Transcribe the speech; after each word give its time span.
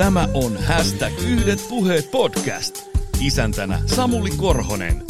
Tämä 0.00 0.28
on 0.34 0.56
Hashtag 0.64 1.12
Yhdet 1.28 1.66
puheet 1.68 2.10
podcast. 2.10 2.82
Isäntänä 3.20 3.78
Samuli 3.86 4.30
Korhonen. 4.30 5.02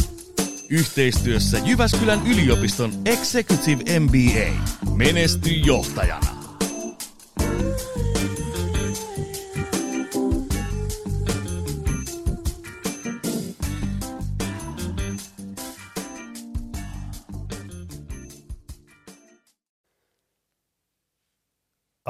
Yhteistyössä 0.69 1.59
Jyväskylän 1.65 2.27
yliopiston 2.27 2.93
Executive 3.05 4.01
MBA. 4.01 4.63
Menesty 4.97 5.51
johtajana. 5.51 6.40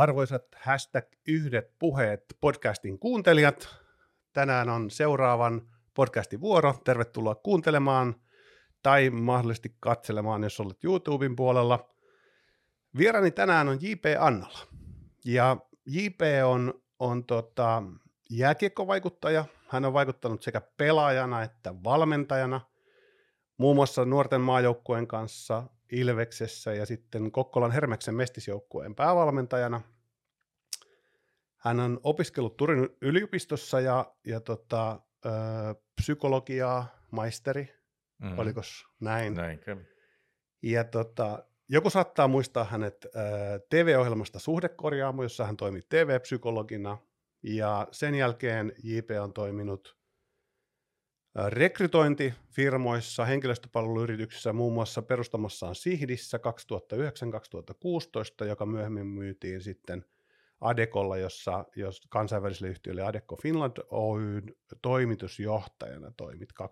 Arvoisat 0.00 0.42
hashtag 0.56 1.04
yhdet 1.28 1.78
puheet 1.78 2.24
podcastin 2.40 2.98
kuuntelijat, 2.98 3.68
tänään 4.32 4.68
on 4.68 4.90
seuraavan 4.90 5.62
podcastin 5.94 6.40
vuoro. 6.40 6.74
Tervetuloa 6.84 7.34
kuuntelemaan 7.34 8.14
tai 8.82 9.10
mahdollisesti 9.10 9.76
katselemaan, 9.80 10.42
jos 10.42 10.60
olet 10.60 10.84
YouTuben 10.84 11.36
puolella. 11.36 11.94
Vierani 12.98 13.30
tänään 13.30 13.68
on 13.68 13.78
J.P. 13.80 14.04
Annala. 14.18 14.58
Ja 15.24 15.56
J.P. 15.86 16.20
on, 16.44 16.82
on 16.98 17.24
tota, 17.24 17.82
jääkiekkovaikuttaja. 18.30 19.44
Hän 19.68 19.84
on 19.84 19.92
vaikuttanut 19.92 20.42
sekä 20.42 20.60
pelaajana 20.76 21.42
että 21.42 21.74
valmentajana, 21.84 22.60
muun 23.56 23.76
muassa 23.76 24.04
nuorten 24.04 24.40
maajoukkueen 24.40 25.06
kanssa 25.06 25.62
Ilveksessä 25.92 26.74
ja 26.74 26.86
sitten 26.86 27.32
Kokkolan 27.32 27.72
Hermeksen 27.72 28.14
mestisjoukkueen 28.14 28.94
päävalmentajana. 28.94 29.80
Hän 31.56 31.80
on 31.80 32.00
opiskellut 32.02 32.56
Turin 32.56 32.88
yliopistossa 33.00 33.80
ja, 33.80 34.14
ja 34.26 34.40
tota, 34.40 35.00
ö, 35.26 35.30
psykologiaa, 36.00 36.86
maisteri, 37.10 37.74
mm. 38.18 38.38
oliko 38.38 38.60
näin? 39.00 39.34
Näin 39.34 39.58
kävi. 39.58 39.84
Ja 40.62 40.84
tota, 40.84 41.44
joku 41.68 41.90
saattaa 41.90 42.28
muistaa 42.28 42.64
hänet 42.64 43.04
ö, 43.04 43.08
TV-ohjelmasta 43.70 44.38
Suhdekorjaamo, 44.38 45.22
jossa 45.22 45.46
hän 45.46 45.56
toimi 45.56 45.80
TV-psykologina, 45.88 46.98
ja 47.42 47.88
sen 47.90 48.14
jälkeen 48.14 48.72
JP 48.82 49.10
on 49.22 49.32
toiminut 49.32 49.99
rekrytointifirmoissa, 51.48 53.24
henkilöstöpalveluyrityksissä, 53.24 54.52
muun 54.52 54.72
muassa 54.72 55.02
perustamassaan 55.02 55.74
Sihdissä 55.74 56.38
2009-2016, 58.42 58.46
joka 58.46 58.66
myöhemmin 58.66 59.06
myytiin 59.06 59.60
sitten 59.60 60.04
Adekolla, 60.60 61.16
jossa 61.16 61.64
jos 61.76 62.00
kansainväliselle 62.08 62.70
yhtiölle 62.70 63.02
Adecco 63.02 63.36
Finland 63.36 63.76
Oyn 63.90 64.54
toimitusjohtajana 64.82 66.12
toimit 66.16 66.52
2016-2020. 66.62 66.64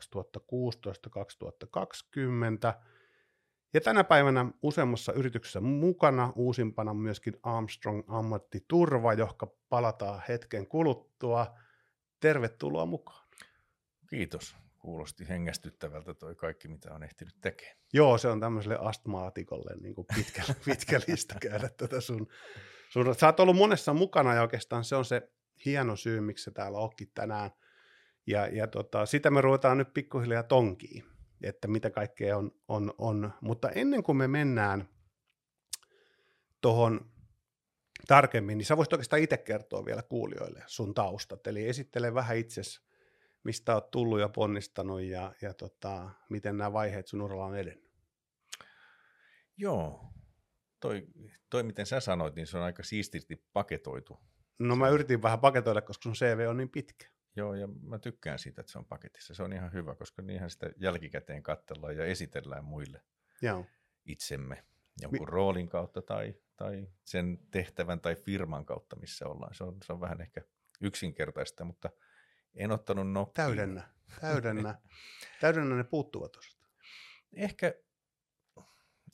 Ja 3.74 3.80
tänä 3.80 4.04
päivänä 4.04 4.46
useammassa 4.62 5.12
yrityksessä 5.12 5.60
mukana, 5.60 6.32
uusimpana 6.36 6.94
myöskin 6.94 7.36
Armstrong 7.42 8.02
ammattiturva, 8.08 9.12
johon 9.12 9.36
palataan 9.68 10.22
hetken 10.28 10.66
kuluttua. 10.66 11.46
Tervetuloa 12.20 12.86
mukaan. 12.86 13.27
Kiitos. 14.10 14.56
Kuulosti 14.78 15.28
hengästyttävältä 15.28 16.14
toi 16.14 16.34
kaikki, 16.34 16.68
mitä 16.68 16.94
on 16.94 17.02
ehtinyt 17.02 17.40
tekemään. 17.40 17.76
Joo, 17.92 18.18
se 18.18 18.28
on 18.28 18.40
tämmöiselle 18.40 18.78
astmaatikolle 18.80 19.76
niin 19.80 19.94
kuin 19.94 20.06
pitkä, 20.14 20.42
pitkä 20.64 21.00
lista 21.08 21.34
käydä 21.40 21.68
tätä 21.68 22.00
sun, 22.00 22.28
sun... 22.90 23.14
Sä 23.14 23.26
oot 23.26 23.40
ollut 23.40 23.56
monessa 23.56 23.94
mukana 23.94 24.34
ja 24.34 24.42
oikeastaan 24.42 24.84
se 24.84 24.96
on 24.96 25.04
se 25.04 25.30
hieno 25.64 25.96
syy, 25.96 26.20
miksi 26.20 26.44
se 26.44 26.50
täällä 26.50 26.78
onkin 26.78 27.10
tänään. 27.14 27.50
Ja, 28.26 28.46
ja 28.46 28.66
tota, 28.66 29.06
sitä 29.06 29.30
me 29.30 29.40
ruvetaan 29.40 29.78
nyt 29.78 29.94
pikkuhiljaa 29.94 30.42
tonkiin, 30.42 31.04
että 31.42 31.68
mitä 31.68 31.90
kaikkea 31.90 32.36
on, 32.36 32.50
on, 32.68 32.94
on. 32.98 33.32
Mutta 33.40 33.70
ennen 33.70 34.02
kuin 34.02 34.16
me 34.16 34.28
mennään 34.28 34.88
tuohon 36.60 37.10
tarkemmin, 38.06 38.58
niin 38.58 38.66
sä 38.66 38.76
voisit 38.76 38.92
oikeastaan 38.92 39.22
itse 39.22 39.36
kertoa 39.36 39.84
vielä 39.84 40.02
kuulijoille 40.02 40.62
sun 40.66 40.94
taustat. 40.94 41.46
Eli 41.46 41.68
esittele 41.68 42.14
vähän 42.14 42.36
itsesi 42.36 42.87
mistä 43.44 43.74
olet 43.74 43.90
tullut 43.90 44.20
ja 44.20 44.28
ponnistanut 44.28 45.00
ja, 45.00 45.34
ja 45.42 45.54
tota, 45.54 46.10
miten 46.30 46.58
nämä 46.58 46.72
vaiheet 46.72 47.06
sun 47.06 47.22
uralla 47.22 47.44
on 47.44 47.56
edennyt? 47.56 47.92
Joo, 49.56 50.12
toi, 50.80 51.06
toi 51.50 51.62
miten 51.62 51.86
sä 51.86 52.00
sanoit, 52.00 52.34
niin 52.34 52.46
se 52.46 52.58
on 52.58 52.64
aika 52.64 52.82
siististi 52.82 53.44
paketoitu. 53.52 54.20
No 54.58 54.76
mä 54.76 54.88
yritin 54.88 55.22
vähän 55.22 55.40
paketoida, 55.40 55.82
koska 55.82 56.02
sun 56.02 56.12
CV 56.12 56.46
on 56.48 56.56
niin 56.56 56.68
pitkä. 56.68 57.06
Joo, 57.36 57.54
ja 57.54 57.66
mä 57.66 57.98
tykkään 57.98 58.38
siitä, 58.38 58.60
että 58.60 58.72
se 58.72 58.78
on 58.78 58.86
paketissa. 58.86 59.34
Se 59.34 59.42
on 59.42 59.52
ihan 59.52 59.72
hyvä, 59.72 59.94
koska 59.94 60.22
niinhän 60.22 60.50
sitä 60.50 60.70
jälkikäteen 60.76 61.42
katsellaan 61.42 61.96
ja 61.96 62.04
esitellään 62.04 62.64
muille 62.64 63.02
Joo. 63.42 63.66
itsemme 64.04 64.64
jonkun 65.00 65.20
Mi- 65.20 65.30
roolin 65.30 65.68
kautta 65.68 66.02
tai, 66.02 66.34
tai 66.56 66.88
sen 67.04 67.38
tehtävän 67.50 68.00
tai 68.00 68.16
firman 68.16 68.64
kautta, 68.64 68.96
missä 68.96 69.28
ollaan. 69.28 69.54
Se 69.54 69.64
on, 69.64 69.76
se 69.84 69.92
on 69.92 70.00
vähän 70.00 70.20
ehkä 70.20 70.40
yksinkertaista, 70.80 71.64
mutta– 71.64 71.90
en 72.58 72.70
ottanut 72.70 73.12
nokkiin. 73.12 73.46
Täydennä, 73.46 73.88
täydennä. 74.20 74.78
täydennä 75.40 75.76
ne 75.76 75.84
puuttuvat 75.84 76.32
tuosta. 76.32 76.58
Ehkä, 77.32 77.74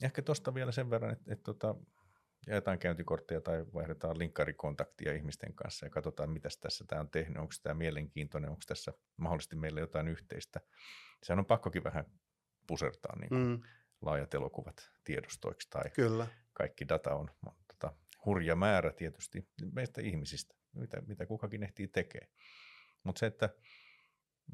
ehkä 0.02 0.22
tuosta 0.22 0.54
vielä 0.54 0.72
sen 0.72 0.90
verran, 0.90 1.12
että, 1.12 1.32
että 1.32 1.44
tota, 1.44 1.74
jaetaan 2.46 2.78
käyntikortteja 2.78 3.40
tai 3.40 3.66
vaihdetaan 3.74 4.18
linkkarikontaktia 4.18 5.12
ihmisten 5.12 5.54
kanssa 5.54 5.86
ja 5.86 5.90
katsotaan, 5.90 6.30
mitä 6.30 6.48
tässä 6.60 6.84
tämä 6.88 7.00
on 7.00 7.10
tehnyt, 7.10 7.38
onko 7.38 7.54
tämä 7.62 7.74
mielenkiintoinen, 7.74 8.50
onko 8.50 8.62
tässä 8.66 8.92
mahdollisesti 9.16 9.56
meille 9.56 9.80
jotain 9.80 10.08
yhteistä. 10.08 10.60
Sehän 11.22 11.38
on 11.38 11.46
pakkokin 11.46 11.84
vähän 11.84 12.04
pusertaa 12.66 13.16
niin 13.18 13.34
mm. 13.34 13.62
laajat 14.02 14.34
elokuvat 14.34 14.90
tiedostoiksi 15.04 15.68
tai 15.70 15.90
Kyllä. 15.90 16.26
kaikki 16.52 16.88
data 16.88 17.14
on, 17.14 17.30
on 17.46 17.54
tota, 17.68 17.96
hurja 18.24 18.56
määrä 18.56 18.92
tietysti 18.92 19.48
meistä 19.72 20.00
ihmisistä, 20.00 20.54
mitä, 20.72 21.02
mitä 21.06 21.26
kukakin 21.26 21.62
ehtii 21.62 21.88
tekemään. 21.88 22.32
Mutta 23.04 23.18
se, 23.18 23.26
että 23.26 23.48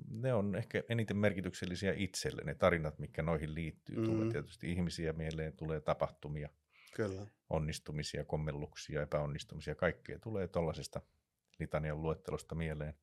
ne 0.08 0.34
on 0.34 0.54
ehkä 0.54 0.82
eniten 0.88 1.16
merkityksellisiä 1.16 1.94
itselle, 1.96 2.42
ne 2.44 2.54
tarinat, 2.54 2.98
mitkä 2.98 3.22
noihin 3.22 3.54
liittyy. 3.54 3.96
Mm. 3.96 4.04
Tulee 4.04 4.30
tietysti 4.30 4.72
ihmisiä 4.72 5.12
mieleen, 5.12 5.56
tulee 5.56 5.80
tapahtumia, 5.80 6.48
Kyllä. 6.94 7.26
onnistumisia, 7.50 8.24
kommelluksia, 8.24 9.02
epäonnistumisia, 9.02 9.74
kaikkea 9.74 10.18
tulee 10.18 10.48
tuollaisesta 10.48 11.00
litanian 11.58 12.02
luettelosta 12.02 12.54
mieleen. 12.54 12.94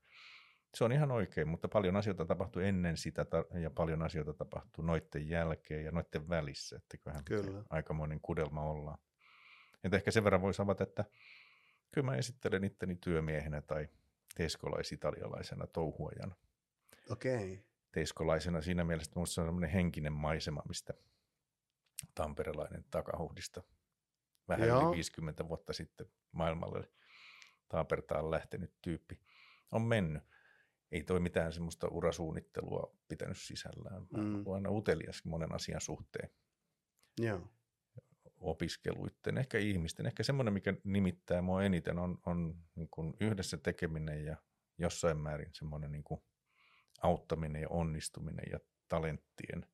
Se 0.75 0.83
on 0.83 0.91
ihan 0.91 1.11
oikein, 1.11 1.47
mutta 1.47 1.67
paljon 1.67 1.95
asioita 1.95 2.25
tapahtuu 2.25 2.61
ennen 2.61 2.97
sitä 2.97 3.25
ja 3.61 3.69
paljon 3.69 4.03
asioita 4.03 4.33
tapahtuu 4.33 4.85
noiden 4.85 5.29
jälkeen 5.29 5.85
ja 5.85 5.91
noiden 5.91 6.29
välissä, 6.29 6.75
että 6.75 6.97
kyllähän 6.97 7.23
kyllä. 7.25 7.63
aikamoinen 7.69 8.21
kudelma 8.21 8.61
ollaan. 8.61 8.97
Että 9.83 9.97
ehkä 9.97 10.11
sen 10.11 10.23
verran 10.23 10.41
voisi 10.41 10.61
avata, 10.61 10.83
että 10.83 11.05
kyllä 11.91 12.05
mä 12.05 12.15
esittelen 12.15 12.63
itteni 12.63 12.95
työmiehenä 12.95 13.61
tai 13.61 13.87
teeskolais-italialaisena 14.37 15.67
touhuajana. 15.67 16.35
Okei. 17.09 17.53
Okay. 17.53 17.57
Teiskolaisena 17.91 18.61
siinä 18.61 18.83
mielessä, 18.83 19.09
että 19.09 19.19
minusta 19.19 19.41
on 19.41 19.47
sellainen 19.47 19.69
henkinen 19.69 20.13
maisema, 20.13 20.61
mistä 20.67 20.93
tamperelainen 22.15 22.85
takahuhdista 22.91 23.63
vähän 24.47 24.67
Joo. 24.67 24.87
yli 24.87 24.95
50 24.95 25.47
vuotta 25.47 25.73
sitten 25.73 26.07
maailmalle 26.31 26.91
Taapertaan 27.69 28.31
lähtenyt 28.31 28.73
tyyppi 28.81 29.21
on 29.71 29.81
mennyt. 29.81 30.23
Ei 30.91 31.03
toi 31.03 31.19
mitään 31.19 31.53
semmoista 31.53 31.88
urasuunnittelua 31.88 32.97
pitänyt 33.07 33.38
sisällään. 33.38 34.01
Mm. 34.01 34.53
aina 34.53 34.69
utelias 34.69 35.25
monen 35.25 35.56
asian 35.56 35.81
suhteen. 35.81 36.29
Joo 37.19 37.47
opiskeluiden, 38.39 39.38
ehkä 39.38 39.57
ihmisten, 39.57 40.06
ehkä 40.06 40.24
semmoinen, 40.24 40.54
mikä 40.54 40.74
nimittää 40.84 41.42
mua 41.42 41.63
eniten, 41.63 42.00
on, 42.00 42.18
on 42.25 42.56
niin 42.75 42.89
kuin 42.92 43.13
yhdessä 43.19 43.57
tekeminen 43.57 44.25
ja 44.25 44.38
jossain 44.78 45.18
määrin 45.18 45.54
semmoinen 45.54 45.92
niin 45.92 46.04
kuin 46.04 46.22
auttaminen 47.01 47.62
ja 47.62 47.69
onnistuminen 47.69 48.45
ja 48.51 48.60
talenttien 48.88 49.66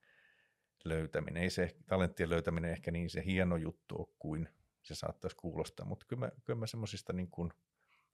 löytäminen. 0.85 1.43
Ei 1.43 1.49
se 1.49 1.75
talenttien 1.87 2.29
löytäminen 2.29 2.71
ehkä 2.71 2.91
niin 2.91 3.09
se 3.09 3.25
hieno 3.25 3.57
juttu 3.57 3.95
ole 3.97 4.15
kuin 4.19 4.49
se 4.81 4.95
saattaisi 4.95 5.37
kuulostaa, 5.37 5.85
mutta 5.85 6.05
kyllä 6.05 6.19
mä, 6.19 6.31
kyllä 6.43 6.59
mä 6.59 6.67
semmoisista 6.67 7.13
niin 7.13 7.31
kuin 7.31 7.53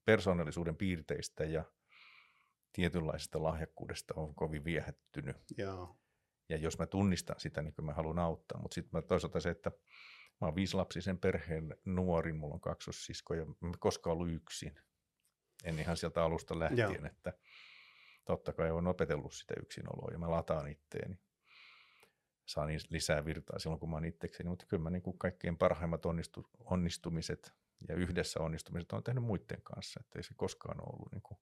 persoonallisuuden 0.05 0.75
piirteistä 0.75 1.43
ja 1.43 1.63
tietynlaisesta 2.73 3.43
lahjakkuudesta 3.43 4.13
on 4.17 4.35
kovin 4.35 4.63
viehättynyt. 4.63 5.37
Joo. 5.57 5.97
Ja 6.49 6.57
jos 6.57 6.79
mä 6.79 6.85
tunnistan 6.87 7.39
sitä, 7.39 7.61
niin 7.61 7.73
mä 7.81 7.93
haluan 7.93 8.19
auttaa. 8.19 8.61
Mutta 8.61 8.75
sitten 8.75 9.03
toisaalta 9.03 9.39
se, 9.39 9.49
että 9.49 9.71
Mä 10.41 10.47
oon 10.47 10.55
viisilapsisen 10.55 11.19
perheen 11.19 11.75
nuorin, 11.85 12.35
mulla 12.35 12.53
on 12.53 12.61
kaksossisko 12.61 13.33
ja 13.33 13.45
mä 13.45 13.71
koskaan 13.79 14.13
ollut 14.13 14.31
yksin. 14.31 14.75
En 15.63 15.79
ihan 15.79 15.97
sieltä 15.97 16.23
alusta 16.23 16.59
lähtien, 16.59 16.93
Joo. 16.93 17.05
että 17.05 17.33
totta 18.25 18.53
kai 18.53 18.71
olen 18.71 18.87
opetellut 18.87 19.33
sitä 19.33 19.53
yksinoloa 19.61 20.11
ja 20.11 20.19
mä 20.19 20.31
lataan 20.31 20.67
itteeni. 20.67 21.19
Saan 22.45 22.69
lisää 22.89 23.25
virtaa 23.25 23.59
silloin, 23.59 23.79
kun 23.79 23.89
mä 23.89 23.95
oon 23.95 24.05
itsekseni, 24.05 24.49
mutta 24.49 24.65
kyllä 24.65 24.83
mä 24.83 24.89
niin 24.89 25.01
kuin 25.01 25.17
kaikkein 25.17 25.57
parhaimmat 25.57 26.05
onnistu, 26.05 26.49
onnistumiset 26.59 27.53
ja 27.87 27.95
yhdessä 27.95 28.39
onnistumiset 28.39 28.91
on 28.91 29.03
tehnyt 29.03 29.23
muiden 29.23 29.61
kanssa, 29.63 29.99
että 30.03 30.19
ei 30.19 30.23
se 30.23 30.33
koskaan 30.37 30.81
ole 30.81 30.93
ollut 30.93 31.11
niin 31.11 31.21
kuin 31.21 31.39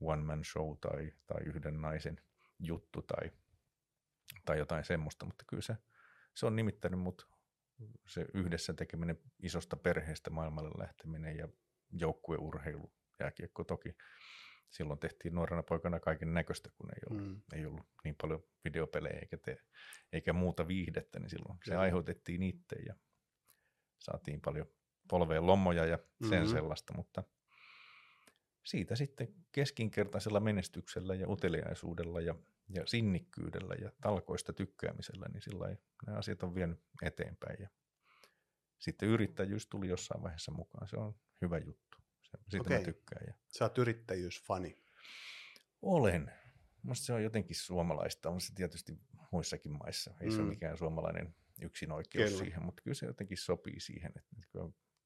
one 0.00 0.22
man 0.22 0.44
show 0.44 0.78
tai, 0.80 1.12
tai 1.26 1.42
yhden 1.42 1.80
naisen 1.80 2.20
juttu 2.58 3.02
tai, 3.02 3.30
tai 4.44 4.58
jotain 4.58 4.84
semmoista, 4.84 5.26
mutta 5.26 5.44
kyllä 5.46 5.62
se, 5.62 5.76
se 6.34 6.46
on 6.46 6.56
nimittänyt 6.56 7.00
mut 7.00 7.31
se 8.08 8.26
yhdessä 8.34 8.74
tekeminen 8.74 9.18
isosta 9.42 9.76
perheestä 9.76 10.30
maailmalle 10.30 10.70
lähteminen 10.78 11.36
ja 11.36 11.48
joukkueurheilu, 11.92 12.92
jääkiekko 13.20 13.64
toki. 13.64 13.96
Silloin 14.70 14.98
tehtiin 14.98 15.34
nuorena 15.34 15.62
poikana 15.62 16.00
kaiken 16.00 16.34
näköistä, 16.34 16.70
kun 16.76 16.90
ei 16.94 17.00
ollut, 17.10 17.28
mm. 17.28 17.42
ei 17.52 17.66
ollut 17.66 17.86
niin 18.04 18.14
paljon 18.22 18.44
videopelejä 18.64 19.18
eikä, 19.18 19.36
te, 19.36 19.58
eikä 20.12 20.32
muuta 20.32 20.68
viihdettä, 20.68 21.20
niin 21.20 21.30
silloin 21.30 21.58
Kyllä. 21.58 21.74
se 21.74 21.76
aiheutettiin 21.76 22.42
itse 22.42 22.76
ja 22.86 22.94
saatiin 23.98 24.40
paljon 24.40 24.66
polveen 25.10 25.46
lommoja 25.46 25.86
ja 25.86 25.98
sen 26.28 26.38
mm-hmm. 26.38 26.52
sellaista, 26.52 26.94
mutta 26.96 27.24
siitä 28.64 28.96
sitten 28.96 29.34
keskinkertaisella 29.52 30.40
menestyksellä 30.40 31.14
ja 31.14 31.28
uteliaisuudella 31.28 32.20
ja, 32.20 32.34
ja 32.68 32.86
sinnikkyydellä 32.86 33.74
ja 33.74 33.92
talkoista 34.00 34.52
tykkäämisellä, 34.52 35.26
niin 35.32 35.42
sillä 35.42 35.76
nämä 36.06 36.18
asiat 36.18 36.42
on 36.42 36.54
vienyt 36.54 36.80
eteenpäin. 37.02 37.56
Ja 37.60 37.68
sitten 38.78 39.08
yrittäjyys 39.08 39.66
tuli 39.66 39.88
jossain 39.88 40.22
vaiheessa 40.22 40.52
mukaan. 40.52 40.88
Se 40.88 40.96
on 40.96 41.14
hyvä 41.40 41.58
juttu. 41.58 41.98
Siitä 42.22 42.66
Okei. 42.66 42.78
mä 42.78 42.84
tykkään. 42.84 43.24
Ja... 43.26 43.34
Sä 43.48 43.64
oot 43.64 43.78
yrittäjyysfani. 43.78 44.78
Olen. 45.82 46.32
Minusta 46.82 47.04
se 47.04 47.12
on 47.12 47.22
jotenkin 47.22 47.56
suomalaista. 47.56 48.30
On 48.30 48.40
se 48.40 48.54
tietysti 48.54 48.98
muissakin 49.32 49.72
maissa. 49.72 50.14
Ei 50.20 50.28
mm. 50.28 50.34
se 50.34 50.40
ole 50.40 50.48
mikään 50.48 50.78
suomalainen 50.78 51.34
yksinoikeus 51.62 52.30
kyllä. 52.30 52.44
siihen, 52.44 52.62
mutta 52.62 52.82
kyllä 52.82 52.94
se 52.94 53.06
jotenkin 53.06 53.38
sopii 53.38 53.80
siihen. 53.80 54.12
Että 54.16 54.58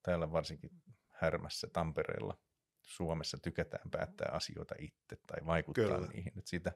täällä 0.02 0.32
varsinkin 0.32 0.70
Härmässä, 1.11 1.69
Tampereella, 1.73 2.38
Suomessa 2.87 3.38
tykätään 3.43 3.91
päättää 3.91 4.29
asioita 4.33 4.75
itse 4.79 5.17
tai 5.27 5.47
vaikuttaa 5.47 5.85
kyllä. 5.85 6.06
niihin. 6.06 6.33
Että 6.38 6.50
siitä, 6.50 6.73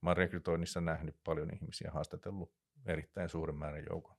mä 0.00 0.10
olen 0.10 0.16
rekrytoinnissa 0.16 0.80
nähnyt 0.80 1.16
paljon 1.24 1.54
ihmisiä, 1.54 1.90
haastatellut 1.90 2.52
erittäin 2.86 3.28
suuren 3.28 3.56
määrän 3.56 3.84
joukon. 3.90 4.16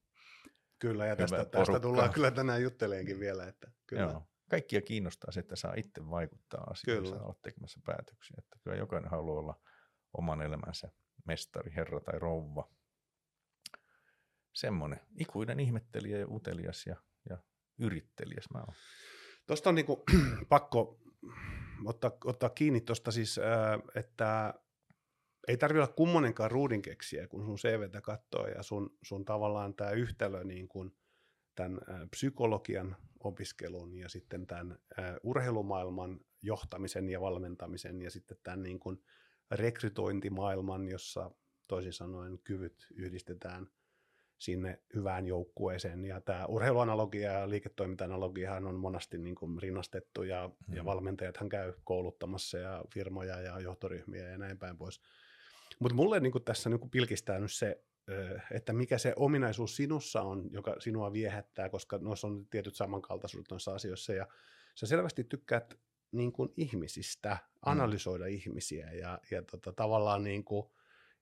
Kyllä, 0.80 1.06
ja 1.06 1.16
tästä, 1.16 1.45
tästä 1.45 1.80
tullaan 1.80 2.13
kyllä 2.13 2.31
tänään 2.31 2.62
jutteleenkin 2.62 3.19
vielä. 3.19 3.48
Että 3.48 3.72
kyllä. 3.88 4.04
Joo. 4.04 4.27
Kaikkia 4.50 4.81
kiinnostaa 4.81 5.31
se, 5.31 5.39
että 5.39 5.56
saa 5.56 5.74
itse 5.77 6.10
vaikuttaa 6.10 6.63
asioihin, 6.63 7.10
saa 7.10 7.24
olla 7.24 7.39
tekemässä 7.42 7.80
päätöksiä. 7.86 8.36
Että 8.38 8.57
kyllä 8.63 8.77
jokainen 8.77 9.12
haluaa 9.12 9.39
olla 9.39 9.60
oman 10.13 10.42
elämänsä 10.42 10.92
mestari, 11.25 11.75
herra 11.75 12.00
tai 12.00 12.19
rouva. 12.19 12.69
Semmoinen 14.54 15.00
ikuinen 15.18 15.60
ihmettelijä 15.60 16.18
ja 16.18 16.27
utelias 16.30 16.86
ja, 16.86 16.95
ja 17.30 17.38
yrittelijäs 17.80 18.45
mä 18.54 18.60
oon. 18.60 18.75
Tuosta 19.48 19.69
on 19.69 19.75
niinku, 19.75 20.04
pakko 20.50 21.00
ottaa, 21.86 22.12
ottaa 22.25 22.50
kiinni 22.50 22.81
tuosta 22.81 23.12
siis, 23.12 23.39
että 23.95 24.54
ei 25.48 25.57
tarvitse 25.57 25.81
olla 25.81 25.94
kummonenkaan 25.94 26.51
ruudinkeksiä, 26.51 27.27
kun 27.27 27.45
sun 27.45 27.57
CVtä 27.57 28.01
katsoo 28.01 28.48
ja 28.48 28.63
sun, 28.63 28.98
sun 29.04 29.25
tavallaan 29.25 29.75
tämä 29.75 29.92
yhtälö 29.92 30.44
niin 30.44 30.68
kuin 30.68 30.98
tämän 31.56 31.80
psykologian 32.12 32.95
opiskelun 33.24 33.95
ja 33.95 34.10
sitten 34.10 34.48
tämän 34.48 34.80
urheilumaailman 35.24 36.19
johtamisen 36.42 37.10
ja 37.10 37.22
valmentamisen 37.22 38.01
ja 38.01 38.12
sitten 38.12 38.38
tämän 38.44 38.63
niin 38.63 38.80
kuin 38.80 39.04
rekrytointimaailman, 39.51 40.88
jossa 40.88 41.31
toisin 41.68 41.94
sanoen 41.94 42.39
kyvyt 42.39 42.88
yhdistetään– 42.95 43.68
sinne 44.38 44.80
hyvään 44.96 45.28
joukkueeseen. 45.28 46.06
Ja 46.06 46.22
tämä 46.22 46.46
urheiluanalogia 46.46 47.32
ja 47.32 47.50
liiketoiminta-analogiahan 47.50 48.68
on 48.68 48.76
monasti 48.76 49.18
niin 49.18 49.36
kuin 49.36 49.62
rinnastettu 49.62 50.24
ja, 50.24 50.50
mm. 50.68 50.76
ja 50.76 50.86
valmentajathan 50.86 51.50
käy 51.50 51.74
kouluttamassa 51.84 52.58
ja 52.58 52.84
firmoja 52.94 53.42
ja 53.42 53.60
johtoryhmiä 53.60 54.30
ja 54.30 54.38
näin 54.38 54.58
päin 54.58 54.78
pois. 54.78 55.02
Mutta 55.80 55.96
mulle 55.96 56.20
niin 56.20 56.32
kuin 56.32 56.44
tässä 56.44 56.70
niin 56.70 56.80
kuin 56.80 56.90
pilkistää 56.90 57.40
nyt 57.40 57.54
se, 57.54 57.84
että 58.52 58.74
mikä 58.74 58.98
se 58.98 59.14
ominaisuus 59.16 59.76
sinussa 59.76 60.22
on, 60.22 60.50
joka 60.52 60.76
sinua 60.80 61.14
viehättää, 61.14 61.70
koska 61.70 61.98
noissa 61.98 62.28
on 62.28 62.48
tietyt 62.50 62.76
samankaltaisuudet 62.76 63.52
noissa 63.52 63.74
asioissa 63.74 64.14
ja 64.14 64.28
sä 64.76 64.88
selvästi 64.88 65.24
tykkäät 65.24 65.80
niin 66.12 66.32
kuin 66.32 66.50
ihmisistä, 66.58 67.30
mm. 67.30 67.60
analysoida 67.62 68.26
mm. 68.26 68.32
ihmisiä 68.32 68.92
ja, 68.92 69.20
ja 69.32 69.42
tota, 69.42 69.74
tavallaan 69.74 70.24
niin 70.24 70.44
kuin, 70.44 70.66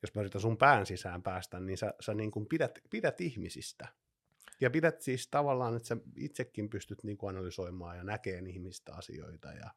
jos 0.03 0.15
mä 0.15 0.21
yritän 0.21 0.41
sun 0.41 0.57
pään 0.57 0.85
sisään 0.85 1.23
päästä, 1.23 1.59
niin 1.59 1.77
sä, 1.77 1.93
sä 1.99 2.13
niin 2.13 2.31
kuin 2.31 2.45
pidät, 2.45 2.79
pidät 2.89 3.21
ihmisistä. 3.21 3.87
Ja 4.61 4.69
pidät 4.69 5.01
siis 5.01 5.27
tavallaan, 5.27 5.75
että 5.75 5.87
sä 5.87 5.97
itsekin 6.15 6.69
pystyt 6.69 7.03
niin 7.03 7.17
kuin 7.17 7.29
analysoimaan 7.29 7.97
ja 7.97 8.03
näkemään 8.03 8.47
ihmistä 8.47 8.93
asioita 8.93 9.53
ja 9.53 9.71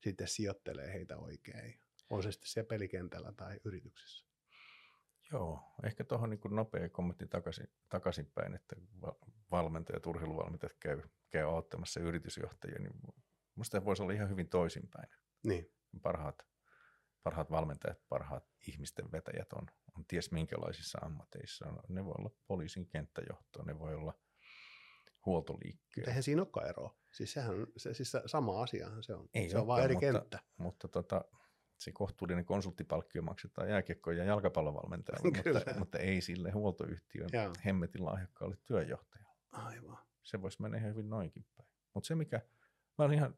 sitten 0.00 0.28
sijoittelee 0.28 0.92
heitä 0.92 1.16
oikein. 1.16 1.80
On 2.10 2.22
se 2.22 2.32
sitten 2.32 2.48
siellä 2.48 2.68
pelikentällä 2.68 3.32
tai 3.32 3.60
yrityksessä. 3.64 4.26
Joo, 5.32 5.60
ehkä 5.84 6.04
tuohon 6.04 6.30
niin 6.30 6.40
nopea 6.50 6.88
kommentti 6.88 7.26
takaisin, 7.26 7.68
takaisinpäin, 7.88 8.54
että 8.54 8.76
valmentajat, 9.50 10.06
urheiluvalmentajat 10.06 10.76
käy, 10.80 11.02
käy 11.30 11.44
auttamassa 11.44 12.00
yritysjohtajia, 12.00 12.78
niin 12.78 12.92
minusta 13.56 13.84
voisi 13.84 14.02
olla 14.02 14.12
ihan 14.12 14.30
hyvin 14.30 14.48
toisinpäin. 14.48 15.08
Niin. 15.42 15.70
Parhaat 16.02 16.46
parhaat 17.22 17.50
valmentajat, 17.50 17.98
parhaat 18.08 18.44
ihmisten 18.66 19.12
vetäjät 19.12 19.52
on, 19.52 19.66
on 19.98 20.04
ties 20.08 20.30
minkälaisissa 20.30 20.98
ammateissa. 21.02 21.66
Ne 21.88 22.04
voi 22.04 22.14
olla 22.18 22.30
poliisin 22.46 22.86
kenttäjohtoa, 22.86 23.64
ne 23.64 23.78
voi 23.78 23.94
olla 23.94 24.14
huoltoliikkeen. 25.26 26.08
Eihän 26.08 26.22
siinä 26.22 26.42
olekaan 26.42 26.68
eroa. 26.68 26.96
Siis 27.12 27.32
sehän 27.32 27.66
se, 27.76 27.94
siis 27.94 28.12
sama 28.26 28.62
asiahan 28.62 29.02
se 29.02 29.14
on. 29.14 29.28
Ei 29.34 29.50
se 29.50 29.58
on 29.58 29.66
vain 29.66 29.84
eri 29.84 29.94
mutta, 29.94 30.12
kenttä. 30.12 30.38
Mutta 30.56 30.88
tota, 30.88 31.24
se 31.78 31.92
kohtuullinen 31.92 32.44
konsulttipalkkio 32.44 33.22
maksetaan 33.22 33.68
jääkiekko- 33.68 34.12
ja 34.12 34.24
jalkapallovalmentajalle, 34.24 35.30
mutta, 35.54 35.78
mutta 35.78 35.98
ei 35.98 36.20
sille 36.20 36.50
huoltoyhtiön 36.50 37.28
Joo. 37.32 37.52
hemmetin 37.64 38.04
lahjakkaalle 38.04 38.56
työjohtajalle. 38.64 39.40
Aivan. 39.52 39.98
Se 40.22 40.42
voisi 40.42 40.62
mennä 40.62 40.78
ihan 40.78 40.90
hyvin 40.90 41.10
noinkin 41.10 41.46
päin. 41.56 41.68
Mutta 41.94 42.06
se, 42.06 42.14
mikä, 42.14 42.40
mä 42.98 43.04
olen 43.04 43.14
ihan 43.14 43.34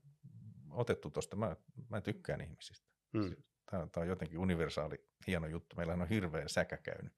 otettu 0.70 1.11
tuosta, 1.11 1.37
mä, 1.37 1.56
mä 1.88 2.00
tykkään 2.00 2.40
ihmisistä. 2.40 2.88
Hmm. 3.12 3.36
Tämä, 3.72 3.86
tämä 3.93 4.02
on 4.02 4.08
jotenkin 4.08 4.38
universaali, 4.38 5.05
hieno 5.26 5.46
juttu. 5.46 5.76
Meillä 5.76 5.93
on 5.93 6.08
hirveä 6.08 6.48
säkä 6.48 6.76
käynyt. 6.76 7.12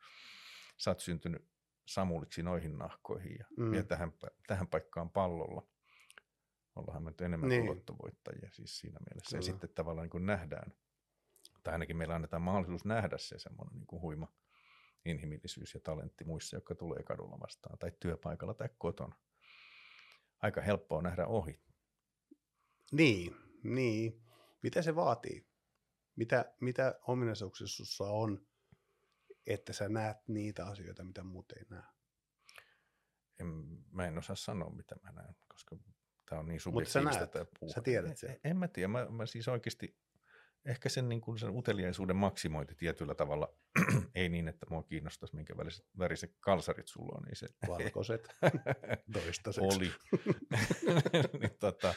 Sä 0.77 0.91
oot 0.91 1.01
syntynyt 1.01 1.49
Samuliksi 1.87 2.43
noihin 2.43 2.79
nahkoihin 2.79 3.37
ja 3.39 3.45
mm. 3.57 3.71
vielä 3.71 3.85
tähän, 3.85 4.13
tähän 4.47 4.67
paikkaan 4.67 5.11
pallolla. 5.11 5.67
Ollaan 6.77 7.03
me 7.03 7.11
nyt 7.11 7.21
enemmän 7.21 7.49
niin. 7.49 7.67
lottovoittajia 7.67 8.51
siis 8.53 8.79
siinä 8.79 8.99
mielessä. 9.09 9.31
Kyllä. 9.31 9.39
Ja 9.39 9.43
sitten 9.43 9.71
tavallaan 9.75 10.05
niin 10.05 10.11
kuin 10.11 10.27
nähdään, 10.27 10.73
tai 11.63 11.73
ainakin 11.73 11.97
meillä 11.97 12.15
annetaan 12.15 12.43
mahdollisuus 12.43 12.85
nähdä 12.85 13.19
se 13.19 13.39
semmoinen 13.39 13.79
niin 13.79 13.87
kuin 13.87 14.03
huima 14.03 14.33
inhimillisyys 15.05 15.75
ja 15.75 15.81
talentti 15.81 16.25
muissa, 16.25 16.57
jotka 16.57 16.75
tulee 16.75 17.03
kadulla 17.03 17.41
vastaan, 17.41 17.79
tai 17.79 17.93
työpaikalla 18.01 18.55
tai 18.55 18.69
kotona. 18.79 19.17
Aika 20.43 20.61
helppoa 20.61 21.03
nähdä 21.03 21.27
ohi. 21.27 21.61
Niin, 22.93 23.37
niin. 23.63 24.23
Mitä 24.63 24.83
se 24.83 24.95
vaatii? 24.95 25.54
Mitä, 26.17 26.55
mitä 26.61 26.99
ominaisuuksissa 27.07 28.05
on, 28.05 28.47
että 29.47 29.73
sä 29.73 29.89
näet 29.89 30.17
niitä 30.29 30.67
asioita, 30.67 31.05
mitä 31.05 31.25
muut 31.25 31.53
ei 31.53 31.65
näe? 31.71 31.83
En, 33.41 33.47
mä 33.91 34.07
en 34.07 34.19
osaa 34.19 34.37
sanoa, 34.37 34.71
mitä 34.71 34.97
mä 35.03 35.13
näen, 35.13 35.37
koska 35.49 35.77
tämä 36.29 36.41
on 36.41 36.49
niin 36.49 36.61
subjektiivista. 36.61 37.21
Mutta 37.21 37.39
sä 37.39 37.45
näet, 37.63 37.75
sä 37.75 37.81
tiedät 37.81 38.17
sen. 38.17 38.31
En, 38.31 38.39
en 38.45 38.57
mä 38.57 38.69
tiedä, 38.69 38.89
mä, 38.89 39.07
mä 39.11 39.27
siis 39.27 39.49
oikeasti 39.49 39.97
ehkä 40.65 40.89
sen, 40.89 41.09
niin 41.09 41.21
kuin 41.21 41.39
sen 41.39 41.57
uteliaisuuden 41.57 42.17
maksimointi 42.17 42.75
tietyllä 42.75 43.15
tavalla, 43.15 43.55
ei 44.15 44.29
niin, 44.29 44.49
että 44.49 44.67
mua 44.71 44.83
kiinnostaisi, 44.83 45.37
minkä 45.37 45.57
väriset, 45.57 45.87
väriset 45.99 46.37
kalsarit 46.41 46.89
sulla 46.89 47.19
on. 47.19 47.23
Niin 47.23 47.37
se, 47.37 47.47
Valkoiset, 47.69 48.29
toistaiseksi. 49.13 49.77
Oli. 49.77 49.91
niin, 51.41 51.57
tota, 51.61 51.95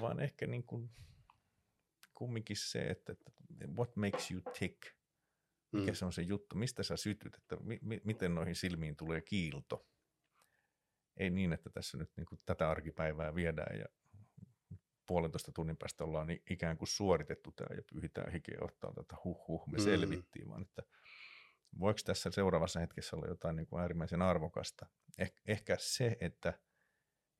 vaan 0.00 0.20
ehkä 0.20 0.46
niin 0.46 0.64
kuin, 0.64 0.90
kumminkin 2.22 2.56
se, 2.56 2.78
että, 2.78 3.12
että 3.12 3.32
what 3.76 3.96
makes 3.96 4.30
you 4.30 4.40
tick, 4.58 4.82
mikä 5.72 5.90
mm. 5.90 5.94
se 5.94 6.04
on 6.04 6.12
se 6.12 6.22
juttu, 6.22 6.56
mistä 6.56 6.82
sä 6.82 6.96
sytyt, 6.96 7.34
että 7.34 7.56
mi, 7.56 7.78
mi, 7.82 8.00
miten 8.04 8.34
noihin 8.34 8.56
silmiin 8.56 8.96
tulee 8.96 9.20
kiilto. 9.20 9.88
Ei 11.16 11.30
niin, 11.30 11.52
että 11.52 11.70
tässä 11.70 11.98
nyt 11.98 12.10
niin 12.16 12.26
kuin 12.26 12.40
tätä 12.46 12.70
arkipäivää 12.70 13.34
viedään 13.34 13.78
ja 13.78 13.86
puolentoista 15.06 15.52
tunnin 15.52 15.76
päästä 15.76 16.04
ollaan 16.04 16.28
ikään 16.50 16.78
kuin 16.78 16.88
suoritettu 16.88 17.52
tämä 17.52 17.76
ja 17.76 17.82
pyhitään 17.92 18.32
hikeä 18.32 18.58
ottaa 18.60 18.92
tätä 18.94 19.16
huh 19.24 19.48
huh, 19.48 19.66
me 19.66 19.78
mm. 19.78 19.84
selvittiin, 19.84 20.48
vaan 20.48 20.62
että 20.62 20.82
voiko 21.80 22.00
tässä 22.04 22.30
seuraavassa 22.30 22.80
hetkessä 22.80 23.16
olla 23.16 23.26
jotain 23.26 23.56
niin 23.56 23.66
kuin 23.66 23.80
äärimmäisen 23.80 24.22
arvokasta. 24.22 24.86
Eh, 25.18 25.32
ehkä 25.46 25.76
se, 25.78 26.16
että 26.20 26.58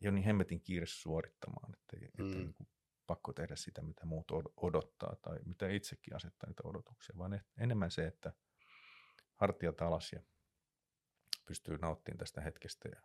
ei 0.02 0.08
ole 0.08 0.14
niin 0.14 0.24
hemmetin 0.24 0.60
kiire 0.60 0.86
suorittamaan, 0.86 1.74
että, 1.74 1.96
mm. 1.96 2.26
että 2.26 2.38
niin 2.38 2.54
kuin 2.54 2.68
pakko 3.06 3.32
tehdä 3.32 3.56
sitä, 3.56 3.82
mitä 3.82 4.06
muut 4.06 4.30
odottaa 4.56 5.16
tai 5.22 5.38
mitä 5.44 5.68
itsekin 5.68 6.16
asettaa 6.16 6.50
niitä 6.50 6.62
odotuksia, 6.64 7.18
vaan 7.18 7.40
enemmän 7.58 7.90
se, 7.90 8.06
että 8.06 8.32
hartiat 9.36 9.82
alas 9.82 10.12
ja 10.12 10.22
pystyy 11.46 11.78
nauttimaan 11.78 12.18
tästä 12.18 12.40
hetkestä 12.40 12.88
ja 12.88 13.02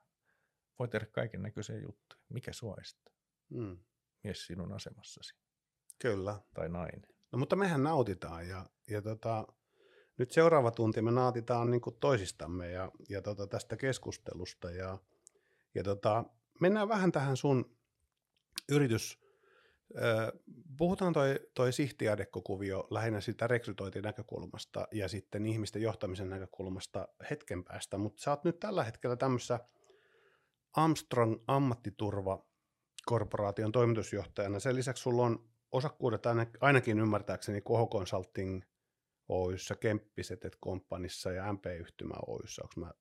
voi 0.80 0.88
tehdä 0.88 1.06
kaiken 1.06 1.42
näköisiä 1.42 1.80
juttuja. 1.80 2.22
Mikä 2.30 2.54
sua 2.54 2.76
estää? 2.82 3.14
Mm. 3.50 3.78
Mies 4.24 4.46
sinun 4.46 4.74
asemassasi 4.74 5.36
Kyllä. 6.00 6.40
tai 6.54 6.70
nainen. 6.70 7.08
No 7.32 7.40
mutta 7.40 7.56
mehän 7.56 7.84
nautitaan 7.84 8.48
ja, 8.48 8.66
ja 8.90 9.02
tota, 9.02 9.48
nyt 10.18 10.32
seuraava 10.32 10.72
tunti 10.72 11.02
me 11.02 11.12
nautitaan 11.12 11.72
niin 11.72 11.82
toisistamme 12.00 12.72
ja, 12.72 12.92
ja 13.10 13.22
tota, 13.22 13.48
tästä 13.48 13.78
keskustelusta 13.78 14.72
ja, 14.72 14.98
ja 15.76 15.84
tota, 15.84 16.24
mennään 16.62 16.90
vähän 16.90 17.12
tähän 17.12 17.38
sun 17.38 17.78
yritys, 18.70 19.20
Puhutaan 20.78 21.14
toi, 21.14 21.40
toi 21.54 21.74
sihtiadekkokuvio 21.74 22.88
lähinnä 22.90 23.22
sitä 23.22 23.48
rekrytointinäkökulmasta 23.48 24.88
ja 24.92 25.08
sitten 25.08 25.46
ihmisten 25.46 25.82
johtamisen 25.82 26.30
näkökulmasta 26.30 27.08
hetken 27.30 27.64
päästä, 27.64 27.98
mutta 27.98 28.22
sä 28.22 28.32
oot 28.32 28.44
nyt 28.44 28.60
tällä 28.60 28.84
hetkellä 28.84 29.16
tämmöisessä 29.16 29.60
Armstrong 30.74 31.44
ammattiturva 31.48 32.46
korporaation 33.06 33.72
toimitusjohtajana. 33.72 34.60
Sen 34.60 34.76
lisäksi 34.76 35.04
sulla 35.04 35.24
on 35.24 35.50
osakkuudet 35.72 36.24
ainakin 36.62 37.00
ymmärtääkseni 37.00 37.62
Koho 37.62 37.88
Consulting 37.88 38.62
Oyssä, 39.30 39.76
Kemppiset 39.76 40.58
Companyssa 40.66 41.32
ja 41.32 41.54
MP-yhtymä 41.54 42.16
Oyssä. 42.28 42.62
Onko 42.62 42.74
mä 42.78 42.92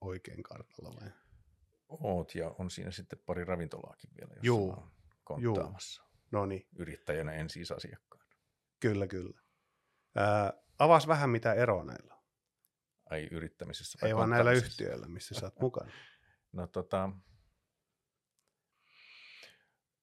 oikein 0.00 0.42
kartalla 0.42 0.92
vai? 1.00 1.10
Oot 1.88 2.34
ja 2.34 2.54
on 2.58 2.70
siinä 2.70 2.90
sitten 2.90 3.18
pari 3.26 3.44
ravintolaakin 3.44 4.10
vielä, 4.20 4.32
jos 4.34 4.44
Juu. 4.44 4.76
konttaamassa. 5.24 6.02
No 6.02 6.05
niin. 6.46 6.66
Yrittäjänä 6.78 7.32
en 7.32 7.50
siis 7.50 7.72
asiakkaan. 7.72 8.26
Kyllä, 8.80 9.06
kyllä. 9.06 9.40
Ää, 10.16 10.52
avas 10.78 11.08
vähän 11.08 11.30
mitä 11.30 11.54
eroa 11.54 11.84
näillä 11.84 12.14
on. 12.14 12.22
Ai 13.10 13.28
yrittämisessä 13.30 13.98
vai 14.02 14.10
Ei 14.10 14.16
vaan 14.16 14.30
näillä 14.30 14.52
yhtiöillä, 14.52 15.08
missä 15.08 15.34
sä 15.34 15.46
oot 15.46 15.60
mukana. 15.60 15.92
No 16.52 16.66
tota, 16.66 17.10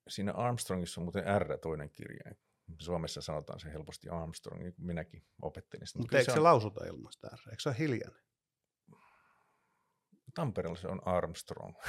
siinä 0.08 0.32
Armstrongissa 0.32 1.02
on 1.02 1.06
muuten 1.06 1.42
R 1.42 1.58
toinen 1.58 1.90
kirjain. 1.90 2.38
Suomessa 2.80 3.22
sanotaan 3.22 3.60
se 3.60 3.72
helposti 3.72 4.10
Armstrong, 4.10 4.62
niin 4.62 4.74
kuin 4.74 4.86
minäkin 4.86 5.26
opettelin 5.42 5.88
sitä. 5.88 6.00
Mutta 6.00 6.18
eikö 6.18 6.32
se, 6.32 6.40
on, 6.40 6.44
lausuta 6.44 6.86
ilmasta 6.86 7.28
R? 7.28 7.50
Eikö 7.50 7.62
se 7.62 7.70
ole 7.70 7.76
hiljainen? 7.80 8.22
Tampereella 10.34 10.80
se 10.80 10.88
on 10.88 11.08
Armstrong. 11.08 11.76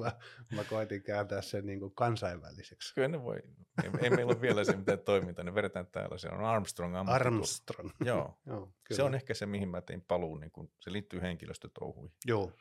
mä, 0.00 0.12
mä 0.56 0.64
koitin 0.64 1.02
kääntää 1.02 1.42
sen 1.42 1.66
niin 1.66 1.80
kuin 1.80 1.94
kansainväliseksi. 1.94 2.94
Kyllä 2.94 3.08
ne 3.08 3.22
voi. 3.22 3.36
Ei, 3.84 3.90
ei 4.02 4.10
meillä 4.10 4.30
ole 4.32 4.40
vielä 4.40 4.64
se 4.64 4.76
mitään 4.76 4.98
toimintaa. 4.98 5.44
Ne 5.44 5.54
vedetään 5.54 5.86
täällä. 5.86 6.18
Se 6.18 6.28
on 6.28 6.44
Armstrong. 6.44 6.96
Armstrong. 7.08 7.90
Joo. 8.04 8.38
Joo 8.46 8.72
se 8.94 9.02
on 9.02 9.14
ehkä 9.14 9.34
se, 9.34 9.46
mihin 9.46 9.68
mä 9.68 9.80
tein 9.80 10.02
paluun. 10.02 10.40
Niin 10.40 10.50
kun, 10.50 10.72
se 10.80 10.92
liittyy 10.92 11.22
henkilöstötouhuihin. 11.22 12.16
Joo. 12.26 12.52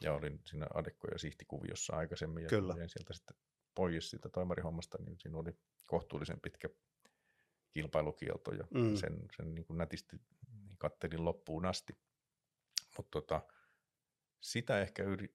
Ja 0.00 0.14
olin 0.14 0.40
siinä 0.46 0.66
adekko- 0.74 1.08
ja 1.12 1.18
sihtikuviossa 1.18 1.96
aikaisemmin. 1.96 2.42
Ja 2.42 2.48
Kyllä. 2.48 2.74
kun 2.74 2.88
sieltä 2.88 3.12
sitten 3.12 3.36
pois 3.74 4.10
siitä 4.10 4.28
toimarihommasta, 4.28 4.98
niin 5.02 5.18
siinä 5.18 5.38
oli 5.38 5.50
kohtuullisen 5.86 6.40
pitkä 6.40 6.68
kilpailukielto 7.74 8.54
ja 8.54 8.64
Mm. 8.74 8.96
sen, 8.96 9.18
sen 9.36 9.54
niin 9.54 9.64
kuin 9.64 9.78
nätisti 9.78 10.16
kattelin 10.78 11.24
loppuun 11.24 11.66
asti. 11.66 11.98
Mutta 12.96 13.10
tota, 13.10 13.42
sitä 14.40 14.80
ehkä 14.80 15.02
yri, 15.02 15.32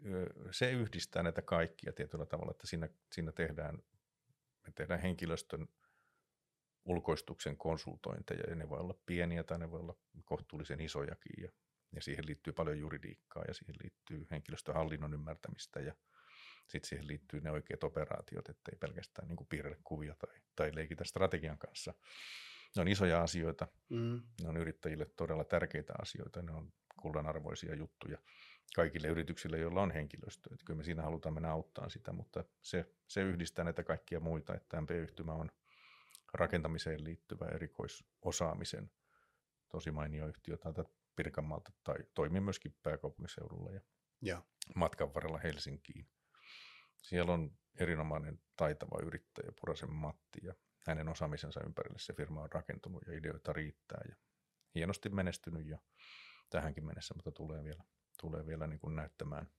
se 0.51 0.71
yhdistää 0.71 1.23
näitä 1.23 1.41
kaikkia 1.41 1.93
tietyllä 1.93 2.25
tavalla, 2.25 2.51
että 2.51 2.67
siinä, 2.67 2.89
siinä 3.11 3.31
tehdään, 3.31 3.83
me 4.67 4.71
tehdään 4.75 4.99
henkilöstön 4.99 5.67
ulkoistuksen 6.85 7.57
konsultointeja, 7.57 8.43
ja 8.49 8.55
ne 8.55 8.69
voi 8.69 8.79
olla 8.79 8.95
pieniä 9.05 9.43
tai 9.43 9.59
ne 9.59 9.71
voi 9.71 9.79
olla 9.79 9.95
kohtuullisen 10.25 10.81
isojakin, 10.81 11.43
ja, 11.43 11.51
ja 11.91 12.01
siihen 12.01 12.25
liittyy 12.25 12.53
paljon 12.53 12.79
juridiikkaa, 12.79 13.43
ja 13.47 13.53
siihen 13.53 13.75
liittyy 13.83 14.27
henkilöstöhallinnon 14.31 15.13
ymmärtämistä, 15.13 15.79
ja 15.79 15.95
sitten 16.67 16.89
siihen 16.89 17.07
liittyy 17.07 17.41
ne 17.41 17.51
oikeat 17.51 17.83
operaatiot, 17.83 18.49
ettei 18.49 18.75
pelkästään 18.79 19.27
niin 19.27 19.47
piirrellä 19.49 19.77
kuvia 19.83 20.15
tai, 20.15 20.35
tai 20.55 20.75
leikitä 20.75 21.03
strategian 21.03 21.57
kanssa. 21.57 21.93
Ne 22.75 22.81
on 22.81 22.87
isoja 22.87 23.21
asioita, 23.21 23.67
Mm. 23.89 24.21
ne 24.41 24.49
on 24.49 24.57
yrittäjille 24.57 25.05
todella 25.15 25.43
tärkeitä 25.43 25.93
asioita, 26.01 26.41
ne 26.41 26.51
on 26.51 26.73
kullanarvoisia 27.05 27.75
juttuja 27.75 28.17
kaikille 28.75 29.07
yrityksille, 29.07 29.57
joilla 29.57 29.81
on 29.81 29.91
henkilöstö. 29.91 30.49
Että 30.53 30.65
kyllä 30.65 30.77
me 30.77 30.83
siinä 30.83 31.01
halutaan 31.01 31.33
mennä 31.33 31.51
auttaa 31.51 31.89
sitä, 31.89 32.11
mutta 32.11 32.43
se, 32.61 32.85
se 33.07 33.21
yhdistää 33.21 33.65
näitä 33.65 33.83
kaikkia 33.83 34.19
muita, 34.19 34.55
että 34.55 34.81
MP-yhtymä 34.81 35.33
on 35.33 35.51
rakentamiseen 36.33 37.03
liittyvä 37.03 37.45
erikoisosaamisen 37.45 38.91
tosi 39.71 39.91
mainio 39.91 40.27
yhtiö 40.27 40.57
täältä 40.57 40.85
Pirkanmaalta 41.15 41.71
tai 41.83 41.95
toimii 42.13 42.41
myöskin 42.41 42.75
pääkaupunkiseudulla 42.83 43.71
ja 43.71 43.81
Joo. 44.21 44.41
matkan 44.75 45.13
varrella 45.13 45.37
Helsinkiin. 45.37 46.07
Siellä 47.01 47.33
on 47.33 47.57
erinomainen 47.79 48.39
taitava 48.55 49.03
yrittäjä 49.03 49.51
Purasen 49.61 49.93
Matti 49.93 50.39
ja 50.43 50.53
hänen 50.87 51.09
osaamisensa 51.09 51.61
ympärille 51.65 51.99
se 51.99 52.13
firma 52.13 52.41
on 52.41 52.51
rakentunut 52.51 53.03
ja 53.07 53.17
ideoita 53.17 53.53
riittää 53.53 54.01
ja 54.09 54.15
hienosti 54.75 55.09
menestynyt 55.09 55.67
jo 55.67 55.77
tähänkin 56.49 56.85
mennessä, 56.85 57.13
mutta 57.13 57.31
tulee 57.31 57.63
vielä, 57.63 57.83
tulee 58.21 58.45
vielä 58.45 58.67
niin 58.67 58.79
kuin 58.79 58.95
näyttämään, 58.95 59.49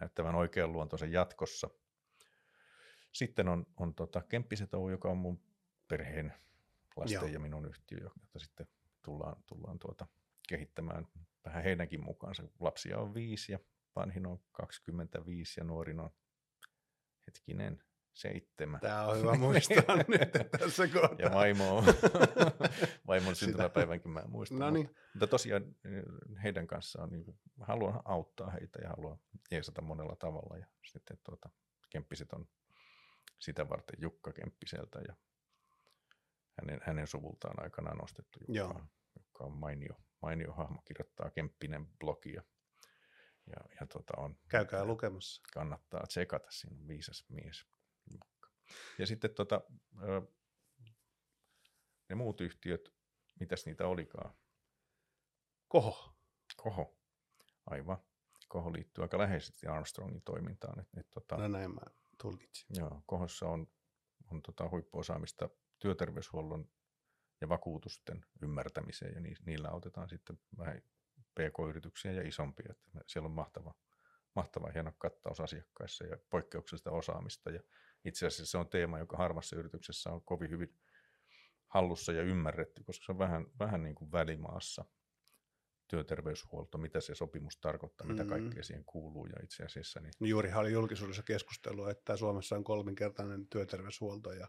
näyttämään 0.00 0.34
oikean 0.34 0.72
luontoisen 0.72 1.12
jatkossa. 1.12 1.70
Sitten 3.12 3.48
on, 3.48 3.66
on 3.76 3.94
tota 3.94 4.22
Kemppiset 4.22 4.74
Oy, 4.74 4.92
joka 4.92 5.08
on 5.08 5.16
mun 5.16 5.40
perheen 5.88 6.34
lasten 6.96 7.14
Joo. 7.14 7.26
ja 7.32 7.40
minun 7.40 7.66
yhtiö, 7.66 7.98
jota 7.98 8.38
sitten 8.38 8.66
tullaan, 9.02 9.42
tullaan 9.46 9.78
tuota 9.78 10.06
kehittämään 10.48 11.06
vähän 11.44 11.62
heidänkin 11.62 12.04
mukaansa. 12.04 12.42
Lapsia 12.60 12.98
on 12.98 13.14
viisi 13.14 13.52
ja 13.52 13.58
vanhin 13.96 14.26
on 14.26 14.40
25 14.52 15.60
ja 15.60 15.64
nuorin 15.64 16.00
on 16.00 16.10
hetkinen 17.26 17.82
seitsemän. 18.18 18.80
Tämä 18.80 19.06
on 19.06 19.18
hyvä 19.18 19.34
muistaa 19.34 19.96
nyt 20.08 20.50
tässä 20.58 20.88
kohtaa. 20.88 21.18
Ja 21.18 21.30
vaimo 21.34 21.76
on, 21.76 21.84
vaimon 23.06 23.36
syntymäpäivänkin 23.36 24.10
mä 24.10 24.20
en 24.20 24.30
muista. 24.30 24.54
No 24.54 24.58
mutta, 24.58 24.70
niin, 24.70 24.96
mutta 25.14 25.26
tosiaan 25.26 25.62
eh, 25.62 26.02
heidän 26.42 26.66
kanssaan 26.66 27.10
niin 27.10 27.38
haluan 27.60 28.00
auttaa 28.04 28.50
heitä 28.50 28.78
ja 28.82 28.88
haluan 28.88 29.18
jeesata 29.50 29.82
monella 29.82 30.16
tavalla. 30.16 30.56
Ja 30.56 30.66
sitten 30.84 31.18
tuota, 31.24 31.50
Kemppiset 31.90 32.32
on 32.32 32.48
sitä 33.38 33.68
varten 33.68 33.96
Jukka 34.00 34.32
Kemppiseltä 34.32 34.98
ja 35.08 35.14
hänen, 36.60 36.80
hänen 36.82 37.06
suvultaan 37.06 37.62
aikanaan 37.62 37.98
nostettu 37.98 38.38
Jukka, 38.40 38.52
Joo. 38.52 38.68
on, 38.68 38.88
Jukka 39.16 39.44
on 39.44 39.52
mainio, 39.52 39.94
mainio 40.22 40.52
hahmo, 40.52 40.82
kirjoittaa 40.84 41.30
Kemppinen 41.30 41.86
blogia. 41.86 42.42
Ja, 43.46 43.76
ja 43.80 43.86
tota 43.86 44.12
on, 44.16 44.36
käykää 44.48 44.84
lukemassa. 44.84 45.42
kannattaa 45.54 46.06
tsekata, 46.06 46.50
siinä 46.50 46.76
on 46.80 46.88
viisas 46.88 47.24
mies. 47.28 47.66
Ja 48.98 49.06
sitten 49.06 49.34
tota, 49.34 49.60
ne 52.08 52.14
muut 52.14 52.40
yhtiöt, 52.40 52.94
mitäs 53.40 53.66
niitä 53.66 53.86
olikaan? 53.86 54.34
Koho. 55.68 56.14
Koho, 56.56 56.98
aivan. 57.66 57.98
Koho 58.48 58.72
liittyy 58.72 59.02
aika 59.04 59.18
läheisesti 59.18 59.66
Armstrongin 59.66 60.22
toimintaan. 60.22 60.80
Et, 60.80 60.88
et, 60.96 61.10
tota, 61.10 61.36
No 61.36 61.48
näin 61.48 61.74
mä 61.74 61.80
tulkitsin. 62.22 62.66
joo, 62.70 63.02
Kohossa 63.06 63.46
on, 63.46 63.66
on 64.30 64.42
tota 64.42 64.68
huippuosaamista 64.68 65.48
työterveyshuollon 65.78 66.68
ja 67.40 67.48
vakuutusten 67.48 68.26
ymmärtämiseen, 68.42 69.14
ja 69.14 69.20
ni, 69.20 69.34
niillä 69.46 69.68
autetaan 69.68 70.08
sitten 70.08 70.38
vähän 70.58 70.82
pk-yrityksiä 71.34 72.12
ja 72.12 72.28
isompia. 72.28 72.66
Että 72.70 72.84
me- 72.92 73.00
siellä 73.06 73.26
on 73.26 73.32
mahtava, 73.32 73.74
mahtava 74.34 74.70
hieno 74.74 74.92
kattaus 74.98 75.40
asiakkaissa 75.40 76.04
ja 76.04 76.18
poikkeuksellista 76.30 76.90
osaamista. 76.90 77.50
Ja 77.50 77.60
itse 78.04 78.26
asiassa 78.26 78.50
se 78.50 78.58
on 78.58 78.68
teema, 78.68 78.98
joka 78.98 79.16
harvassa 79.16 79.56
yrityksessä 79.56 80.10
on 80.10 80.22
kovin 80.22 80.50
hyvin 80.50 80.74
hallussa 81.66 82.12
ja 82.12 82.22
ymmärretty, 82.22 82.84
koska 82.84 83.06
se 83.06 83.12
on 83.12 83.18
vähän, 83.18 83.46
vähän 83.58 83.82
niin 83.82 83.94
kuin 83.94 84.12
välimaassa 84.12 84.84
työterveyshuolto, 85.88 86.78
mitä 86.78 87.00
se 87.00 87.14
sopimus 87.14 87.56
tarkoittaa, 87.60 88.06
mitä 88.06 88.22
Mm. 88.24 88.28
kaikkea 88.30 88.62
siihen 88.62 88.84
kuuluu 88.84 89.26
ja 89.26 89.36
itse 89.44 89.64
asiassa 89.64 90.00
niin 90.00 90.12
Juurihan 90.20 90.60
oli 90.60 90.72
julkisuudessa 90.72 91.22
keskustelua, 91.22 91.90
että 91.90 92.16
Suomessa 92.16 92.56
on 92.56 92.64
kolminkertainen 92.64 93.46
työterveyshuolto 93.48 94.32
ja 94.32 94.48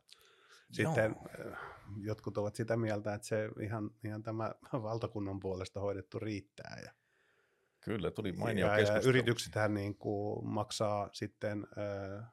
sitten 0.72 1.16
äh, 1.52 1.60
jotkut 2.02 2.38
ovat 2.38 2.56
sitä 2.56 2.78
mieltä, 2.78 3.14
että 3.14 3.28
se 3.28 3.50
ihan, 3.62 3.92
ihan 4.04 4.24
tämä 4.24 4.52
valtakunnan 4.74 5.40
puolesta 5.40 5.80
hoidettu 5.80 6.20
riittää. 6.20 6.82
Ja, 6.86 6.92
Kyllä, 7.82 8.12
tuli 8.12 8.32
mainio 8.32 8.66
ja, 8.66 8.72
ja 8.72 8.78
keskustelu. 8.78 9.10
yrityksethän 9.10 9.74
niin 9.74 9.96
kuin 9.96 10.48
maksaa 10.48 11.10
sitten, 11.14 11.68
äh, 11.78 12.26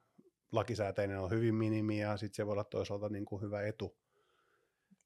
lakisääteinen 0.52 1.20
on 1.20 1.30
hyvin 1.30 1.54
minimi 1.54 2.00
ja 2.00 2.16
sitten 2.16 2.36
se 2.36 2.46
voi 2.46 2.52
olla 2.52 2.64
toisaalta 2.64 3.08
niin 3.08 3.24
kuin 3.24 3.42
hyvä 3.42 3.62
etu 3.62 3.96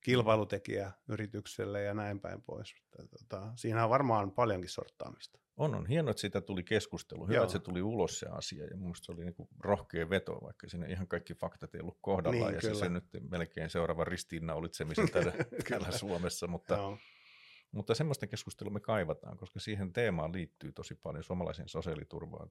kilpailutekijä 0.00 0.92
yritykselle 1.08 1.82
ja 1.82 1.94
näin 1.94 2.20
päin 2.20 2.42
pois. 2.42 2.74
Tota, 3.10 3.52
siinä 3.56 3.84
on 3.84 3.90
varmaan 3.90 4.32
paljonkin 4.32 4.70
sorttaamista. 4.70 5.38
On, 5.56 5.74
on 5.74 5.86
hienoa, 5.86 6.10
että 6.10 6.20
siitä 6.20 6.40
tuli 6.40 6.62
keskustelu. 6.62 7.26
Hyvä, 7.26 7.34
Joo. 7.34 7.44
että 7.44 7.52
se 7.52 7.58
tuli 7.58 7.82
ulos 7.82 8.18
se 8.18 8.26
asia. 8.26 8.64
Ja 8.64 8.76
mielestä 8.76 9.06
se 9.06 9.12
oli 9.12 9.24
niin 9.24 9.48
rohkea 9.58 10.10
veto, 10.10 10.38
vaikka 10.42 10.68
siinä 10.68 10.86
ihan 10.86 11.08
kaikki 11.08 11.34
faktat 11.34 11.74
ei 11.74 11.80
ollut 11.80 11.98
kohdallaan. 12.00 12.46
Niin, 12.46 12.54
ja 12.54 12.60
kyllä. 12.60 12.74
se 12.74 12.80
synnytti 12.80 13.20
melkein 13.20 13.70
seuraava 13.70 14.04
ristiinnaulitsemisen 14.04 15.10
täällä, 15.10 15.32
täällä 15.68 15.90
Suomessa. 15.90 16.46
Mutta, 16.46 16.74
Joo. 16.74 16.98
Mutta 17.72 17.94
semmoista 17.94 18.26
keskustelua 18.26 18.72
me 18.72 18.80
kaivataan, 18.80 19.36
koska 19.36 19.60
siihen 19.60 19.92
teemaan 19.92 20.32
liittyy 20.32 20.72
tosi 20.72 20.94
paljon 20.94 21.24
suomalaisen 21.24 21.68
sosiaaliturvaan. 21.68 22.50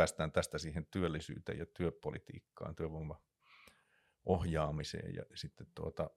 Päästään 0.00 0.32
tästä 0.32 0.58
siihen 0.58 0.86
työllisyyteen 0.86 1.58
ja 1.58 1.66
työpolitiikkaan, 1.66 2.74
työvoiman 2.74 3.18
ohjaamiseen 4.24 5.14
ja 5.14 5.22
sitten 5.34 5.66
tuota 5.74 6.10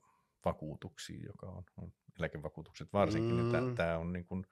vakuutuksiin, 0.46 1.24
joka 1.26 1.48
on, 1.48 1.64
on 1.78 1.94
eläkevakuutukset 2.20 2.94
varsinkin. 2.94 3.36
Mm. 3.36 3.52
Niin 3.52 3.76
Tämä 3.76 3.98
on 3.98 4.14
niin 4.14 4.26
kuin 4.26 4.46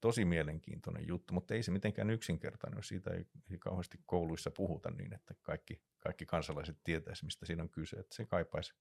tosi 0.00 0.24
mielenkiintoinen 0.24 1.08
juttu, 1.08 1.34
mutta 1.34 1.54
ei 1.54 1.62
se 1.62 1.70
mitenkään 1.70 2.10
yksinkertainen, 2.10 2.78
jos 2.78 2.88
siitä 2.88 3.10
ei, 3.10 3.26
ei 3.50 3.58
kauheasti 3.58 3.98
kouluissa 4.06 4.50
puhuta 4.50 4.90
niin, 4.90 5.14
että 5.14 5.34
kaikki, 5.42 5.82
kaikki 5.98 6.26
kansalaiset 6.26 6.76
tietäisi, 6.84 7.24
mistä 7.24 7.46
siinä 7.46 7.62
on 7.62 7.70
kyse. 7.70 7.96
Että 7.96 8.16
se 8.16 8.24
kaipaisi 8.24 8.74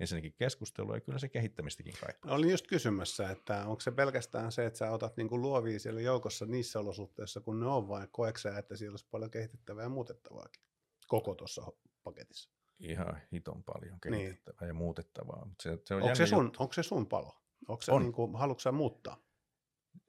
ensinnäkin 0.00 0.32
keskustelua 0.32 0.94
ja 0.94 1.00
kyllä 1.00 1.18
se 1.18 1.28
kehittämistäkin 1.28 1.94
kaipaa. 2.00 2.34
Olin 2.34 2.50
just 2.50 2.66
kysymässä, 2.66 3.30
että 3.30 3.66
onko 3.66 3.80
se 3.80 3.90
pelkästään 3.90 4.52
se, 4.52 4.66
että 4.66 4.78
sä 4.78 4.90
otat 4.90 5.16
niin 5.16 5.28
kuin 5.28 5.42
luovia 5.42 5.80
siellä 5.80 6.00
joukossa 6.00 6.46
niissä 6.46 6.80
olosuhteissa, 6.80 7.40
kun 7.40 7.60
ne 7.60 7.66
on, 7.66 7.88
vai 7.88 8.08
koeksä, 8.12 8.58
että 8.58 8.76
siellä 8.76 8.92
olisi 8.92 9.06
paljon 9.10 9.30
kehitettävää 9.30 9.82
ja 9.82 9.88
muutettavaakin 9.88 10.62
koko 11.08 11.34
tuossa 11.34 11.72
paketissa? 12.02 12.50
Ihan 12.78 13.20
hiton 13.32 13.64
paljon 13.64 13.98
niin. 14.04 14.20
kehitettävää 14.20 14.60
niin. 14.60 14.68
ja 14.68 14.74
muutettavaa. 14.74 15.44
Mutta 15.44 15.62
se, 15.62 15.78
se 15.84 15.94
on 15.94 16.02
onko, 16.02 16.14
se 16.14 16.26
sun, 16.26 16.52
onko 16.58 16.72
se 16.72 16.82
sun 16.82 17.06
palo? 17.06 17.40
Onko 17.68 17.82
se 17.82 17.92
on. 17.92 18.02
Niin 18.02 18.12
kuin, 18.12 18.36
haluatko 18.36 18.60
sä 18.60 18.72
muuttaa? 18.72 19.16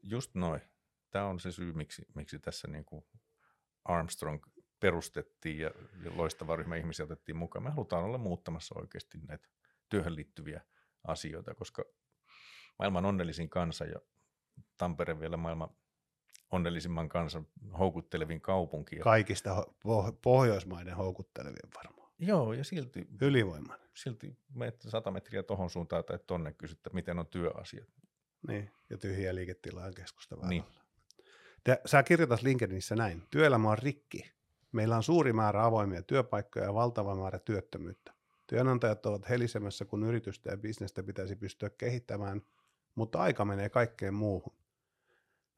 Just 0.03 0.35
noin. 0.35 0.61
Tämä 1.11 1.25
on 1.25 1.39
se 1.39 1.51
syy, 1.51 1.73
miksi, 1.73 2.05
miksi 2.15 2.39
tässä 2.39 2.67
niin 2.67 2.85
kuin 2.85 3.05
Armstrong 3.85 4.43
perustettiin 4.79 5.59
ja, 5.59 5.71
ja 6.03 6.11
loistava 6.17 6.55
ryhmä 6.55 6.75
ihmisiä 6.75 7.05
otettiin 7.05 7.35
mukaan. 7.35 7.63
Me 7.63 7.69
halutaan 7.69 8.03
olla 8.03 8.17
muuttamassa 8.17 8.75
oikeasti 8.79 9.17
näitä 9.27 9.47
työhön 9.89 10.15
liittyviä 10.15 10.61
asioita, 11.03 11.55
koska 11.55 11.85
maailman 12.79 13.05
onnellisin 13.05 13.49
kansa 13.49 13.85
ja 13.85 13.99
Tampere 14.77 15.19
vielä 15.19 15.37
maailman 15.37 15.69
onnellisimman 16.51 17.09
kansan 17.09 17.47
houkuttelevin 17.79 18.41
kaupunki. 18.41 18.95
Kaikista 18.95 19.55
ho- 19.55 20.17
Pohjoismaiden 20.21 20.95
houkuttelevin 20.95 21.69
varmaan. 21.75 22.11
Joo, 22.19 22.53
ja 22.53 22.63
silti... 22.63 23.07
Ylivoimainen. 23.21 23.89
Silti 23.93 24.37
menet 24.53 24.81
sata 24.81 25.11
metriä 25.11 25.43
tohon 25.43 25.69
suuntaan 25.69 26.03
tai 26.03 26.19
tonne 26.27 26.53
kysyttä, 26.53 26.89
miten 26.93 27.19
on 27.19 27.27
työasiat. 27.27 27.89
Niin, 28.47 28.71
ja 28.89 28.97
tyhjiä 28.97 29.35
liiketilaa 29.35 29.91
keskusta 29.91 30.35
Niin. 30.35 30.63
Te, 31.63 31.81
sä 31.85 32.03
kirjoitat 32.03 32.41
LinkedInissä 32.41 32.95
näin. 32.95 33.23
Työelämä 33.29 33.69
on 33.69 33.77
rikki. 33.77 34.31
Meillä 34.71 34.95
on 34.95 35.03
suuri 35.03 35.33
määrä 35.33 35.65
avoimia 35.65 36.01
työpaikkoja 36.01 36.65
ja 36.65 36.73
valtava 36.73 37.15
määrä 37.15 37.39
työttömyyttä. 37.39 38.14
Työnantajat 38.47 39.05
ovat 39.05 39.29
helisemässä, 39.29 39.85
kun 39.85 40.03
yritystä 40.03 40.51
ja 40.51 40.57
bisnestä 40.57 41.03
pitäisi 41.03 41.35
pystyä 41.35 41.69
kehittämään, 41.69 42.41
mutta 42.95 43.19
aika 43.19 43.45
menee 43.45 43.69
kaikkeen 43.69 44.13
muuhun. 44.13 44.55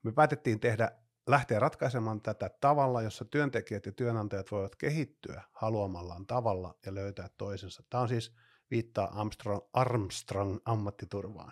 Me 0.04 0.12
päätettiin 0.12 0.60
tehdä, 0.60 0.92
lähteä 1.28 1.60
ratkaisemaan 1.60 2.22
tätä 2.22 2.50
tavalla, 2.62 3.02
jossa 3.02 3.26
työntekijät 3.26 3.86
ja 3.86 3.92
työnantajat 3.92 4.52
voivat 4.52 4.76
kehittyä 4.76 5.44
haluamallaan 5.52 6.28
tavalla 6.28 6.76
ja 6.86 6.96
löytää 6.96 7.30
toisensa. 7.38 7.84
Tämä 7.90 8.02
on 8.02 8.10
siis 8.10 8.36
viittaa 8.72 9.20
Armstrong, 9.20 9.62
Armstrong 9.74 10.60
ammattiturvaan. 10.66 11.52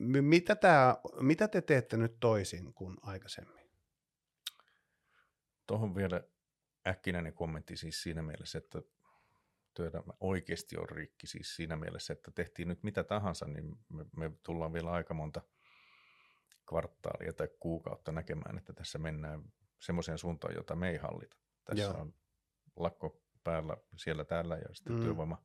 Mitä, 0.00 0.56
tämä, 0.56 0.96
mitä 1.20 1.48
te 1.48 1.62
teette 1.62 1.96
nyt 1.96 2.16
toisin 2.20 2.74
kuin 2.74 2.96
aikaisemmin? 3.02 3.70
Tuohon 5.66 5.94
vielä 5.94 6.20
äkkinäinen 6.86 7.34
kommentti 7.34 7.76
siis 7.76 8.02
siinä 8.02 8.22
mielessä, 8.22 8.58
että 8.58 8.82
työelämä 9.78 10.12
oikeasti 10.20 10.76
on 10.78 10.88
rikki 10.88 11.26
siis 11.26 11.56
siinä 11.56 11.76
mielessä, 11.76 12.12
että 12.12 12.30
tehtiin 12.30 12.68
nyt 12.68 12.82
mitä 12.82 13.04
tahansa, 13.04 13.46
niin 13.46 13.76
me, 13.88 14.06
me 14.16 14.30
tullaan 14.42 14.72
vielä 14.72 14.90
aika 14.90 15.14
monta 15.14 15.40
kvartaalia 16.68 17.32
tai 17.32 17.48
kuukautta 17.60 18.12
näkemään, 18.12 18.58
että 18.58 18.72
tässä 18.72 18.98
mennään 18.98 19.42
semmoiseen 19.78 20.18
suuntaan, 20.18 20.54
jota 20.54 20.76
me 20.76 20.90
ei 20.90 20.96
hallita. 20.96 21.36
Tässä 21.64 21.84
Joo. 21.84 22.00
on 22.00 22.14
lakko 22.76 23.22
päällä 23.44 23.76
siellä 23.96 24.24
täällä 24.24 24.56
ja 24.56 24.74
sitten 24.74 24.96
mm. 24.96 25.02
työvoima 25.02 25.42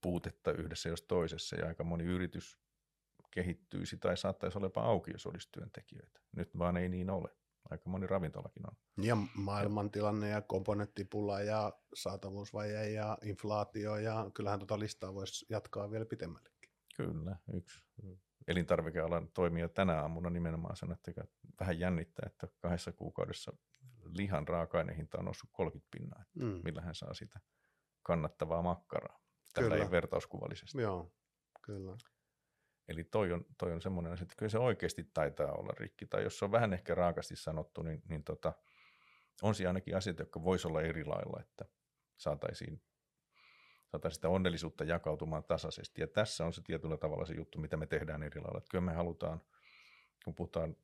puutetta 0.00 0.52
yhdessä 0.52 0.88
jos 0.88 1.02
toisessa 1.02 1.56
ja 1.56 1.66
aika 1.66 1.84
moni 1.84 2.04
yritys 2.04 2.58
kehittyisi 3.30 3.96
tai 3.96 4.16
saattaisi 4.16 4.58
olla 4.58 4.66
jopa 4.66 4.82
auki, 4.82 5.10
jos 5.10 5.26
olisi 5.26 5.48
työntekijöitä. 5.52 6.20
Nyt 6.36 6.58
vaan 6.58 6.76
ei 6.76 6.88
niin 6.88 7.10
ole 7.10 7.28
aika 7.70 7.90
moni 7.90 8.06
ravintolakin 8.06 8.66
on. 8.66 8.76
Ja 9.04 9.16
maailmantilanne 9.34 10.28
ja 10.28 10.42
komponenttipula 10.42 11.40
ja 11.40 11.72
saatavuusvaje 11.94 12.90
ja 12.90 13.18
inflaatio 13.22 13.96
ja 13.96 14.30
kyllähän 14.34 14.58
tuota 14.58 14.78
listaa 14.78 15.14
voisi 15.14 15.46
jatkaa 15.48 15.90
vielä 15.90 16.04
pitemmällekin. 16.04 16.70
Kyllä, 16.96 17.36
yksi 17.52 17.82
elintarvikealan 18.48 19.28
toimija 19.28 19.68
tänä 19.68 20.00
aamuna 20.00 20.30
nimenomaan 20.30 20.76
sanoi, 20.76 20.94
että 20.94 21.24
vähän 21.60 21.78
jännittää, 21.78 22.26
että 22.26 22.48
kahdessa 22.60 22.92
kuukaudessa 22.92 23.52
lihan 24.04 24.48
raaka-ainehinta 24.48 25.18
on 25.18 25.24
noussut 25.24 25.50
30 25.52 25.88
pinnaa, 25.90 26.22
että 26.22 26.44
mm. 26.44 26.60
millä 26.64 26.82
hän 26.82 26.94
saa 26.94 27.14
sitä 27.14 27.40
kannattavaa 28.02 28.62
makkaraa. 28.62 29.20
Tällä 29.54 29.76
ei 29.76 29.90
vertauskuvallisesti. 29.90 30.82
Joo, 30.82 31.12
kyllä. 31.62 31.96
Eli 32.88 33.04
toi 33.04 33.32
on, 33.32 33.46
toi 33.58 33.72
on 33.72 33.80
semmoinen 33.80 34.12
asia, 34.12 34.22
että 34.22 34.34
kyllä 34.38 34.50
se 34.50 34.58
oikeasti 34.58 35.04
taitaa 35.14 35.52
olla 35.52 35.74
rikki. 35.78 36.06
Tai 36.06 36.22
jos 36.22 36.38
se 36.38 36.44
on 36.44 36.52
vähän 36.52 36.72
ehkä 36.72 36.94
raakasti 36.94 37.36
sanottu, 37.36 37.82
niin, 37.82 38.02
niin 38.08 38.24
tota, 38.24 38.52
on 39.42 39.54
siellä 39.54 39.68
ainakin 39.68 39.96
asiat, 39.96 40.18
jotka 40.18 40.44
voisi 40.44 40.68
olla 40.68 40.82
eri 40.82 41.04
lailla, 41.04 41.40
että 41.40 41.64
saataisiin, 42.16 42.82
saataisiin 43.86 44.16
sitä 44.16 44.28
onnellisuutta 44.28 44.84
jakautumaan 44.84 45.44
tasaisesti. 45.44 46.00
Ja 46.00 46.06
tässä 46.06 46.46
on 46.46 46.52
se 46.52 46.62
tietyllä 46.62 46.96
tavalla 46.96 47.26
se 47.26 47.34
juttu, 47.34 47.58
mitä 47.58 47.76
me 47.76 47.86
tehdään 47.86 48.22
eri 48.22 48.40
lailla. 48.40 48.58
Että 48.58 48.70
kyllä 48.70 48.84
me 48.84 48.92
halutaan, 48.92 49.40
kun 50.24 50.34
puhutaan 50.34 50.76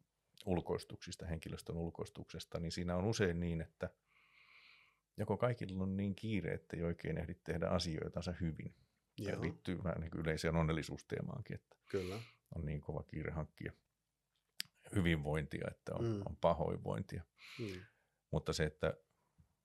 ulkoistuksista, 0.46 1.26
henkilöstön 1.26 1.76
ulkoistuksesta, 1.76 2.60
niin 2.60 2.72
siinä 2.72 2.96
on 2.96 3.04
usein 3.04 3.40
niin, 3.40 3.60
että 3.60 3.90
joko 5.16 5.36
kaikilla 5.36 5.82
on 5.82 5.96
niin 5.96 6.14
kiire, 6.14 6.54
että 6.54 6.76
ei 6.76 6.82
oikein 6.82 7.18
ehdi 7.18 7.34
tehdä 7.34 7.66
asioitansa 7.68 8.32
hyvin. 8.40 8.74
Joo. 9.18 9.42
liittyy 9.42 9.84
vähän 9.84 10.00
niin 10.00 10.10
yleiseen 10.16 10.56
onnellisuusteemaankin, 10.56 11.54
että 11.54 11.76
Kyllä. 11.90 12.20
on 12.54 12.66
niin 12.66 12.80
kova 12.80 13.02
kiire 13.02 13.30
hankkia 13.30 13.72
hyvinvointia, 14.94 15.68
että 15.70 15.94
on, 15.94 16.04
mm. 16.04 16.22
on 16.24 16.36
pahoinvointia. 16.36 17.22
Mm. 17.58 17.80
Mutta 18.30 18.52
se, 18.52 18.64
että 18.64 18.94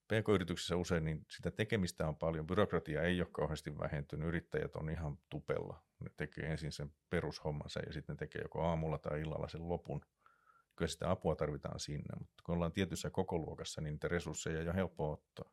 PK-yrityksissä 0.08 0.76
usein 0.76 1.06
niin 1.06 1.26
sitä 1.30 1.52
tekemistä 1.52 2.08
on 2.08 2.16
paljon, 2.16 2.48
byrokratia 2.48 3.02
ei 3.02 3.22
ole 3.22 3.30
kauheasti 3.32 3.78
vähentynyt, 3.80 4.28
yrittäjät 4.28 4.76
on 4.76 4.90
ihan 4.90 5.18
tupella. 5.30 5.84
Ne 6.00 6.10
tekee 6.18 6.46
ensin 6.52 6.72
sen 6.72 6.94
perushommansa 7.10 7.80
ja 7.86 7.94
sitten 7.94 8.18
tekee 8.18 8.42
joko 8.42 8.62
aamulla 8.62 8.98
tai 8.98 9.22
illalla 9.22 9.48
sen 9.48 9.70
lopun. 9.70 10.02
Kyllä 10.76 10.90
sitä 10.90 11.12
apua 11.12 11.36
tarvitaan 11.36 11.80
sinne, 11.80 12.16
mutta 12.20 12.44
kun 12.46 12.56
ollaan 12.56 12.72
tietyssä 12.72 13.10
kokoluokassa, 13.10 13.82
niin 13.82 13.92
niitä 13.92 14.08
resursseja 14.08 14.62
ja 14.62 14.74
helppo 14.74 15.12
ottaa. 15.12 15.52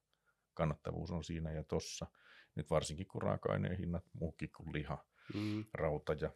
Kannattavuus 0.55 1.11
on 1.11 1.25
siinä 1.25 1.53
ja 1.53 1.65
tossa. 1.65 2.07
Nyt 2.55 2.71
varsinkin 2.71 3.07
kun 3.07 3.23
raaka-aineen 3.23 3.77
hinnat 3.77 4.05
muukin 4.13 4.51
kuin 4.57 4.73
liha, 4.73 5.05
mm. 5.35 5.65
rauta 5.75 6.13
ja 6.13 6.31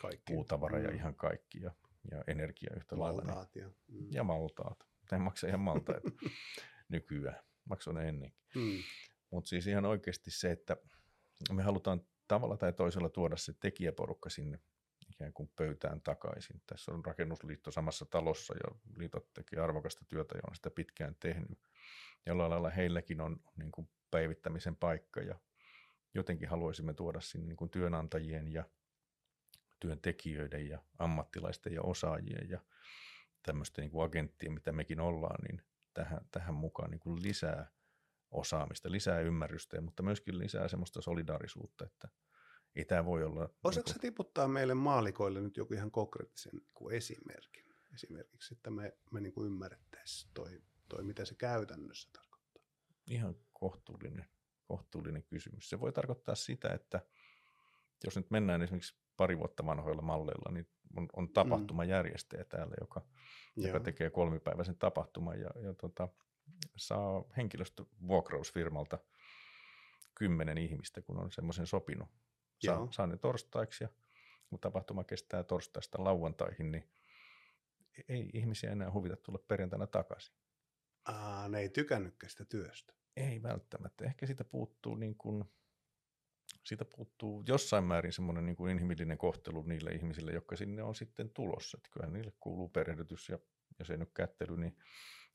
kaikki. 0.00 0.32
puutavara 0.32 0.78
mm. 0.78 0.84
ja 0.84 0.90
ihan 0.90 1.14
kaikki 1.14 1.60
ja, 1.60 1.72
ja 2.10 2.24
energia 2.26 2.72
yhtä 2.76 2.98
lailla. 2.98 3.22
Niin- 3.22 3.34
maltaat 3.34 3.56
ja, 3.56 3.68
mm. 3.68 4.06
ja 4.10 4.24
maltaat. 4.24 4.86
En 5.12 5.20
maksa 5.20 5.46
ihan 5.46 5.60
maltaita 5.60 6.10
nykyään, 6.88 7.42
maksan 7.64 7.94
ne 7.94 8.08
ennenkin. 8.08 8.42
Mm. 8.54 8.82
Mutta 9.30 9.48
siis 9.48 9.66
ihan 9.66 9.84
oikeasti 9.84 10.30
se, 10.30 10.50
että 10.50 10.76
me 11.52 11.62
halutaan 11.62 12.00
tavalla 12.28 12.56
tai 12.56 12.72
toisella 12.72 13.08
tuoda 13.08 13.36
se 13.36 13.52
tekijäporukka 13.60 14.30
sinne 14.30 14.58
ikään 15.10 15.32
kuin 15.32 15.52
pöytään 15.56 16.00
takaisin. 16.00 16.62
Tässä 16.66 16.92
on 16.92 17.04
rakennusliitto 17.04 17.70
samassa 17.70 18.06
talossa 18.06 18.54
ja 18.54 18.80
liitot 18.96 19.32
tekee 19.32 19.60
arvokasta 19.60 20.04
työtä 20.08 20.34
ja 20.34 20.42
on 20.48 20.56
sitä 20.56 20.70
pitkään 20.70 21.16
tehnyt. 21.20 21.58
Jollain 22.26 22.50
lailla 22.50 22.70
heilläkin 22.70 23.20
on 23.20 23.40
niin 23.56 23.72
kuin 23.72 23.88
päivittämisen 24.10 24.76
paikka 24.76 25.20
ja 25.20 25.38
jotenkin 26.14 26.48
haluaisimme 26.48 26.94
tuoda 26.94 27.20
sinne 27.20 27.46
niin 27.46 27.56
kuin 27.56 27.70
työnantajien 27.70 28.52
ja 28.52 28.64
työntekijöiden 29.80 30.68
ja 30.68 30.82
ammattilaisten 30.98 31.72
ja 31.72 31.82
osaajien 31.82 32.50
ja 32.50 32.60
tämmöisten 33.42 33.82
niin 33.82 33.90
kuin 33.90 34.04
agenttien, 34.04 34.52
mitä 34.52 34.72
mekin 34.72 35.00
ollaan, 35.00 35.44
niin 35.48 35.62
tähän, 35.94 36.20
tähän 36.30 36.54
mukaan 36.54 36.90
niin 36.90 37.00
kuin 37.00 37.22
lisää 37.22 37.70
osaamista, 38.30 38.90
lisää 38.90 39.20
ymmärrystä, 39.20 39.80
mutta 39.80 40.02
myöskin 40.02 40.38
lisää 40.38 40.68
semmoista 40.68 41.02
solidaarisuutta, 41.02 41.84
että 41.84 42.08
ei 42.74 42.84
tämä 42.84 43.04
voi 43.04 43.24
olla... 43.24 43.48
Osaatko 43.64 43.88
niin 43.88 43.94
kuin... 43.94 44.00
tiputtaa 44.00 44.48
meille 44.48 44.74
maalikoille 44.74 45.40
nyt 45.40 45.56
joku 45.56 45.74
ihan 45.74 45.90
konkreettisen 45.90 46.52
niin 46.52 46.92
esimerkin? 46.96 47.64
Esimerkiksi, 47.94 48.54
että 48.54 48.70
me, 48.70 48.96
me 49.10 49.20
niin 49.20 49.32
ymmärrettäisiin 49.44 50.30
toi, 50.34 50.62
toi, 50.88 51.04
mitä 51.04 51.24
se 51.24 51.34
käytännössä 51.34 52.08
tarkoittaa. 52.12 52.62
Ihan 53.06 53.36
kohtuullinen 53.52 54.26
kohtuullinen 54.72 55.22
kysymys. 55.22 55.70
Se 55.70 55.80
voi 55.80 55.92
tarkoittaa 55.92 56.34
sitä, 56.34 56.68
että 56.68 57.00
jos 58.04 58.16
nyt 58.16 58.30
mennään 58.30 58.62
esimerkiksi 58.62 58.94
pari 59.16 59.38
vuotta 59.38 59.66
vanhoilla 59.66 60.02
malleilla, 60.02 60.52
niin 60.52 60.68
on, 60.96 61.08
on 61.16 61.24
mm. 61.24 61.32
tapahtumajärjestäjä 61.32 62.44
täällä, 62.44 62.74
joka, 62.80 63.06
joka 63.56 63.80
tekee 63.80 64.10
kolmipäiväisen 64.10 64.76
tapahtuman 64.76 65.40
ja, 65.40 65.50
ja 65.62 65.74
tota, 65.74 66.08
saa 66.76 67.24
henkilöstövuokrausfirmalta 67.36 68.98
kymmenen 70.14 70.58
ihmistä, 70.58 71.02
kun 71.02 71.18
on 71.18 71.32
semmoisen 71.32 71.66
sopinut. 71.66 72.08
Saa, 72.66 72.88
saa 72.90 73.06
ne 73.06 73.16
torstaiksi 73.16 73.84
ja 73.84 73.88
kun 74.46 74.60
tapahtuma 74.60 75.04
kestää 75.04 75.42
torstaista 75.44 76.04
lauantaihin, 76.04 76.72
niin 76.72 76.90
ei 78.08 78.30
ihmisiä 78.32 78.72
enää 78.72 78.92
huvita 78.92 79.16
tulla 79.16 79.38
perjantaina 79.48 79.86
takaisin. 79.86 80.34
Aa, 81.04 81.48
ne 81.48 81.60
ei 81.60 81.68
tykännytkään 81.68 82.30
sitä 82.30 82.44
työstä. 82.44 82.94
Ei 83.16 83.42
välttämättä. 83.42 84.04
Ehkä 84.04 84.26
siitä 84.26 84.44
puuttuu, 84.44 84.94
niin 84.94 85.14
kuin, 85.16 85.44
siitä 86.64 86.84
puuttuu 86.84 87.42
jossain 87.48 87.84
määrin 87.84 88.12
semmoinen 88.12 88.46
niin 88.46 88.56
kuin 88.56 88.72
inhimillinen 88.72 89.18
kohtelu 89.18 89.62
niille 89.62 89.90
ihmisille, 89.90 90.32
jotka 90.32 90.56
sinne 90.56 90.82
on 90.82 90.94
sitten 90.94 91.30
tulossa. 91.30 91.78
Että 91.78 91.90
kyllähän 91.92 92.12
niille 92.12 92.32
kuuluu 92.40 92.68
perehdytys 92.68 93.28
ja 93.28 93.38
jos 93.78 93.90
ei 93.90 93.98
nyt 93.98 94.12
kättely, 94.14 94.56
niin, 94.56 94.76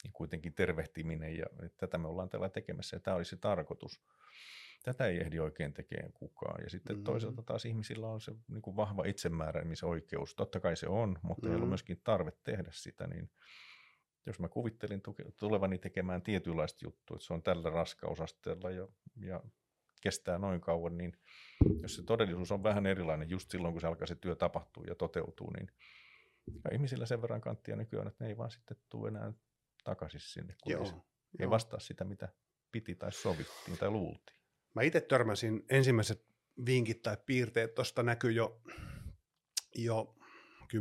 niin 0.03 0.13
kuitenkin 0.13 0.53
tervehtiminen 0.53 1.37
ja 1.37 1.45
tätä 1.77 1.97
me 1.97 2.07
ollaan 2.07 2.29
täällä 2.29 2.49
tekemässä 2.49 2.95
ja 2.95 2.99
tämä 2.99 3.17
olisi 3.17 3.29
se 3.29 3.37
tarkoitus. 3.37 4.01
Tätä 4.83 5.05
ei 5.05 5.17
ehdi 5.17 5.39
oikein 5.39 5.73
tekemään 5.73 6.13
kukaan. 6.13 6.63
Ja 6.63 6.69
sitten 6.69 6.95
mm-hmm. 6.95 7.03
toisaalta 7.03 7.43
taas 7.43 7.65
ihmisillä 7.65 8.07
on 8.07 8.21
se 8.21 8.31
niin 8.47 8.61
kuin 8.61 8.75
vahva 8.75 9.03
itsemääräämisoikeus. 9.05 10.35
Totta 10.35 10.59
kai 10.59 10.75
se 10.75 10.87
on, 10.87 11.19
mutta 11.21 11.47
mm-hmm. 11.47 11.57
ei 11.57 11.61
ole 11.61 11.69
myöskin 11.69 12.01
tarve 12.03 12.31
tehdä 12.43 12.69
sitä, 12.71 13.07
niin 13.07 13.29
jos 14.27 14.39
mä 14.39 14.47
kuvittelin 14.47 15.01
tulevani 15.39 15.77
tekemään 15.77 16.21
tietynlaista 16.21 16.85
juttua, 16.85 17.15
että 17.15 17.27
se 17.27 17.33
on 17.33 17.43
tällä 17.43 17.69
raskausasteella 17.69 18.71
ja, 18.71 18.87
ja 19.19 19.41
kestää 20.01 20.37
noin 20.37 20.61
kauan, 20.61 20.97
niin 20.97 21.17
jos 21.81 21.95
se 21.95 22.03
todellisuus 22.03 22.51
on 22.51 22.63
vähän 22.63 22.85
erilainen 22.85 23.29
just 23.29 23.51
silloin, 23.51 23.73
kun 23.73 23.81
se 23.81 23.87
alkaa 23.87 24.07
se 24.07 24.15
työ 24.15 24.35
tapahtuu 24.35 24.83
ja 24.83 24.95
toteutuu, 24.95 25.51
niin 25.51 25.71
ihmisillä 26.71 27.05
sen 27.05 27.21
verran 27.21 27.41
kanttia 27.41 27.75
nykyään, 27.75 28.07
että 28.07 28.23
ne 28.23 28.29
ei 28.29 28.37
vaan 28.37 28.51
sitten 28.51 28.77
tule 28.89 29.07
enää 29.07 29.33
takaisin 29.83 30.19
sinne, 30.19 30.55
kun 30.63 30.71
Joo. 30.71 30.83
ei, 30.83 30.91
ei 31.39 31.49
vastaa 31.49 31.79
sitä, 31.79 32.03
mitä 32.03 32.29
piti 32.71 32.95
tai 32.95 33.11
sovittiin 33.11 33.77
tai 33.77 33.89
luultiin. 33.89 34.37
Mä 34.73 34.81
itse 34.81 35.01
törmäsin 35.01 35.65
ensimmäiset 35.69 36.25
vinkit 36.65 37.01
tai 37.01 37.17
piirteet, 37.25 37.75
tuosta 37.75 38.03
näkyy 38.03 38.31
jo, 38.31 38.61
jo 39.75 40.15
10-15 40.73 40.77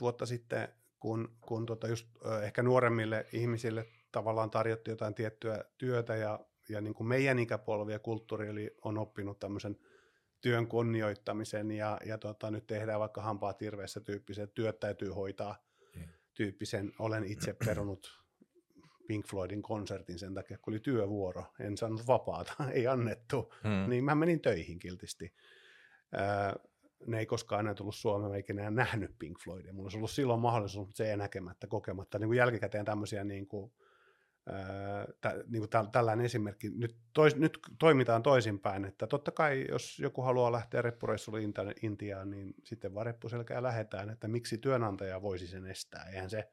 vuotta 0.00 0.26
sitten, 0.26 0.68
kun, 1.02 1.36
kun 1.40 1.66
tota 1.66 1.88
just, 1.88 2.06
ehkä 2.42 2.62
nuoremmille 2.62 3.26
ihmisille 3.32 3.86
tavallaan 4.12 4.50
tarjottiin 4.50 4.92
jotain 4.92 5.14
tiettyä 5.14 5.64
työtä 5.78 6.16
ja, 6.16 6.40
ja 6.68 6.80
niin 6.80 6.94
kuin 6.94 7.06
meidän 7.06 7.38
ikäpolvi 7.38 7.92
ja 7.92 7.98
kulttuuri 7.98 8.48
eli 8.48 8.76
on 8.84 8.98
oppinut 8.98 9.38
tämmöisen 9.38 9.76
työn 10.40 10.66
kunnioittamisen 10.66 11.70
ja, 11.70 11.98
ja 12.04 12.18
tota, 12.18 12.50
nyt 12.50 12.66
tehdään 12.66 13.00
vaikka 13.00 13.22
hampaa 13.22 13.52
tirveessä 13.52 14.00
tyyppisen, 14.00 14.48
työt 14.48 14.80
täytyy 14.80 15.10
hoitaa 15.10 15.56
mm. 15.96 16.02
tyyppisen. 16.34 16.92
Olen 16.98 17.24
itse 17.24 17.56
perunut 17.64 18.22
Pink 19.06 19.26
Floydin 19.26 19.62
konsertin 19.62 20.18
sen 20.18 20.34
takia, 20.34 20.58
kun 20.58 20.72
oli 20.72 20.80
työvuoro, 20.80 21.44
en 21.60 21.76
saanut 21.76 22.06
vapaata, 22.06 22.54
ei 22.72 22.86
annettu, 22.86 23.54
hmm. 23.62 23.90
niin 23.90 24.04
mä 24.04 24.14
menin 24.14 24.40
töihin 24.40 24.78
kiltisti. 24.78 25.34
Ne 27.06 27.18
ei 27.18 27.26
koskaan 27.26 27.60
enää 27.60 27.74
tullut 27.74 27.94
Suomeen, 27.94 28.34
eikä 28.34 28.52
enää 28.52 28.70
nähnyt 28.70 29.14
Pink 29.18 29.38
Floydia. 29.44 29.72
Mulla 29.72 29.86
olisi 29.86 29.96
ollut 29.96 30.10
silloin 30.10 30.40
mahdollisuus, 30.40 30.86
mutta 30.86 30.96
se 30.96 31.10
ei 31.10 31.16
näkemättä, 31.16 31.66
kokematta. 31.66 32.18
Niin 32.18 32.28
kuin 32.28 32.36
jälkikäteen 32.36 32.84
tämmöisiä 32.84 33.24
niin 33.24 33.46
kuin, 33.46 33.72
tä, 35.20 35.34
niin 35.48 35.60
kuin 35.60 35.70
täl, 35.70 35.84
tällainen 35.84 36.26
esimerkki. 36.26 36.70
Nyt, 36.70 36.96
tois, 37.12 37.36
nyt 37.36 37.58
toimitaan 37.78 38.22
toisinpäin, 38.22 38.84
että 38.84 39.06
totta 39.06 39.30
kai 39.30 39.66
jos 39.68 39.98
joku 39.98 40.22
haluaa 40.22 40.52
lähteä 40.52 40.82
reppureissulle 40.82 41.40
Intiaan, 41.82 42.30
niin 42.30 42.54
sitten 42.64 42.94
vaan 42.94 43.06
reppuselkää 43.06 43.62
lähetään, 43.62 44.10
että 44.10 44.28
miksi 44.28 44.58
työnantaja 44.58 45.22
voisi 45.22 45.46
sen 45.46 45.66
estää. 45.66 46.04
Eihän 46.12 46.30
se, 46.30 46.48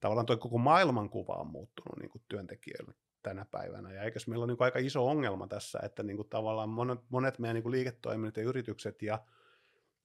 tavallaan 0.00 0.26
tuo 0.26 0.36
koko 0.36 0.58
maailmankuva 0.58 1.34
on 1.34 1.46
muuttunut 1.46 1.98
niin 1.98 2.10
kuin 2.10 2.22
työntekijöille 2.28 2.94
tänä 3.22 3.46
päivänä. 3.50 3.92
Ja 3.92 4.02
eikös 4.02 4.28
meillä 4.28 4.42
ole 4.42 4.50
niin 4.50 4.56
kuin 4.56 4.64
aika 4.64 4.78
iso 4.78 5.06
ongelma 5.06 5.46
tässä, 5.46 5.78
että 5.82 6.02
niin 6.02 6.16
kuin 6.16 6.28
tavallaan 6.28 6.68
monet, 6.68 7.00
monet 7.08 7.38
meidän 7.38 7.54
niin 7.54 7.62
kuin 7.62 7.84
ja 8.36 8.42
yritykset 8.42 9.02
ja 9.02 9.18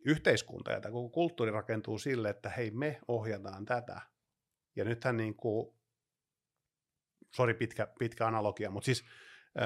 yhteiskunta 0.06 0.72
ja 0.72 0.82
tämä 0.82 0.92
koko 0.92 1.10
kulttuuri 1.10 1.52
rakentuu 1.52 1.98
sille, 1.98 2.30
että 2.30 2.50
hei 2.50 2.72
me 2.72 3.00
ohjataan 3.08 3.66
tätä. 3.66 4.02
Ja 4.76 4.86
nythän 4.86 5.18
niin 5.18 5.36
kuin, 5.36 5.76
sori 7.36 7.54
pitkä, 7.54 7.88
pitkä 8.00 8.28
analogia, 8.28 8.72
mutta 8.72 8.86
siis 8.86 9.06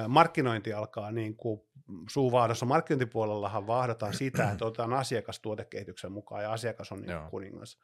markkinointi 0.07 0.73
alkaa 0.73 1.11
niin 1.11 1.35
kuin 1.35 1.61
suuvaahdossa. 2.09 2.65
Markkinointipuolellahan 2.65 3.67
vaahdotaan 3.67 4.13
sitä, 4.13 4.51
että 4.51 4.65
otetaan 4.65 4.93
asiakas 4.93 5.39
tuotekehityksen 5.39 6.11
mukaan 6.11 6.43
ja 6.43 6.53
asiakas 6.53 6.91
on 6.91 7.01
niin 7.01 7.29
kuningas. 7.29 7.79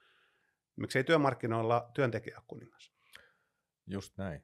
Miksei 0.76 1.04
työmarkkinoilla 1.04 1.92
työntekijä 1.94 2.42
kuningas? 2.48 2.92
Just 3.88 4.18
näin. 4.18 4.44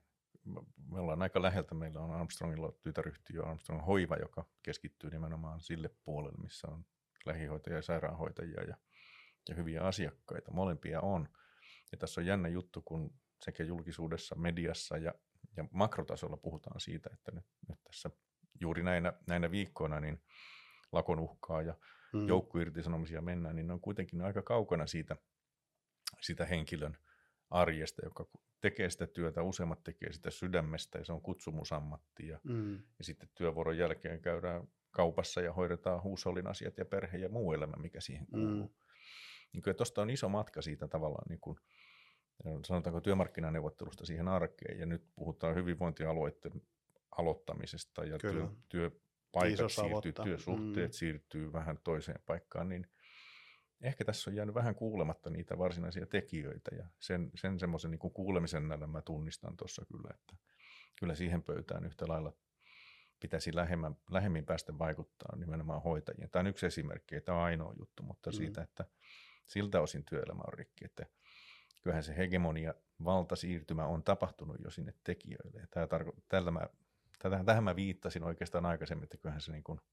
Me 0.89 0.99
ollaan 0.99 1.21
aika 1.21 1.41
läheltä. 1.41 1.75
Meillä 1.75 1.99
on 1.99 2.11
Armstrongilla 2.11 2.71
tytäryhtiö 2.71 3.45
Armstrong 3.45 3.85
Hoiva, 3.85 4.15
joka 4.15 4.45
keskittyy 4.63 5.09
nimenomaan 5.09 5.61
sille 5.61 5.89
puolelle, 6.03 6.37
missä 6.41 6.67
on 6.67 6.85
lähihoitajia 7.27 7.77
ja 7.77 7.81
sairaanhoitajia 7.81 8.63
ja, 8.63 8.77
ja 9.49 9.55
hyviä 9.55 9.81
asiakkaita. 9.81 10.51
Molempia 10.51 11.01
on. 11.01 11.29
Ja 11.91 11.97
tässä 11.97 12.21
on 12.21 12.25
jännä 12.25 12.47
juttu, 12.47 12.81
kun 12.81 13.13
sekä 13.41 13.63
julkisuudessa, 13.63 14.35
mediassa 14.35 14.97
ja, 14.97 15.13
ja 15.57 15.65
makrotasolla 15.71 16.37
puhutaan 16.37 16.79
siitä, 16.79 17.09
että 17.13 17.31
nyt, 17.31 17.45
nyt 17.69 17.79
tässä 17.83 18.09
juuri 18.61 18.83
näinä, 18.83 19.13
näinä 19.27 19.51
viikkoina 19.51 19.99
niin 19.99 20.21
lakon 20.91 21.19
uhkaa 21.19 21.61
ja 21.61 21.75
mm. 22.13 22.27
joukkuirtisanomisia 22.27 23.21
mennään, 23.21 23.55
niin 23.55 23.67
ne 23.67 23.73
on 23.73 23.81
kuitenkin 23.81 24.21
aika 24.21 24.41
kaukana 24.41 24.87
siitä 24.87 25.15
sitä 26.21 26.45
henkilön 26.45 26.97
arjesta, 27.49 28.05
joka 28.05 28.25
tekee 28.61 28.89
sitä 28.89 29.07
työtä, 29.07 29.43
useimmat 29.43 29.83
tekee 29.83 30.13
sitä 30.13 30.31
sydämestä 30.31 30.97
ja 30.97 31.05
se 31.05 31.13
on 31.13 31.21
kutsumusammatti 31.21 32.27
ja, 32.27 32.39
mm. 32.43 32.73
ja 32.73 33.03
sitten 33.03 33.29
työvuoron 33.35 33.77
jälkeen 33.77 34.21
käydään 34.21 34.67
kaupassa 34.97 35.41
ja 35.41 35.53
hoidetaan 35.53 36.03
huusollin 36.03 36.47
asiat 36.47 36.77
ja 36.77 36.85
perhe 36.85 37.17
ja 37.17 37.29
muu 37.29 37.53
elämä, 37.53 37.73
mikä 37.77 38.01
siihen 38.01 38.27
mm. 38.31 38.31
kuuluu. 38.31 38.67
Mm. 38.67 38.73
Niin 39.53 39.61
kyllä 39.61 39.75
tuosta 39.75 40.01
on 40.01 40.09
iso 40.09 40.29
matka 40.29 40.61
siitä 40.61 40.87
tavallaan 40.87 41.25
niin 41.29 41.39
kuin, 41.39 41.57
sanotaanko 42.65 43.01
työmarkkinaneuvottelusta 43.01 44.05
siihen 44.05 44.27
arkeen 44.27 44.79
ja 44.79 44.85
nyt 44.85 45.03
puhutaan 45.15 45.55
hyvinvointialueiden 45.55 46.61
aloittamisesta 47.17 48.05
ja 48.05 48.17
työ, 48.17 48.47
työpaikat 48.69 49.71
siirtyy, 49.71 50.13
työsuhteet 50.23 50.91
mm. 50.91 50.93
siirtyy 50.93 51.53
vähän 51.53 51.77
toiseen 51.83 52.19
paikkaan, 52.25 52.69
niin 52.69 52.87
ehkä 53.81 54.05
tässä 54.05 54.29
on 54.29 54.35
jäänyt 54.35 54.55
vähän 54.55 54.75
kuulematta 54.75 55.29
niitä 55.29 55.57
varsinaisia 55.57 56.05
tekijöitä 56.05 56.75
ja 56.75 56.87
sen, 56.99 57.31
sen 57.35 57.59
semmoisen 57.59 57.91
niin 57.91 58.13
kuulemisen 58.13 58.67
näillä 58.67 58.87
mä 58.87 59.01
tunnistan 59.01 59.57
tuossa 59.57 59.85
kyllä, 59.85 60.09
että 60.13 60.35
kyllä 60.99 61.15
siihen 61.15 61.43
pöytään 61.43 61.85
yhtä 61.85 62.05
lailla 62.07 62.33
pitäisi 63.19 63.55
lähemmän, 63.55 63.97
lähemmin 64.11 64.45
päästä 64.45 64.79
vaikuttaa 64.79 65.35
nimenomaan 65.35 65.81
hoitajien. 65.81 66.29
Tämä 66.29 66.41
on 66.41 66.47
yksi 66.47 66.65
esimerkki, 66.65 67.15
ei 67.15 67.21
tämä 67.21 67.37
on 67.37 67.43
ainoa 67.43 67.73
juttu, 67.79 68.03
mutta 68.03 68.29
mm. 68.29 68.33
siitä, 68.33 68.61
että 68.61 68.85
siltä 69.45 69.81
osin 69.81 70.05
työelämä 70.05 70.41
on 70.47 70.53
rikki, 70.53 70.85
että 70.85 71.05
kyllähän 71.81 72.03
se 72.03 72.17
hegemonia, 72.17 72.73
valtasiirtymä 73.03 73.85
on 73.85 74.03
tapahtunut 74.03 74.57
jo 74.63 74.71
sinne 74.71 74.93
tekijöille. 75.03 75.59
Ja 75.59 75.67
tämä 75.71 75.85
tarko- 75.85 76.21
tällä 76.27 76.51
mä, 76.51 76.69
tähän, 77.19 77.45
tähän 77.45 77.63
mä 77.63 77.75
viittasin 77.75 78.23
oikeastaan 78.23 78.65
aikaisemmin, 78.65 79.03
että 79.03 79.17
kyllähän 79.17 79.41
se 79.41 79.51
niin 79.51 79.63
kuin– 79.63 79.79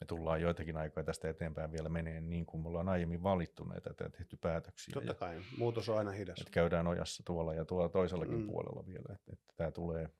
me 0.00 0.06
tullaan 0.06 0.40
joitakin 0.40 0.76
aikoja 0.76 1.04
tästä 1.04 1.28
eteenpäin 1.28 1.72
vielä 1.72 1.88
menee 1.88 2.20
niin 2.20 2.46
kuin 2.46 2.62
me 2.62 2.68
ollaan 2.68 2.88
aiemmin 2.88 3.22
valittu 3.22 3.64
näitä 3.64 3.94
ja 4.00 4.10
tehty 4.10 4.36
päätöksiä. 4.36 4.92
Totta 4.92 5.14
kai, 5.14 5.36
ja, 5.36 5.42
muutos 5.58 5.88
on 5.88 5.98
aina 5.98 6.10
hidas. 6.10 6.40
Että 6.40 6.50
käydään 6.50 6.86
ojassa 6.86 7.22
tuolla 7.26 7.54
ja 7.54 7.64
tuolla 7.64 7.88
toisellakin 7.88 8.38
mm. 8.38 8.46
puolella 8.46 8.86
vielä, 8.86 9.14
että, 9.14 9.32
että 9.32 9.54
tämä 9.56 9.70
tulee, 9.70 10.10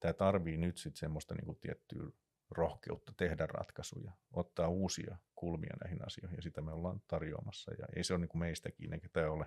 tämä 0.00 0.12
tarvii 0.12 0.56
nyt 0.56 0.78
sitten 0.78 0.98
semmoista 1.00 1.34
niin 1.34 1.44
kuin 1.44 1.58
tiettyä 1.60 2.10
rohkeutta 2.50 3.12
tehdä 3.16 3.46
ratkaisuja, 3.46 4.12
ottaa 4.32 4.68
uusia 4.68 5.16
kulmia 5.34 5.76
näihin 5.84 6.06
asioihin 6.06 6.36
ja 6.36 6.42
sitä 6.42 6.60
me 6.60 6.72
ollaan 6.72 7.00
tarjoamassa 7.06 7.72
ja 7.78 7.86
ei 7.96 8.04
se 8.04 8.14
ole 8.14 8.20
niin 8.20 8.28
kuin 8.28 8.40
meistäkin, 8.40 8.92
eikä 8.92 9.08
tämä 9.08 9.30
ole, 9.30 9.46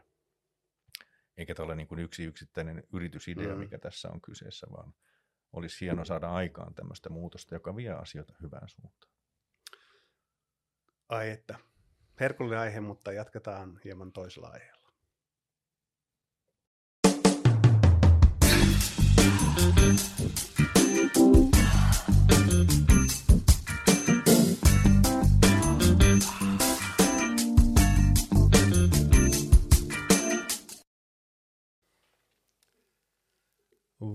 eikä 1.38 1.56
tämä 1.56 1.66
ole 1.66 1.76
niin 1.76 1.88
kuin 1.88 2.00
yksi 2.00 2.24
yksittäinen 2.24 2.84
yritysidea, 2.94 3.54
mm. 3.54 3.60
mikä 3.60 3.80
tässä 3.80 4.10
on 4.10 4.22
kyseessä, 4.22 4.68
vaan 4.72 4.94
olisi 5.54 5.86
hieno 5.86 6.06
saada 6.06 6.32
aikaan 6.32 6.74
tämmöistä 6.74 7.10
muutosta, 7.10 7.56
joka 7.56 7.76
vie 7.76 7.90
asioita 7.90 8.34
hyvään 8.42 8.70
suuntaan. 8.70 9.14
Ai 11.10 11.30
että. 11.30 11.60
Herkullinen 12.20 12.60
aihe, 12.60 12.80
mutta 12.80 13.12
jatketaan 13.12 13.80
hieman 13.84 14.12
toisella 14.12 14.48
aiheella. 14.48 14.79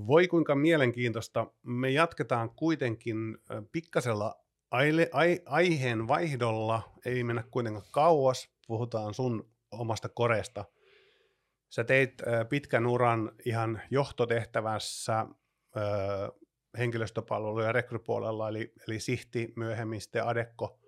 Voi 0.07 0.29
kuinka 0.29 0.55
mielenkiintoista. 0.55 1.47
Me 1.63 1.91
jatketaan 1.91 2.51
kuitenkin 2.51 3.39
pikkasella 3.73 4.35
aile, 4.71 5.09
ai, 5.13 5.41
aiheen 5.47 6.09
vaihdolla 6.09 6.93
ei 7.05 7.25
mennä 7.25 7.45
kuitenkaan 7.51 7.85
kauas, 7.93 8.51
puhutaan 8.67 9.15
sun 9.15 9.51
omasta 9.71 10.09
koresta. 10.09 10.65
Sä 11.69 11.85
teit 11.85 12.23
pitkän 12.49 12.87
uran 12.87 13.33
ihan 13.47 13.83
johtotehtävässä 13.91 15.27
henkilöstöpalvelu- 16.79 17.63
ja 17.63 17.73
rekrypuolella, 17.73 18.49
eli, 18.49 18.73
eli 18.89 19.01
Sihti, 19.01 19.53
myöhemmin 19.57 20.01
sitten 20.01 20.27
Adekko 20.27 20.79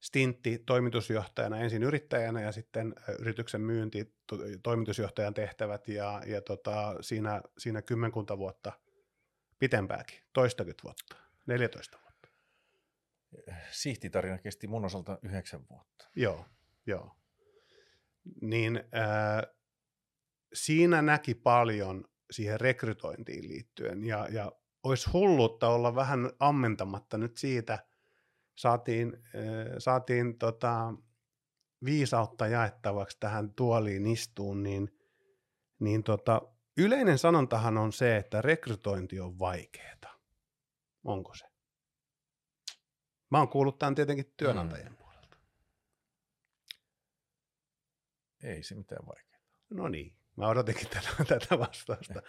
stintti 0.00 0.62
toimitusjohtajana, 0.66 1.58
ensin 1.58 1.82
yrittäjänä 1.82 2.40
ja 2.40 2.52
sitten 2.52 2.94
yrityksen 3.18 3.60
myynti, 3.60 4.14
to, 4.26 4.38
toimitusjohtajan 4.62 5.34
tehtävät 5.34 5.88
ja, 5.88 6.22
ja 6.26 6.40
tota, 6.40 6.96
siinä, 7.00 7.42
siinä 7.58 7.82
kymmenkunta 7.82 8.38
vuotta 8.38 8.72
pitempääkin, 9.58 10.20
toistakymmentä 10.32 10.82
vuotta, 10.82 11.16
14 11.46 11.98
vuotta. 12.02 12.28
Sihtitarina 13.70 14.38
kesti 14.38 14.66
mun 14.66 14.84
osalta 14.84 15.18
yhdeksän 15.22 15.60
vuotta. 15.70 16.08
Joo, 16.16 16.44
joo. 16.86 17.16
Niin 18.40 18.76
äh, 18.76 19.54
siinä 20.54 21.02
näki 21.02 21.34
paljon 21.34 22.04
siihen 22.30 22.60
rekrytointiin 22.60 23.48
liittyen 23.48 24.04
ja, 24.04 24.28
ja 24.30 24.52
olisi 24.82 25.10
hullutta 25.10 25.68
olla 25.68 25.94
vähän 25.94 26.30
ammentamatta 26.38 27.18
nyt 27.18 27.36
siitä, 27.36 27.78
saatiin, 28.56 29.22
saatiin 29.78 30.38
tota, 30.38 30.94
viisautta 31.84 32.46
jaettavaksi 32.46 33.16
tähän 33.20 33.54
tuoliin 33.54 34.06
istuun, 34.06 34.62
niin, 34.62 34.98
niin 35.78 36.02
tota, 36.02 36.42
yleinen 36.76 37.18
sanontahan 37.18 37.78
on 37.78 37.92
se, 37.92 38.16
että 38.16 38.42
rekrytointi 38.42 39.20
on 39.20 39.38
vaikeaa. 39.38 39.96
Onko 41.04 41.34
se? 41.34 41.46
Mä 43.30 43.38
oon 43.38 43.48
kuullut 43.48 43.78
tämän 43.78 43.94
tietenkin 43.94 44.32
työnantajien 44.36 44.92
mm. 44.92 44.96
puolelta. 44.96 45.36
Ei 48.42 48.62
se 48.62 48.74
mitään 48.74 49.06
vaikeaa. 49.06 49.40
No 49.70 49.88
niin, 49.88 50.16
mä 50.36 50.48
odotinkin 50.48 50.88
tätä, 50.88 51.24
tätä 51.38 51.58
vastausta. 51.58 52.22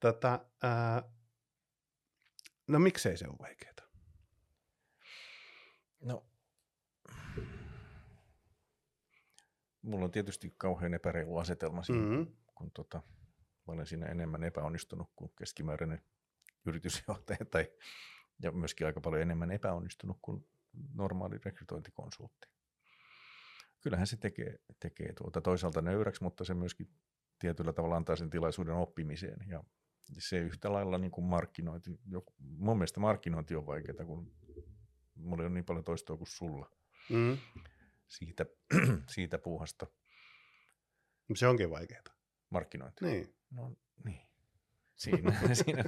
tota, 0.00 0.46
ää, 0.62 1.02
no 2.68 2.78
miksei 2.78 3.16
se 3.16 3.28
ole 3.28 3.36
vaikeaa? 3.38 3.74
No, 6.04 6.26
mulla 9.82 10.04
on 10.04 10.10
tietysti 10.10 10.54
kauhean 10.56 10.94
epäreilu 10.94 11.38
asetelma 11.38 11.82
siinä, 11.82 12.02
mm-hmm. 12.02 12.36
kun 12.54 12.70
tota, 12.70 13.02
mä 13.66 13.72
olen 13.72 13.86
siinä 13.86 14.06
enemmän 14.06 14.44
epäonnistunut 14.44 15.10
kuin 15.16 15.32
keskimääräinen 15.38 16.02
yritysjohtaja 16.66 17.44
tai 17.50 17.70
ja 18.42 18.52
myöskin 18.52 18.86
aika 18.86 19.00
paljon 19.00 19.22
enemmän 19.22 19.50
epäonnistunut 19.50 20.18
kuin 20.22 20.46
normaali 20.94 21.38
rekrytointikonsultti. 21.44 22.48
Kyllähän 23.80 24.06
se 24.06 24.16
tekee, 24.16 24.58
tekee 24.80 25.12
tuota 25.12 25.40
toisaalta 25.40 25.82
nöyräksi, 25.82 26.22
mutta 26.22 26.44
se 26.44 26.54
myöskin 26.54 26.88
tietyllä 27.38 27.72
tavalla 27.72 27.96
antaa 27.96 28.16
sen 28.16 28.30
tilaisuuden 28.30 28.74
oppimiseen. 28.74 29.46
Ja 29.48 29.64
se 30.18 30.38
yhtä 30.38 30.72
lailla 30.72 30.98
niin 30.98 31.10
kuin 31.10 31.24
markkinointi. 31.24 31.90
Mun 32.38 32.78
mielestä 32.78 33.00
markkinointi 33.00 33.56
on 33.56 33.66
vaikeaa, 33.66 34.04
kun 34.06 34.32
mulla 35.14 35.44
on 35.44 35.54
niin 35.54 35.64
paljon 35.64 35.84
toistoa 35.84 36.16
kuin 36.16 36.28
sulla 36.28 36.70
mm. 37.10 37.38
siitä, 38.08 38.46
siitä 39.14 39.38
puuhasta. 39.38 39.86
Se 41.34 41.46
onkin 41.46 41.70
vaikeaa. 41.70 42.02
Markkinointi. 42.50 43.04
Niin. 43.04 43.34
No 43.50 43.76
niin. 44.04 44.20
Siinä, 44.96 45.32
siinä 45.64 45.84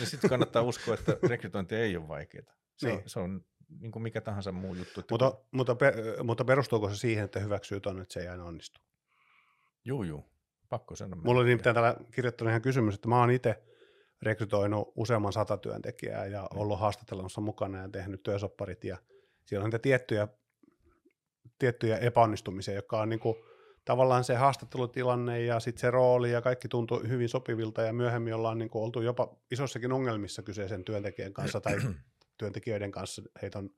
ja 0.00 0.06
sitten 0.06 0.30
kannattaa 0.30 0.62
uskoa, 0.62 0.94
että 0.94 1.16
rekrytointi 1.28 1.74
ei 1.74 1.96
ole 1.96 2.08
vaikeaa. 2.08 2.54
Se, 2.76 2.88
niin. 2.88 3.02
se 3.06 3.20
on 3.20 3.44
niin 3.80 3.92
kuin 3.92 4.02
mikä 4.02 4.20
tahansa 4.20 4.52
muu 4.52 4.74
juttu. 4.74 5.02
Mutta, 5.10 5.30
kun... 5.30 5.44
mutta, 5.52 5.74
pe, 5.74 5.92
mutta 6.22 6.44
perustuuko 6.44 6.90
se 6.90 6.96
siihen, 6.96 7.24
että 7.24 7.40
hyväksyy 7.40 7.80
tuonne, 7.80 8.02
että 8.02 8.14
se 8.14 8.20
ei 8.20 8.28
aina 8.28 8.44
onnistu? 8.44 8.80
Juu, 9.84 10.02
juu. 10.02 10.24
Pakko 10.68 10.96
sanoa. 10.96 11.20
Mulla 11.24 11.40
oli 11.40 11.48
nimittäin 11.48 11.74
täällä 11.74 11.96
kirjoittanut 12.10 12.50
ihan 12.50 12.62
kysymys, 12.62 12.94
että 12.94 13.08
mä 13.08 13.18
oon 13.18 13.30
itse 13.30 13.62
rekrytoinut 14.24 14.92
useamman 14.96 15.32
sata 15.32 15.56
työntekijää 15.56 16.26
ja 16.26 16.40
mm. 16.40 16.60
ollut 16.60 16.80
haastattelussa 16.80 17.40
mukana 17.40 17.78
ja 17.78 17.88
tehnyt 17.88 18.22
työsopparit 18.22 18.84
ja 18.84 18.98
siellä 19.44 19.64
on 19.64 19.68
niitä 19.68 19.78
tiettyjä, 19.78 20.28
tiettyjä 21.58 21.98
epäonnistumisia, 21.98 22.74
jotka 22.74 23.00
on 23.00 23.08
niin 23.08 23.20
kuin, 23.20 23.36
tavallaan 23.84 24.24
se 24.24 24.34
haastattelutilanne 24.34 25.40
ja 25.40 25.60
sitten 25.60 25.80
se 25.80 25.90
rooli 25.90 26.32
ja 26.32 26.42
kaikki 26.42 26.68
tuntuu 26.68 27.00
hyvin 27.08 27.28
sopivilta 27.28 27.82
ja 27.82 27.92
myöhemmin 27.92 28.34
ollaan 28.34 28.58
niin 28.58 28.70
kuin 28.70 28.82
oltu 28.82 29.00
jopa 29.00 29.36
isossakin 29.50 29.92
ongelmissa 29.92 30.42
kyseisen 30.42 30.84
työntekijän 30.84 31.32
kanssa 31.32 31.60
tai 31.60 31.76
työntekijöiden 32.38 32.92
kanssa. 32.92 33.22
Heitä 33.42 33.58
on 33.58 33.70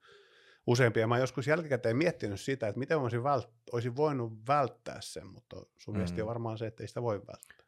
useampia. 0.66 1.06
Mä 1.06 1.14
oon 1.14 1.20
joskus 1.20 1.46
jälkikäteen 1.46 1.96
miettinyt 1.96 2.40
sitä, 2.40 2.68
että 2.68 2.78
miten 2.78 2.98
olisin, 2.98 3.20
vält- 3.20 3.50
olisin 3.72 3.96
voinut 3.96 4.32
välttää 4.48 5.00
sen, 5.00 5.26
mutta 5.26 5.56
sun 5.76 5.96
mm. 5.96 6.20
on 6.20 6.26
varmaan 6.26 6.58
se, 6.58 6.66
että 6.66 6.82
ei 6.82 6.88
sitä 6.88 7.02
voi 7.02 7.22
välttää. 7.26 7.66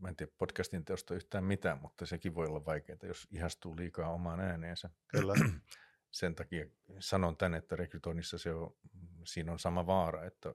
Mä 0.00 0.08
en 0.08 0.16
tiedä 0.16 0.32
podcastin 0.38 0.84
teosta 0.84 1.14
yhtään 1.14 1.44
mitään, 1.44 1.80
mutta 1.80 2.06
sekin 2.06 2.34
voi 2.34 2.46
olla 2.46 2.64
vaikeaa, 2.64 2.98
jos 3.02 3.28
ihastuu 3.30 3.76
liikaa 3.76 4.12
omaan 4.12 4.40
ääneensä. 4.40 4.90
Kyllä. 5.08 5.34
Sen 6.10 6.34
takia 6.34 6.66
sanon 6.98 7.36
tänne, 7.36 7.58
että 7.58 7.76
rekrytoinnissa 7.76 8.38
se 8.38 8.54
on, 8.54 8.76
siinä 9.24 9.52
on 9.52 9.58
sama 9.58 9.86
vaara, 9.86 10.24
että 10.24 10.54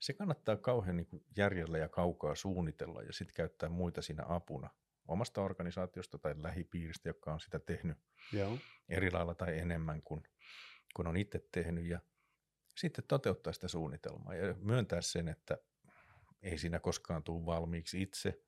se 0.00 0.12
kannattaa 0.12 0.56
kauhean 0.56 0.96
niin 0.96 1.08
järjellä 1.36 1.78
ja 1.78 1.88
kaukaa 1.88 2.34
suunnitella 2.34 3.02
ja 3.02 3.12
sitten 3.12 3.34
käyttää 3.34 3.68
muita 3.68 4.02
siinä 4.02 4.24
apuna 4.28 4.70
omasta 5.08 5.42
organisaatiosta 5.42 6.18
tai 6.18 6.34
lähipiiristä, 6.38 7.08
joka 7.08 7.32
on 7.32 7.40
sitä 7.40 7.58
tehnyt 7.58 7.98
Joo. 8.32 8.58
eri 8.88 9.10
lailla 9.10 9.34
tai 9.34 9.58
enemmän 9.58 10.02
kuin, 10.02 10.22
kuin 10.94 11.08
on 11.08 11.16
itse 11.16 11.48
tehnyt 11.52 11.86
ja 11.86 12.00
sitten 12.76 13.04
toteuttaa 13.08 13.52
sitä 13.52 13.68
suunnitelmaa 13.68 14.34
ja 14.34 14.54
myöntää 14.54 15.00
sen, 15.00 15.28
että 15.28 15.58
ei 16.42 16.58
siinä 16.58 16.80
koskaan 16.80 17.22
tule 17.22 17.46
valmiiksi 17.46 18.02
itse 18.02 18.42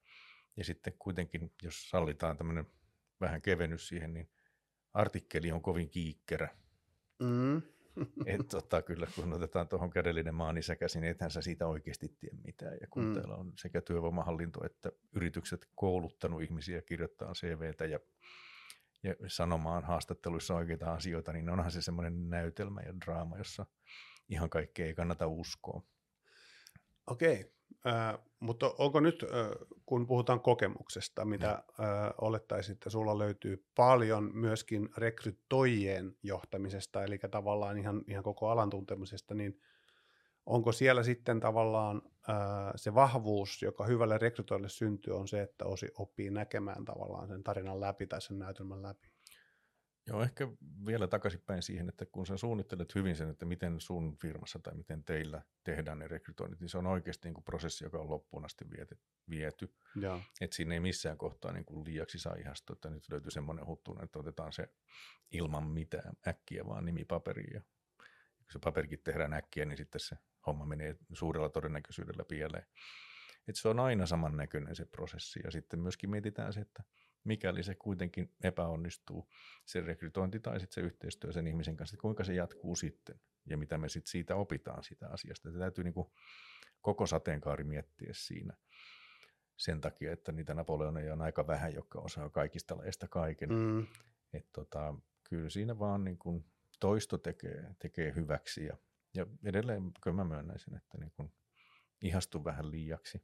ja 0.57 0.64
sitten 0.64 0.92
kuitenkin, 0.98 1.53
jos 1.62 1.90
sallitaan 1.90 2.37
tämmöinen 2.37 2.66
vähän 3.20 3.42
kevennys 3.42 3.88
siihen, 3.88 4.14
niin 4.14 4.31
artikkeli 4.94 5.53
on 5.53 5.62
kovin 5.62 5.90
kiikkerä. 5.90 6.48
Mm. 7.18 7.62
Et 8.27 8.48
tota, 8.48 8.83
kyllä 8.83 9.07
kun 9.14 9.33
otetaan 9.33 9.68
tuohon 9.68 9.90
kädellinen 9.90 10.35
maanisäkä, 10.35 10.79
käsin, 10.79 11.01
niin 11.01 11.11
ethän 11.11 11.31
sä 11.31 11.42
siitä 11.42 11.66
oikeasti 11.66 12.09
tiedä 12.09 12.37
mitään. 12.44 12.77
Ja 12.81 12.87
kun 12.90 13.05
mm. 13.05 13.14
teillä 13.14 13.35
on 13.35 13.53
sekä 13.57 13.81
työvoimahallinto 13.81 14.66
että 14.66 14.92
yritykset 15.12 15.68
kouluttanut 15.74 16.42
ihmisiä 16.42 16.83
kirjoittaa 16.83 17.33
CVtä 17.33 17.85
ja, 17.85 17.98
ja 19.03 19.14
sanomaan 19.27 19.85
haastatteluissa 19.85 20.55
oikeita 20.55 20.92
asioita, 20.92 21.33
niin 21.33 21.51
onhan 21.51 21.70
se 21.70 21.83
semmoinen 21.83 22.31
näytelmä 22.31 22.81
ja 22.81 23.01
draama, 23.01 23.38
jossa 23.38 23.66
ihan 24.29 24.51
kaikkea 24.51 24.87
ei 24.87 24.94
kannata 24.94 25.27
uskoa. 25.27 25.83
Okei, 27.07 27.53
mutta 28.40 28.74
onko 28.78 29.00
nyt, 29.00 29.24
kun 29.87 30.07
puhutaan 30.07 30.40
kokemuksesta, 30.40 31.24
mitä 31.24 31.50
äh, 31.50 31.64
olettaisiin, 32.20 32.72
että 32.72 32.90
sulla 32.90 33.18
löytyy 33.18 33.66
paljon 33.74 34.31
myöskin 34.35 34.88
rekrytoijien 34.96 36.16
johtamisesta, 36.22 37.04
eli 37.04 37.18
tavallaan 37.18 37.78
ihan, 37.78 38.02
ihan 38.09 38.24
koko 38.24 38.48
alan 38.48 38.70
tuntemisesta, 38.70 39.35
niin 39.35 39.61
onko 40.46 40.72
siellä 40.72 41.02
sitten 41.02 41.40
tavallaan 41.40 42.02
se 42.76 42.94
vahvuus, 42.94 43.62
joka 43.62 43.85
hyvälle 43.85 44.18
rekrytoille 44.18 44.68
syntyy, 44.68 45.16
on 45.16 45.28
se, 45.28 45.42
että 45.42 45.64
osi 45.64 45.88
oppii 45.98 46.31
näkemään 46.31 46.85
tavallaan 46.85 47.28
sen 47.28 47.42
tarinan 47.42 47.81
läpi 47.81 48.07
tai 48.07 48.22
sen 48.22 48.38
näytelmän 48.38 48.83
läpi? 48.83 49.08
Joo, 50.09 50.23
ehkä 50.23 50.49
vielä 50.87 51.07
takaisinpäin 51.07 51.62
siihen, 51.62 51.88
että 51.88 52.07
kun 52.07 52.27
sä 52.27 52.37
suunnittelet 52.37 52.94
hyvin 52.94 53.16
sen, 53.16 53.31
että 53.31 53.47
miten 53.47 53.81
sun 53.81 54.16
firmassa 54.16 54.59
tai 54.59 54.75
miten 54.75 55.05
teillä 55.05 55.42
tehdään 55.64 55.99
ne 55.99 56.09
rekrytoinnit, 56.09 56.61
niin 56.61 56.68
se 56.68 56.79
on 56.79 56.87
oikeasti 56.87 57.29
niin 57.29 57.35
kuin 57.35 57.44
prosessi, 57.44 57.85
joka 57.85 57.99
on 57.99 58.11
loppuun 58.11 58.44
asti 58.44 58.64
viety. 58.71 58.99
viety. 59.31 59.75
Että 60.40 60.57
siinä 60.57 60.75
ei 60.75 60.81
missään 60.81 61.18
kohtaa 61.18 61.53
niin 61.53 61.64
kuin 61.64 61.85
liiaksi 61.85 62.18
saa 62.18 62.35
ihastua, 62.35 62.75
että 62.75 62.90
nyt 62.90 63.11
löytyy 63.11 63.31
semmoinen 63.31 63.66
huttu, 63.66 63.99
että 64.03 64.18
otetaan 64.18 64.53
se 64.53 64.68
ilman 65.31 65.66
mitään 65.66 66.12
äkkiä 66.29 66.66
vaan 66.66 66.85
nimi 66.85 67.05
paperiin. 67.05 67.55
Ja 67.55 67.61
kun 68.38 68.53
se 68.53 68.59
paperikin 68.59 69.01
tehdään 69.05 69.33
äkkiä, 69.33 69.64
niin 69.64 69.77
sitten 69.77 70.01
se 70.01 70.16
homma 70.47 70.64
menee 70.64 70.97
suurella 71.12 71.49
todennäköisyydellä 71.49 72.25
pieleen. 72.25 72.66
Että 73.49 73.61
se 73.61 73.68
on 73.68 73.81
aina 73.81 74.07
samannäköinen 74.07 74.77
se 74.77 74.85
prosessi. 74.85 75.40
Ja 75.44 75.51
sitten 75.51 75.81
myöskin 75.81 76.11
mietitään 76.11 76.53
se, 76.53 76.61
että 76.61 76.83
mikäli 77.24 77.62
se 77.62 77.74
kuitenkin 77.74 78.35
epäonnistuu, 78.42 79.28
se 79.64 79.81
rekrytointi 79.81 80.40
tai 80.40 80.61
sitten 80.61 80.74
se 80.74 80.81
yhteistyö 80.81 81.33
sen 81.33 81.46
ihmisen 81.46 81.76
kanssa, 81.76 81.94
että 81.94 82.02
kuinka 82.02 82.24
se 82.24 82.35
jatkuu 82.35 82.76
sitten 82.76 83.20
ja 83.46 83.57
mitä 83.57 83.78
me 83.78 83.88
sitten 83.88 84.11
siitä 84.11 84.37
opitaan 84.37 84.85
siitä 84.85 85.09
asiasta. 85.09 85.48
Että 85.48 85.61
täytyy 85.61 85.85
niin 85.85 85.94
kuin 85.94 86.11
koko 86.81 87.07
sateenkaari 87.07 87.64
miettiä 87.64 88.11
siinä 88.12 88.57
sen 89.57 89.81
takia, 89.81 90.12
että 90.12 90.33
niitä 90.33 90.54
Napoleoneja 90.54 91.12
on 91.12 91.22
aika 91.22 91.46
vähän, 91.46 91.74
jotka 91.74 92.00
osaa 92.00 92.31
kaikista 92.31 92.76
laista 92.76 93.09
kaiken. 93.09 93.48
Mm. 93.52 93.87
Että 94.33 94.50
tota, 94.52 94.94
kyllä 95.24 95.50
siinä 95.50 95.78
vaan 95.78 96.04
niin 96.04 96.18
kuin 96.18 96.44
toisto 96.81 97.18
tekee, 97.18 97.74
tekee 97.78 98.14
hyväksi 98.14 98.64
ja, 98.64 98.76
ja 99.14 99.26
edelleen 99.44 99.83
kyllä 100.02 100.16
mä 100.16 100.24
myönnäisin, 100.24 100.76
että 100.76 100.98
niin 100.98 101.11
kuin 101.11 101.33
ihastun 102.02 102.44
vähän 102.44 102.70
liiaksi. 102.70 103.22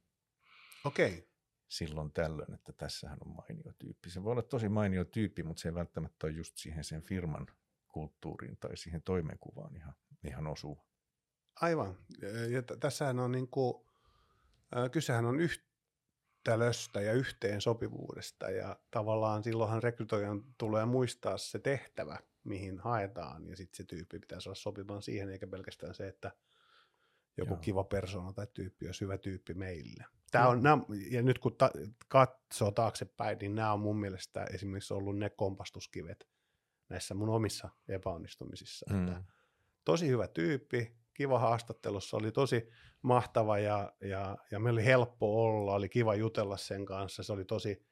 Okei. 0.85 1.13
Okay 1.13 1.34
silloin 1.67 2.11
tällöin, 2.11 2.53
että 2.53 2.73
tässähän 2.73 3.17
on 3.25 3.35
mainio 3.35 3.73
tyyppi. 3.79 4.09
Se 4.09 4.23
voi 4.23 4.31
olla 4.31 4.41
tosi 4.41 4.69
mainio 4.69 5.05
tyyppi, 5.05 5.43
mutta 5.43 5.61
se 5.61 5.69
ei 5.69 5.75
välttämättä 5.75 6.27
ole 6.27 6.33
just 6.33 6.57
siihen 6.57 6.83
sen 6.83 7.01
firman 7.01 7.47
kulttuuriin 7.87 8.57
tai 8.57 8.77
siihen 8.77 9.01
toimenkuvaan 9.01 9.75
ihan, 9.75 9.93
ihan 10.27 10.47
osuva. 10.47 10.85
Aivan. 11.61 11.97
Ja 12.49 12.61
t- 12.61 12.79
tässähän 12.79 13.19
on 13.19 13.31
niin 13.31 13.47
kuin, 13.47 13.85
kysehän 14.91 15.25
on 15.25 15.39
yhtälöstä 15.39 17.01
ja 17.01 17.13
yhteen 17.13 17.61
sopivuudesta 17.61 18.49
ja 18.49 18.79
tavallaan 18.91 19.43
silloinhan 19.43 19.83
rekrytoijan 19.83 20.43
tulee 20.57 20.85
muistaa 20.85 21.37
se 21.37 21.59
tehtävä, 21.59 22.19
mihin 22.43 22.79
haetaan, 22.79 23.47
ja 23.47 23.55
sitten 23.55 23.77
se 23.77 23.83
tyyppi 23.83 24.19
pitäisi 24.19 24.49
olla 24.49 24.55
sopimaan 24.55 25.01
siihen, 25.01 25.29
eikä 25.29 25.47
pelkästään 25.47 25.95
se, 25.95 26.07
että 26.07 26.31
joku 27.37 27.53
Joo. 27.53 27.59
kiva 27.61 27.83
persona 27.83 28.33
tai 28.33 28.47
tyyppi 28.53 28.85
olisi 28.85 29.01
hyvä 29.01 29.17
tyyppi 29.17 29.53
meille. 29.53 30.05
Tämä 30.31 30.47
on, 30.47 30.63
nämä, 30.63 30.83
ja 31.11 31.21
nyt 31.21 31.39
kun 31.39 31.55
ta- 31.57 31.71
katsoo 32.07 32.71
taaksepäin, 32.71 33.37
niin 33.37 33.55
nämä 33.55 33.73
on 33.73 33.79
mun 33.79 33.99
mielestä 33.99 34.43
esimerkiksi 34.43 34.93
ollut 34.93 35.17
ne 35.17 35.29
kompastuskivet 35.29 36.27
näissä 36.89 37.13
mun 37.15 37.29
omissa 37.29 37.69
epäonnistumisissa. 37.87 38.85
Mm. 38.89 38.99
Että 39.07 39.19
Mm. 39.19 39.25
tosi 39.85 40.07
hyvä 40.07 40.27
tyyppi, 40.27 40.97
kiva 41.13 41.39
haastattelussa, 41.39 42.17
oli 42.17 42.31
tosi 42.31 42.69
mahtava 43.01 43.59
ja, 43.59 43.93
ja, 44.01 44.37
ja 44.51 44.59
me 44.59 44.69
oli 44.69 44.85
helppo 44.85 45.43
olla, 45.43 45.73
oli 45.73 45.89
kiva 45.89 46.15
jutella 46.15 46.57
sen 46.57 46.85
kanssa, 46.85 47.23
se 47.23 47.33
oli 47.33 47.45
tosi 47.45 47.85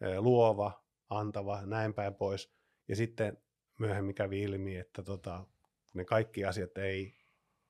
eh, 0.00 0.18
luova, 0.18 0.84
antava, 1.08 1.66
näin 1.66 1.94
päin 1.94 2.14
pois. 2.14 2.52
Ja 2.88 2.96
sitten 2.96 3.38
myöhemmin 3.78 4.14
kävi 4.14 4.42
ilmi, 4.42 4.76
että 4.76 5.02
tota, 5.02 5.46
ne 5.94 6.04
kaikki 6.04 6.44
asiat 6.44 6.78
ei 6.78 7.17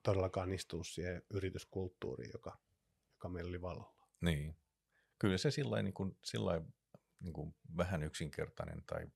todellakaan 0.08 0.52
istu 0.52 0.84
siihen 0.84 1.22
yrityskulttuuriin, 1.30 2.30
joka, 2.34 2.58
joka 3.14 3.28
meillä 3.28 3.48
oli 3.48 3.62
vallalla. 3.62 4.08
Niin. 4.20 4.56
Kyllä 5.18 5.38
se 5.38 5.50
sillä 5.50 5.82
niin 5.82 5.94
kuin, 5.94 6.18
sillä 6.24 6.62
niin 7.20 7.32
kuin 7.32 7.54
vähän 7.76 8.02
yksinkertainen 8.02 8.82
tai 8.86 9.06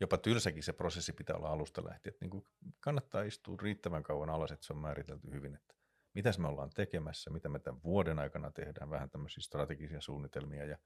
jopa 0.00 0.18
tylsäkin 0.18 0.62
se 0.62 0.72
prosessi 0.72 1.12
pitää 1.12 1.36
olla 1.36 1.48
alusta 1.48 1.84
lähtien. 1.84 2.12
Että 2.12 2.24
niin 2.24 2.30
kuin 2.30 2.46
kannattaa 2.80 3.22
istua 3.22 3.56
riittävän 3.62 4.02
kauan 4.02 4.30
alas, 4.30 4.52
että 4.52 4.66
se 4.66 4.72
on 4.72 4.78
määritelty 4.78 5.30
hyvin, 5.30 5.54
että 5.54 5.74
mitäs 6.14 6.38
me 6.38 6.48
ollaan 6.48 6.70
tekemässä, 6.70 7.30
mitä 7.30 7.48
me 7.48 7.58
tämän 7.58 7.82
vuoden 7.82 8.18
aikana 8.18 8.50
tehdään, 8.50 8.90
vähän 8.90 9.10
tämmöisiä 9.10 9.42
strategisia 9.42 10.00
suunnitelmia 10.00 10.64
ja 10.64 10.78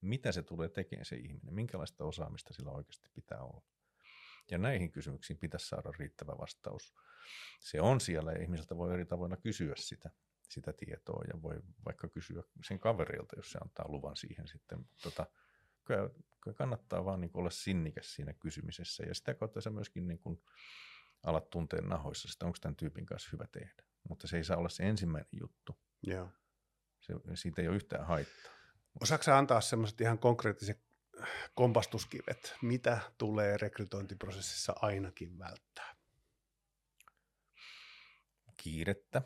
mitä 0.00 0.32
se 0.32 0.42
tulee 0.42 0.68
tekemään 0.68 1.04
se 1.04 1.16
ihminen, 1.16 1.54
minkälaista 1.54 2.04
osaamista 2.04 2.54
sillä 2.54 2.70
oikeasti 2.70 3.08
pitää 3.14 3.42
olla. 3.42 3.62
Ja 4.50 4.58
näihin 4.58 4.92
kysymyksiin 4.92 5.38
pitäisi 5.38 5.68
saada 5.68 5.92
riittävä 5.98 6.32
vastaus. 6.38 6.94
Se 7.60 7.80
on 7.80 8.00
siellä 8.00 8.32
ja 8.32 8.42
ihmiseltä 8.42 8.76
voi 8.76 8.94
eri 8.94 9.06
tavoilla 9.06 9.36
kysyä 9.36 9.74
sitä, 9.76 10.10
sitä 10.48 10.72
tietoa 10.72 11.24
ja 11.32 11.42
voi 11.42 11.56
vaikka 11.84 12.08
kysyä 12.08 12.42
sen 12.64 12.78
kaverilta, 12.78 13.36
jos 13.36 13.50
se 13.50 13.58
antaa 13.62 13.88
luvan 13.88 14.16
siihen 14.16 14.48
sitten. 14.48 14.78
Tota, 15.02 15.26
kyllä, 15.84 16.10
kyllä 16.40 16.56
kannattaa 16.56 17.04
vaan 17.04 17.20
niin 17.20 17.30
olla 17.34 17.50
sinnikäs 17.50 18.14
siinä 18.14 18.32
kysymisessä 18.32 19.04
ja 19.04 19.14
sitä 19.14 19.34
kautta 19.34 19.60
sä 19.60 19.70
myöskin 19.70 20.08
niin 20.08 20.18
kuin 20.18 20.42
alat 21.22 21.50
tunteen 21.50 21.88
nahoissa 21.88 22.28
sitä, 22.28 22.46
onko 22.46 22.58
tämän 22.60 22.76
tyypin 22.76 23.06
kanssa 23.06 23.28
hyvä 23.32 23.46
tehdä. 23.52 23.82
Mutta 24.08 24.26
se 24.26 24.36
ei 24.36 24.44
saa 24.44 24.56
olla 24.56 24.68
se 24.68 24.82
ensimmäinen 24.82 25.28
juttu. 25.40 25.78
Joo. 26.02 26.28
Se, 27.00 27.14
siitä 27.34 27.62
ei 27.62 27.68
ole 27.68 27.76
yhtään 27.76 28.06
haittaa. 28.06 28.52
Osaatko 29.00 29.32
antaa 29.32 29.60
semmoiset 29.60 30.00
ihan 30.00 30.18
konkreettiset 30.18 30.80
kompastuskivet, 31.54 32.54
mitä 32.62 33.00
tulee 33.18 33.56
rekrytointiprosessissa 33.56 34.72
ainakin 34.76 35.38
välttää? 35.38 35.96
Kiirettä. 38.62 39.22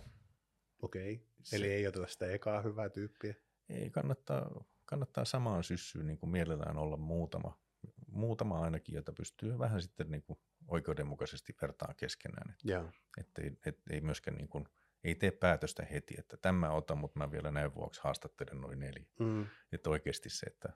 Okei, 0.82 1.14
okay. 1.14 1.26
Se- 1.42 1.56
eli 1.56 1.72
ei 1.72 1.86
oteta 1.86 2.06
sitä 2.06 2.26
ekaa 2.26 2.62
hyvää 2.62 2.88
tyyppiä. 2.88 3.34
Ei 3.68 3.90
kannattaa, 3.90 4.64
kannattaa 4.84 5.24
samaan 5.24 5.64
syssyyn 5.64 6.06
niin 6.06 6.18
kuin 6.18 6.30
mielellään 6.30 6.76
olla 6.76 6.96
muutama, 6.96 7.60
muutama 8.06 8.60
ainakin, 8.60 8.94
jota 8.94 9.12
pystyy 9.12 9.58
vähän 9.58 9.82
sitten 9.82 10.10
niin 10.10 10.22
kuin 10.22 10.38
oikeudenmukaisesti 10.68 11.56
vertaa 11.62 11.94
keskenään. 11.96 12.50
Et, 12.50 12.56
Joo. 12.64 12.90
et 13.18 13.30
ei, 13.38 13.58
et 13.66 13.82
ei 13.90 14.00
myöskään 14.00 14.36
niin 14.36 14.48
kuin, 14.48 14.68
ei 15.04 15.14
tee 15.14 15.30
päätöstä 15.30 15.84
heti, 15.84 16.14
että 16.18 16.36
tämä 16.36 16.70
otan, 16.70 16.98
mutta 16.98 17.18
mä 17.18 17.30
vielä 17.30 17.50
näin 17.50 17.74
vuoksi 17.74 18.00
haastattelen 18.04 18.60
noin 18.60 18.78
neljä. 18.78 19.06
Mm. 19.20 19.46
Että 19.72 19.90
oikeasti 19.90 20.30
se, 20.30 20.46
että 20.46 20.72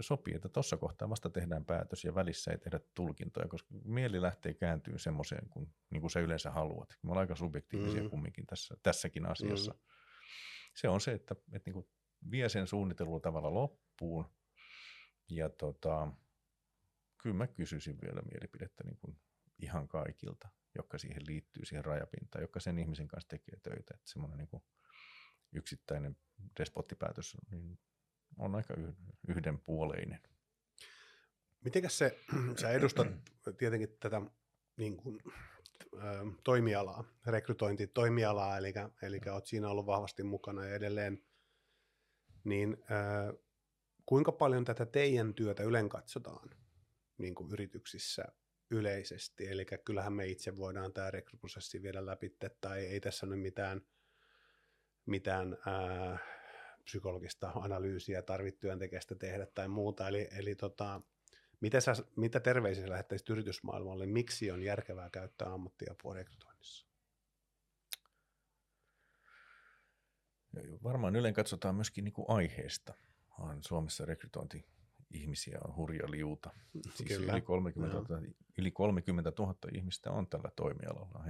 sopii, 0.00 0.34
että 0.34 0.48
tuossa 0.48 0.76
kohtaa 0.76 1.08
vasta 1.08 1.30
tehdään 1.30 1.64
päätös 1.64 2.04
ja 2.04 2.14
välissä 2.14 2.50
ei 2.50 2.58
tehdä 2.58 2.80
tulkintoja, 2.94 3.48
koska 3.48 3.74
mieli 3.84 4.22
lähtee 4.22 4.54
kääntyy 4.54 4.98
semmoiseen, 4.98 5.48
kun, 5.48 5.74
niin 5.90 6.00
kuin 6.00 6.10
sä 6.10 6.20
yleensä 6.20 6.50
haluat. 6.50 6.98
Me 7.02 7.10
ollaan 7.10 7.24
aika 7.24 7.36
subjektiivisia 7.36 8.00
Mm. 8.00 8.06
mm. 8.06 8.10
kumminkin 8.10 8.46
tässä, 8.46 8.74
tässäkin 8.82 9.26
asiassa. 9.26 9.72
Mm. 9.72 9.78
Se 10.74 10.88
on 10.88 11.00
se, 11.00 11.12
että, 11.12 11.36
että 11.52 11.70
niin 11.70 11.74
kuin 11.74 11.88
vie 12.30 12.48
sen 12.48 12.66
suunnittelun 12.66 13.22
tavalla 13.22 13.54
loppuun 13.54 14.26
ja 15.30 15.48
tota, 15.48 16.12
kyllä 17.22 17.36
mä 17.36 17.46
kysyisin 17.46 17.98
vielä 18.00 18.22
mielipidettä 18.22 18.84
niin 18.84 18.96
kuin 18.96 19.20
ihan 19.58 19.88
kaikilta, 19.88 20.48
jotka 20.74 20.98
siihen 20.98 21.22
liittyy, 21.26 21.64
siihen 21.64 21.84
rajapintaan, 21.84 22.42
jotka 22.42 22.60
sen 22.60 22.78
ihmisen 22.78 23.08
kanssa 23.08 23.28
tekee 23.28 23.58
töitä. 23.62 23.94
Että 23.94 24.10
semmoinen 24.10 24.38
niin 24.38 24.48
kuin 24.48 24.62
yksittäinen 25.52 26.16
despottipäätös 26.58 27.36
niin 27.50 27.78
on 28.38 28.54
aika 28.54 28.74
yh- 28.74 28.94
yhdenpuoleinen. 29.28 30.20
Mitenkäs 31.64 31.98
se, 31.98 32.18
sä 32.60 32.70
edustat 32.70 33.08
tietenkin 33.58 33.96
tätä 34.00 34.22
niin 34.76 34.96
kuin, 34.96 35.20
ö, 35.94 35.98
toimialaa, 36.44 37.04
rekrytointitoimialaa, 37.26 38.58
eli, 38.58 38.72
eli 39.02 39.20
oot 39.32 39.46
siinä 39.46 39.68
ollut 39.68 39.86
vahvasti 39.86 40.22
mukana 40.22 40.64
ja 40.64 40.74
edelleen, 40.74 41.24
niin 42.44 42.76
ö, 42.90 43.38
kuinka 44.06 44.32
paljon 44.32 44.64
tätä 44.64 44.86
teidän 44.86 45.34
työtä 45.34 45.62
ylen 45.62 45.88
katsotaan 45.88 46.50
niin 47.18 47.34
kuin 47.34 47.52
yrityksissä 47.52 48.24
yleisesti, 48.70 49.48
eli 49.48 49.66
kyllähän 49.84 50.12
me 50.12 50.26
itse 50.26 50.56
voidaan 50.56 50.92
tämä 50.92 51.10
rekryprosessi 51.10 51.82
viedä 51.82 52.06
läpi, 52.06 52.36
tai 52.60 52.86
ei 52.86 53.00
tässä 53.00 53.26
nyt 53.26 53.40
mitään, 53.40 53.82
mitään 55.06 55.56
ää, 55.66 56.18
psykologista 56.84 57.52
analyysiä 57.54 58.22
tarvitse 58.22 58.60
työntekijästä 58.60 59.14
tehdä 59.14 59.46
tai 59.46 59.68
muuta, 59.68 60.08
eli, 60.08 60.28
eli 60.38 60.54
tota, 60.54 61.00
mitä, 61.60 61.80
sä, 61.80 61.94
mitä 62.16 62.40
terveisiä 62.40 62.88
lähettäisit 62.88 63.30
yritysmaailmalle, 63.30 64.06
miksi 64.06 64.50
on 64.50 64.62
järkevää 64.62 65.10
käyttää 65.10 65.52
ammattiapua 65.52 66.14
rekrytoinnissa? 66.14 66.86
Varmaan 70.82 71.16
yleen 71.16 71.34
katsotaan 71.34 71.74
myöskin 71.74 72.04
niin 72.04 72.12
kuin 72.12 72.26
aiheesta. 72.28 72.94
On 73.38 73.58
Suomessa 73.62 74.04
rekrytointi 74.04 74.66
ihmisiä 75.10 75.58
on 75.64 75.76
hurja 75.76 76.10
liuta. 76.10 76.50
Siis 76.94 77.08
Kyllä, 77.08 77.32
yli 77.32 77.40
30, 77.42 77.96
joo. 77.96 78.04
000, 78.08 78.32
yli 78.58 78.70
30 78.70 79.32
000 79.38 79.54
ihmistä 79.72 80.10
on 80.10 80.26
tällä 80.26 80.50
toimialalla, 80.56 81.24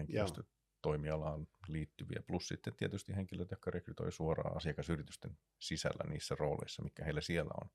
henkilöstötoimialaan 0.84 1.46
liittyviä, 1.68 2.22
plus 2.26 2.48
sitten 2.48 2.76
tietysti 2.76 3.16
henkilöt, 3.16 3.50
jotka 3.50 3.70
rekrytoi 3.70 4.12
suoraan 4.12 4.56
asiakasyritysten 4.56 5.38
sisällä 5.58 6.10
niissä 6.10 6.34
rooleissa, 6.38 6.82
mikä 6.82 7.04
heillä 7.04 7.20
siellä 7.20 7.50
on. 7.62 7.70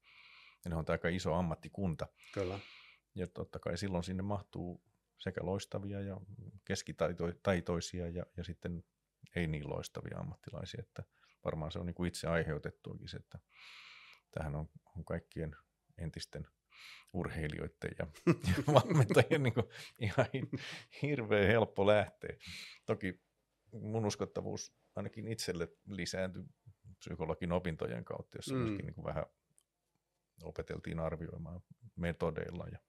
Ja 0.66 0.70
ne 0.70 0.76
on 0.76 0.86
aika 0.88 1.10
iso 1.10 1.34
ammattikunta, 1.34 2.08
Kyllä. 2.34 2.60
ja 3.16 3.28
totta 3.28 3.60
kai 3.60 3.78
silloin 3.78 4.04
sinne 4.04 4.24
mahtuu 4.24 4.82
sekä 5.18 5.42
loistavia 5.44 6.02
ja 6.02 6.18
keskitaitoisia 6.66 8.10
ja, 8.10 8.26
ja 8.38 8.44
sitten 8.44 8.84
ei 9.36 9.48
niin 9.48 9.70
loistavia 9.70 10.18
ammattilaisia, 10.20 10.82
että 10.82 11.04
varmaan 11.46 11.72
se 11.72 11.80
on 11.80 11.86
niin 11.86 11.96
kuin 11.96 12.08
itse 12.08 12.28
aiheutettuakin 12.28 13.10
se, 13.10 13.18
että 13.18 13.40
tähän 14.32 14.56
on, 14.56 14.70
on 14.98 15.06
kaikkien 15.06 15.56
entisten 15.98 16.48
urheilijoiden 17.14 17.92
ja, 18.00 18.08
ja 18.28 18.64
valmentajien 18.74 19.44
niin 19.44 19.54
kuin 19.54 19.66
ihan 20.00 20.26
hi- 20.34 20.50
hirveän 21.02 21.48
helppo 21.48 21.88
lähteä. 21.88 22.38
Toki 22.86 23.22
mun 23.72 24.06
uskottavuus 24.06 24.74
ainakin 24.96 25.28
itselle 25.28 25.68
lisääntyi 25.88 26.44
psykologin 27.00 27.52
opintojen 27.52 28.06
kautta, 28.06 28.38
jossa 28.38 28.54
Mm. 28.56 28.60
myöskin 28.62 28.86
niin 28.86 28.96
kuin 28.96 29.06
vähän 29.06 29.26
opeteltiin 30.44 31.00
arvioimaan 31.00 31.62
metodeilla 31.96 32.68
ja, 32.72 32.80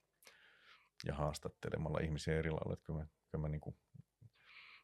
ja 1.06 1.14
haastattelemalla 1.14 1.98
ihmisiä 2.00 2.38
eri 2.38 2.50
lailla, 2.50 2.72
että 2.72 2.84
kyllä 2.86 2.98
mä, 2.98 3.06
kyllä 3.30 3.42
mä 3.42 3.48
niin 3.48 3.60
kuin 3.60 3.76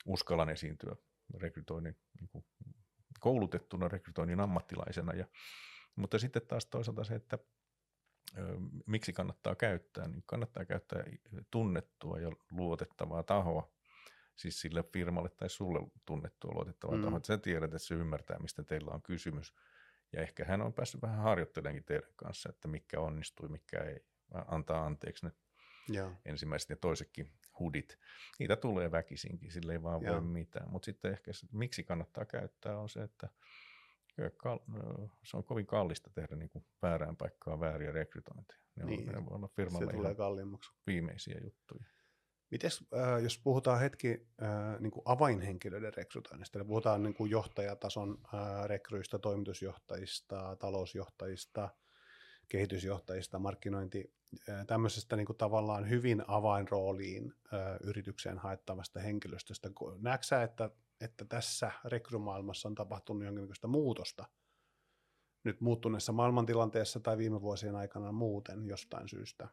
uskallan 0.06 0.48
esiintyä 0.50 0.96
rekrytoinnin, 1.34 1.96
niin 2.20 2.28
kuin 2.28 2.44
koulutettuna 3.20 3.88
rekrytoinnin 3.88 4.40
ammattilaisena. 4.40 5.12
Ja, 5.12 5.26
mutta 5.96 6.18
sitten 6.18 6.46
taas 6.46 6.66
toisaalta 6.66 7.04
se, 7.04 7.14
että 7.14 7.38
miksi 8.86 9.12
kannattaa 9.12 9.54
käyttää, 9.54 10.08
niin 10.08 10.22
kannattaa 10.26 10.64
käyttää 10.64 11.04
tunnettua 11.50 12.18
ja 12.18 12.30
luotettavaa 12.50 13.22
tahoa, 13.22 13.72
siis 14.36 14.60
sille 14.60 14.84
firmalle 14.92 15.28
tai 15.28 15.50
sulle 15.50 15.90
tunnettua 16.06 16.54
luotettavaa 16.54 16.96
Mm. 16.96 17.02
tahoa, 17.02 17.16
että 17.16 17.26
sä 17.26 17.38
tiedät, 17.38 17.64
että 17.74 17.78
se 17.78 17.94
ymmärtää, 17.94 18.38
mistä 18.38 18.62
teillä 18.64 18.90
on 18.94 19.02
kysymys. 19.02 19.54
Ja 20.12 20.22
ehkä 20.22 20.44
hän 20.44 20.62
on 20.62 20.72
päässyt 20.72 21.02
vähän 21.02 21.18
harjoittelemaan 21.22 21.84
teidän 21.84 22.10
kanssa, 22.16 22.48
että 22.48 22.68
mikä 22.68 23.00
onnistui, 23.00 23.48
mikä 23.48 23.78
ei. 23.78 24.04
Antaa 24.46 24.86
anteeksi 24.86 25.26
ne 25.26 25.32
Joo. 25.88 26.12
ensimmäiset 26.24 26.70
ja 26.70 26.76
toisetkin 26.76 27.32
hudit. 27.58 27.98
Niitä 28.38 28.56
tulee 28.56 28.90
väkisinkin, 28.90 29.52
sille 29.52 29.72
ei 29.72 29.82
vaan 29.82 30.02
Joo. 30.02 30.14
voi 30.14 30.20
mitään. 30.22 30.70
Mutta 30.70 30.86
sitten 30.86 31.12
ehkä 31.12 31.32
se, 31.32 31.46
miksi 31.52 31.84
kannattaa 31.84 32.24
käyttää 32.24 32.78
on 32.78 32.88
se, 32.88 33.02
että 33.02 33.28
se 35.24 35.36
on 35.36 35.44
kovin 35.44 35.66
kallista 35.66 36.10
tehdä 36.10 36.36
niin 36.36 36.50
kuin 36.50 36.64
väärään 36.82 37.16
paikkaan 37.16 37.60
vääriä 37.60 37.92
rekrytointeja. 37.92 38.60
Ne, 38.76 38.84
Niin. 38.84 39.08
on, 39.08 39.14
ne 39.14 39.26
voi 39.26 39.36
olla 39.36 39.46
Se 39.46 39.52
firmalle 39.56 39.86
tulee 39.86 40.02
ihan 40.04 40.16
kalliimmaksi. 40.16 40.70
viimeisiä 40.86 41.40
juttuja. 41.44 41.84
Mites, 42.50 42.84
äh, 42.94 43.22
jos 43.22 43.38
puhutaan 43.38 43.80
hetki 43.80 44.26
äh, 44.42 44.80
niin 44.80 44.90
kuin 44.90 45.02
avainhenkilöiden 45.04 45.94
rekrytoinnista, 45.94 46.58
eli 46.58 46.66
puhutaan 46.66 47.02
niin 47.02 47.14
kuin 47.14 47.30
johtajatason 47.30 48.18
äh, 48.34 48.64
rekryistä, 48.66 49.18
toimitusjohtajista, 49.18 50.56
talousjohtajista, 50.56 51.68
kehitysjohtajista, 52.48 53.38
markkinointi, 53.38 54.14
tämmöisestä 54.66 55.16
niin 55.16 55.26
kuin 55.26 55.36
tavallaan 55.36 55.88
hyvin 55.90 56.24
avainrooliin 56.26 57.32
ö, 57.52 57.56
yritykseen 57.82 58.38
haettavasta 58.38 59.00
henkilöstöstä. 59.00 59.70
Näetkö 60.00 60.26
sä, 60.26 60.42
että, 60.42 60.70
että 61.00 61.24
tässä 61.24 61.72
rekrymaailmassa 61.84 62.68
on 62.68 62.74
tapahtunut 62.74 63.24
jonkinlaista 63.24 63.68
muutosta 63.68 64.24
nyt 65.44 65.60
muuttuneessa 65.60 66.12
maailmantilanteessa 66.12 67.00
tai 67.00 67.18
viime 67.18 67.40
vuosien 67.40 67.76
aikana 67.76 68.12
muuten 68.12 68.66
jostain 68.66 69.08
syystä? 69.08 69.48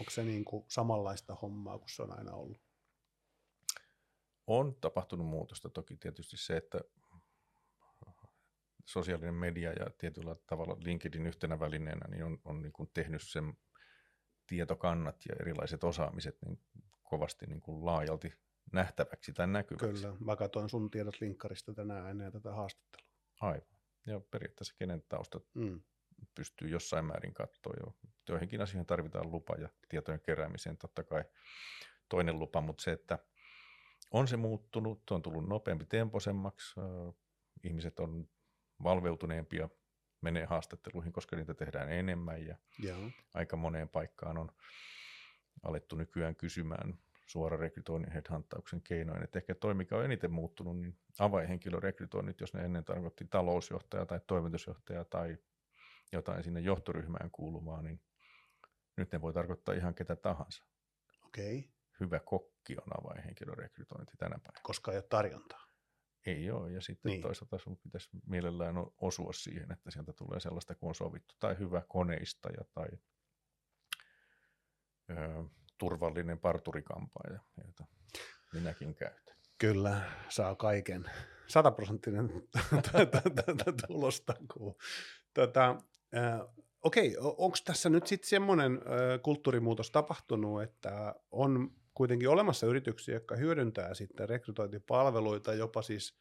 Onko 0.00 0.10
se 0.10 0.24
niin 0.24 0.44
kuin 0.44 0.64
samanlaista 0.68 1.34
hommaa 1.34 1.78
kuin 1.78 1.90
se 1.90 2.02
on 2.02 2.18
aina 2.18 2.32
ollut? 2.32 2.62
On 4.46 4.74
tapahtunut 4.80 5.26
muutosta. 5.26 5.68
Toki 5.68 5.96
tietysti 5.96 6.36
se, 6.36 6.56
että 6.56 6.80
sosiaalinen 8.86 9.34
media 9.34 9.72
ja 9.72 9.90
tietyllä 9.98 10.36
tavalla 10.46 10.76
LinkedIn 10.84 11.26
yhtenä 11.26 11.60
välineenä 11.60 12.08
niin 12.08 12.24
on, 12.24 12.38
on 12.44 12.62
niin 12.62 12.72
kuin 12.72 12.90
tehnyt 12.94 13.22
sen 13.24 13.54
tietokannat 14.46 15.16
ja 15.28 15.34
erilaiset 15.40 15.84
osaamiset 15.84 16.38
niin 16.44 16.60
kovasti 17.02 17.46
niin 17.46 17.60
kuin 17.60 17.84
laajalti 17.84 18.32
nähtäväksi 18.72 19.32
tai 19.32 19.46
näkyväksi. 19.46 20.02
Kyllä, 20.02 20.16
mä 20.20 20.36
katsoin 20.36 20.68
sun 20.68 20.90
tiedot 20.90 21.20
linkkarista 21.20 21.74
tänään 21.74 22.10
ennen 22.10 22.32
tätä 22.32 22.52
haastattelua. 22.52 23.08
Aivan. 23.40 23.68
Ja 24.06 24.20
periaatteessa 24.20 24.74
kenen 24.78 25.02
taustat 25.08 25.44
mm. 25.54 25.80
pystyy 26.34 26.68
jossain 26.68 27.04
määrin 27.04 27.34
katsoa 27.34 27.74
jo. 27.80 27.96
Joihinkin 28.28 28.60
asioihin 28.60 28.86
tarvitaan 28.86 29.30
lupa 29.30 29.54
ja 29.54 29.68
tietojen 29.88 30.20
keräämiseen 30.20 30.76
totta 30.76 31.04
kai 31.04 31.24
toinen 32.08 32.38
lupa, 32.38 32.60
mutta 32.60 32.82
se, 32.82 32.92
että 32.92 33.18
on 34.10 34.28
se 34.28 34.36
muuttunut, 34.36 35.10
on 35.10 35.22
tullut 35.22 35.48
nopeampi 35.48 35.84
temposemmaksi, 35.84 36.74
ihmiset 37.62 38.00
on 38.00 38.28
valveutuneempia 38.82 39.68
menee 40.20 40.44
haastatteluihin, 40.44 41.12
koska 41.12 41.36
niitä 41.36 41.54
tehdään 41.54 41.92
enemmän 41.92 42.46
ja 42.46 42.56
Joo. 42.78 43.10
aika 43.34 43.56
moneen 43.56 43.88
paikkaan 43.88 44.38
on 44.38 44.52
alettu 45.62 45.96
nykyään 45.96 46.36
kysymään 46.36 46.98
suora 47.32 47.56
rekrytoinnin 47.56 48.12
headhuntauksen 48.12 48.82
keinoin. 48.82 49.22
Että 49.22 49.38
ehkä 49.38 49.54
toi, 49.54 49.74
mikä 49.74 49.96
on 49.96 50.04
eniten 50.04 50.32
muuttunut, 50.32 50.80
niin 50.80 50.98
avainhenkilörekrytoinnit, 51.18 52.40
jos 52.40 52.54
ne 52.54 52.64
ennen 52.64 52.84
tarkoitti 52.84 53.24
talousjohtaja 53.24 54.06
tai 54.06 54.20
toimitusjohtaja 54.26 55.04
tai 55.04 55.38
jotain 56.12 56.44
sinne 56.44 56.60
johtoryhmään 56.60 57.30
kuuluvaa, 57.30 57.82
niin 57.82 58.00
nyt 58.96 59.12
ne 59.12 59.20
voi 59.20 59.32
tarkoittaa 59.32 59.74
ihan 59.74 59.94
ketä 59.94 60.16
tahansa. 60.16 60.64
Okei. 61.26 61.58
Okay. 61.58 61.70
Hyvä 62.00 62.20
kokki 62.20 62.76
on 62.76 63.00
avainhenkilörekrytointi 63.00 64.12
tänä 64.18 64.38
päivänä. 64.38 64.60
Koska 64.62 64.92
ei 64.92 64.96
ole 64.96 65.06
tarjontaa. 65.08 65.66
Ei 66.26 66.50
ole, 66.50 66.72
ja 66.72 66.80
sitten 66.80 67.10
niin. 67.10 67.22
toisaalta 67.22 67.58
sun 67.58 67.78
pitäisi 67.78 68.08
mielellään 68.26 68.74
osua 69.00 69.32
siihen, 69.32 69.72
että 69.72 69.90
sieltä 69.90 70.12
tulee 70.12 70.40
sellaista 70.40 70.74
kuin 70.74 70.88
on 70.88 70.94
sovittu, 70.94 71.34
tai 71.40 71.58
hyvä 71.58 71.82
koneistaja, 71.88 72.64
tai 72.74 72.88
ö, 75.10 75.44
turvallinen 75.82 76.38
parturikampaaja, 76.38 77.40
jota 77.66 77.84
minäkin 78.52 78.94
käytän. 78.94 79.36
Kyllä, 79.58 80.00
saa 80.28 80.54
kaiken. 80.54 81.04
Sataprosenttinen 81.46 82.30
tulosta. 83.86 84.34
Tota, 85.34 85.76
okei, 86.82 87.16
onko 87.20 87.56
tässä 87.64 87.88
nyt 87.88 88.06
sitten 88.06 88.28
semmoinen 88.28 88.80
kulttuurimuutos 89.22 89.90
tapahtunut, 89.90 90.62
että 90.62 91.14
on 91.30 91.70
kuitenkin 91.94 92.28
olemassa 92.28 92.66
yrityksiä, 92.66 93.14
jotka 93.14 93.36
hyödyntää 93.36 93.94
sitten 93.94 94.28
rekrytointipalveluita 94.28 95.54
jopa 95.54 95.82
siis 95.82 96.14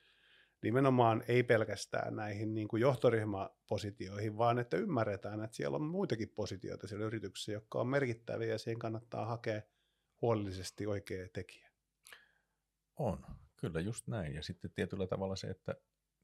nimenomaan 0.63 1.23
ei 1.27 1.43
pelkästään 1.43 2.15
näihin 2.15 2.53
niin 2.53 2.67
kuin 2.67 2.81
johtoryhmäpositioihin, 2.81 4.37
vaan 4.37 4.59
että 4.59 4.77
ymmärretään, 4.77 5.43
että 5.43 5.57
siellä 5.57 5.75
on 5.75 5.83
muitakin 5.83 6.29
positioita 6.29 6.87
siellä 6.87 7.05
yrityksessä, 7.05 7.51
jotka 7.51 7.79
on 7.79 7.87
merkittäviä 7.87 8.47
ja 8.47 8.57
siihen 8.57 8.79
kannattaa 8.79 9.25
hakea 9.25 9.61
huolellisesti 10.21 10.87
oikea 10.87 11.27
tekijä. 11.33 11.71
On, 12.95 13.25
kyllä 13.55 13.79
just 13.79 14.07
näin. 14.07 14.35
Ja 14.35 14.43
sitten 14.43 14.71
tietyllä 14.71 15.07
tavalla 15.07 15.35
se, 15.35 15.47
että 15.47 15.75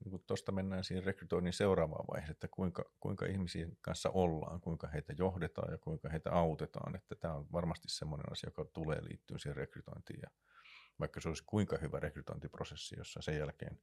niin 0.05 0.23
tuosta 0.27 0.51
mennään 0.51 0.83
siihen 0.83 1.03
rekrytoinnin 1.03 1.53
seuraavaan 1.53 2.05
vaiheeseen, 2.11 2.31
että 2.31 2.47
kuinka, 2.51 2.91
kuinka 2.99 3.25
ihmisiin 3.25 3.77
kanssa 3.81 4.09
ollaan, 4.09 4.61
kuinka 4.61 4.87
heitä 4.87 5.13
johdetaan 5.17 5.71
ja 5.71 5.77
kuinka 5.77 6.09
heitä 6.09 6.31
autetaan. 6.31 6.95
Että 6.95 7.15
tämä 7.15 7.33
on 7.33 7.47
varmasti 7.51 7.87
sellainen 7.89 8.31
asia, 8.31 8.47
joka 8.47 8.65
tulee 8.73 9.03
liittyä 9.03 9.37
siihen 9.37 9.55
rekrytointiin. 9.55 10.19
Ja 10.23 10.29
vaikka 10.99 11.21
se 11.21 11.27
olisi 11.27 11.43
kuinka 11.45 11.77
hyvä 11.77 11.99
rekrytointiprosessi, 11.99 12.95
jossa 12.97 13.21
sen 13.21 13.37
jälkeen 13.37 13.79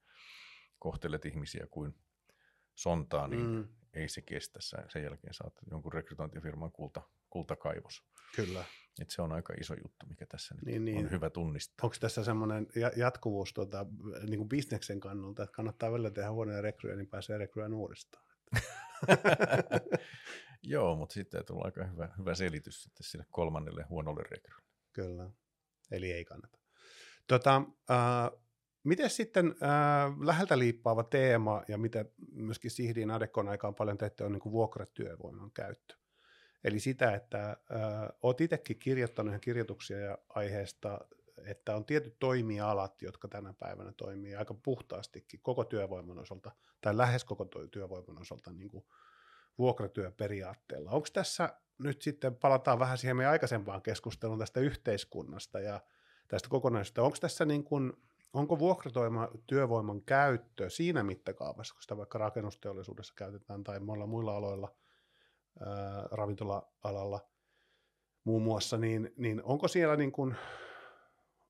kohtelet 0.79 1.25
ihmisiä 1.25 1.67
kuin 1.71 1.95
sontaa, 2.75 3.29
niin 3.29 3.47
mm. 3.47 3.69
ei 3.93 4.09
se 4.09 4.23
kestä. 4.23 4.59
Sen 4.89 5.03
jälkeen 5.03 5.35
saat 5.35 5.55
jonkun 5.71 5.93
rekrytointifirman 5.93 6.73
kulta, 6.73 7.03
kultakaivos. 7.31 8.05
Kyllä. 8.37 8.65
Et 9.01 9.11
se 9.11 9.23
on 9.23 9.33
aika 9.33 9.55
iso 9.61 9.75
juttu, 9.75 10.07
mikä 10.07 10.27
tässä 10.27 10.55
nyt 10.55 10.65
niin, 10.65 10.85
niin. 10.85 10.99
on 10.99 11.11
hyvä 11.11 11.31
tunnistaa. 11.31 11.85
Onko 11.85 11.97
tässä 12.01 12.25
semmoinen 12.25 12.67
jatkuvuus 12.97 13.53
tuota, 13.55 13.87
niin 14.27 14.39
kuin 14.39 14.49
bisneksen 14.49 15.01
kannalta, 15.01 15.43
että 15.43 15.53
kannattaa 15.57 15.93
välillä 15.93 16.11
tehdä 16.11 16.31
huonoja 16.31 16.63
rekryjä, 16.63 16.97
niin 16.97 17.09
pääsee 17.09 17.39
rekryään 17.39 17.75
uudestaan? 17.75 18.27
Joo, 20.63 20.97
mutta 20.97 21.13
sitten 21.13 21.47
tulee 21.47 21.63
aika 21.65 21.85
hyvä, 21.85 22.09
hyvä 22.19 22.35
selitys 22.35 22.83
sitten 22.83 23.05
sille 23.05 23.27
kolmannelle 23.31 23.83
huonolle 23.83 24.23
rekrylle. 24.31 24.63
Kyllä, 24.93 25.31
eli 25.91 26.13
ei 26.13 26.25
kannata. 26.25 26.64
Tota, 27.27 27.63
äh, 27.91 28.41
Miten 28.85 29.11
sitten 29.11 29.47
äh, 29.47 30.21
läheltä 30.21 30.59
liippaava 30.59 31.03
teema 31.05 31.63
ja 31.69 31.79
mitä 31.79 32.05
myöskin 32.33 32.71
Sihdin 32.71 33.11
Adekon 33.11 33.49
aikaan 33.49 33.75
paljon 33.75 33.99
teette 33.99 34.25
on 34.25 34.33
niin 34.33 34.41
kuin 34.41 34.53
vuokratyövoiman 34.53 35.51
käyttö. 35.51 35.95
Eli 36.65 36.81
sitä, 36.81 37.15
että 37.15 37.49
äh, 37.51 37.57
olet 38.23 38.41
itsekin 38.41 38.79
kirjoittanut 38.79 39.31
ihan 39.31 39.41
kirjoituksia 39.41 39.99
ja 39.99 40.19
aiheesta, 40.29 41.01
että 41.47 41.77
on 41.77 41.85
tietyt 41.85 42.17
toimialat, 42.19 43.03
jotka 43.03 43.29
tänä 43.29 43.55
päivänä 43.59 43.93
toimii 43.93 44.35
aika 44.35 44.55
puhtaastikin 44.55 45.41
koko 45.43 45.65
työvoiman 45.65 46.19
osalta, 46.19 46.53
tai 46.81 46.97
lähes 46.97 47.25
koko 47.25 47.45
työvoiman 47.71 48.21
osalta 48.21 48.53
niin 48.53 48.69
kuin 48.69 48.85
vuokratyöperiaatteella. 49.59 50.91
Onko 50.91 51.09
tässä 51.13 51.55
nyt 51.79 52.03
sitten, 52.03 52.37
palataan 52.37 52.79
vähän 52.79 52.99
siihen 52.99 53.17
meidän 53.17 53.33
aikaisempaan 53.33 53.83
keskusteluun 53.83 54.39
tästä 54.39 54.61
yhteiskunnasta 54.61 55.61
ja 55.61 55.81
tästä 56.29 56.49
kokonaisuudesta, 56.49 57.03
onko 57.03 57.17
tässä 57.21 57.45
niin 57.45 57.65
kuin, 57.65 57.93
onko 58.33 58.59
vuokratyövoiman 58.59 60.03
käyttö 60.03 60.71
siinä 60.71 61.03
mittakaavassa, 61.03 61.75
kun 61.75 61.83
sitä 61.83 61.97
vaikka 61.97 62.19
rakennusteollisuudessa 62.19 63.15
käytetään 63.17 63.65
tai 63.65 63.81
muilla 63.81 64.07
muilla 64.07 64.37
aloilla, 64.37 64.75
ää, 65.61 66.09
ravintola-alalla 66.11 67.21
muun 68.25 68.43
muassa, 68.43 68.77
niin, 68.77 69.13
niin 69.17 69.43
onko 69.45 69.69
siellä 69.69 69.97
niin 69.97 70.13
kuin, 70.13 70.37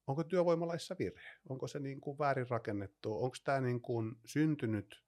onko 0.06 0.24
työvoimalaissa 0.24 0.96
virhe? 0.98 1.30
Onko 1.48 1.66
se 1.66 1.78
niin 1.78 2.00
kuin 2.00 2.18
väärin 2.18 2.50
rakennettu? 2.50 3.24
Onko 3.24 3.36
tämä 3.44 3.60
niin 3.60 3.80
kuin 3.80 4.16
syntynyt, 4.26 5.04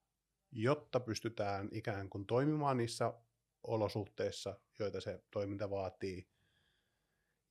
jotta 0.52 1.00
pystytään 1.00 1.68
ikään 1.72 2.08
kuin 2.08 2.26
toimimaan 2.26 2.76
niissä 2.76 3.12
olosuhteissa, 3.62 4.60
joita 4.78 5.00
se 5.00 5.20
toiminta 5.30 5.70
vaatii? 5.70 6.28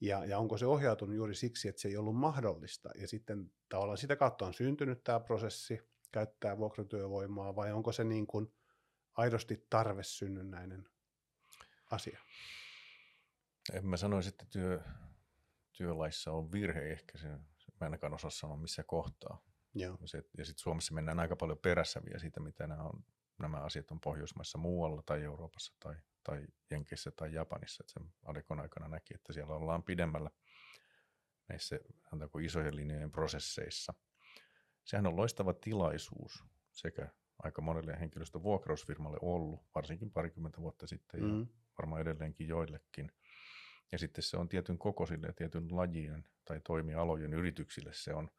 Ja, 0.02 0.26
ja 0.26 0.40
onko 0.40 0.58
se 0.58 0.66
ohjautunut 0.66 1.16
juuri 1.16 1.36
siksi, 1.36 1.68
että 1.68 1.82
se 1.82 1.88
ei 1.88 1.98
ollut 1.98 2.16
mahdollista? 2.16 2.90
Ja 2.96 3.08
sitten 3.08 3.52
tavallaan 3.70 3.98
sitä 3.98 4.16
kautta 4.16 4.46
on 4.46 4.54
syntynyt 4.54 5.04
tämä 5.04 5.20
prosessi 5.20 5.80
käyttää 6.12 6.58
vuokratyövoimaa, 6.58 7.56
vai 7.56 7.72
onko 7.72 7.92
se 7.92 8.04
niin 8.04 8.28
kuin 8.28 8.54
aidosti 9.14 9.68
tarvesynnynnäinen 9.70 10.90
asia? 11.92 12.20
En 13.74 13.86
mä 13.86 13.98
sanoisi, 13.98 14.30
että 14.30 14.46
työ, 14.50 14.82
työlaissa 15.74 16.32
on 16.32 16.52
virhe 16.52 16.92
ehkä, 16.92 17.18
se, 17.18 17.28
mä 17.28 17.42
ainakaan 17.80 18.14
osaa 18.14 18.30
sanoa 18.30 18.58
missä 18.58 18.84
kohtaa. 18.84 19.44
Joo. 19.74 19.98
Ja, 20.14 20.22
ja 20.38 20.46
sitten 20.46 20.64
Suomessa 20.64 20.94
mennään 20.94 21.20
aika 21.20 21.36
paljon 21.36 21.58
perässä 21.58 22.02
vielä 22.06 22.20
siitä, 22.20 22.40
mitä 22.40 22.68
nämä, 22.68 22.84
on, 22.84 23.06
nämä 23.38 23.58
asiat 23.58 23.92
on 23.92 24.00
Pohjoismaissa 24.00 24.58
muualla 24.58 25.04
tai 25.06 25.24
Euroopassa 25.24 25.74
tai, 25.80 25.96
tai 26.26 26.48
Jenkeissä 26.72 27.12
tai 27.12 27.34
Japanissa. 27.34 27.84
Et 27.84 27.90
sen 27.90 28.14
Adekon 28.26 28.60
aikana 28.60 28.88
näki, 28.88 29.14
että 29.16 29.34
siellä 29.34 29.56
ollaan 29.56 29.84
pidemmällä 29.84 30.30
näissä 31.48 31.80
isojen 32.44 32.76
linjojen 32.76 33.12
prosesseissa. 33.12 33.94
Sehän 34.84 35.08
on 35.08 35.16
loistava 35.16 35.54
tilaisuus 35.54 36.44
sekä 36.72 37.08
aika 37.44 37.62
monelle 37.62 38.00
henkilöstön 38.00 38.44
vuokrausfirmalle 38.44 39.18
ollut, 39.22 39.66
varsinkin 39.76 40.12
parikymmentä 40.12 40.62
vuotta 40.62 40.88
sitten 40.88 41.22
mm. 41.22 41.40
ja 41.40 41.46
varmaan 41.78 42.02
edelleenkin 42.02 42.48
joillekin. 42.48 43.12
Ja 43.92 43.98
sitten 43.98 44.24
se 44.24 44.38
on 44.38 44.50
tietyn 44.50 44.78
kokoisille 44.78 45.28
ja 45.28 45.34
tietyn 45.34 45.76
lajien 45.76 46.26
tai 46.46 46.62
toimialojen 46.64 47.34
yrityksille 47.34 47.94
se 47.94 48.14
on, 48.14 48.30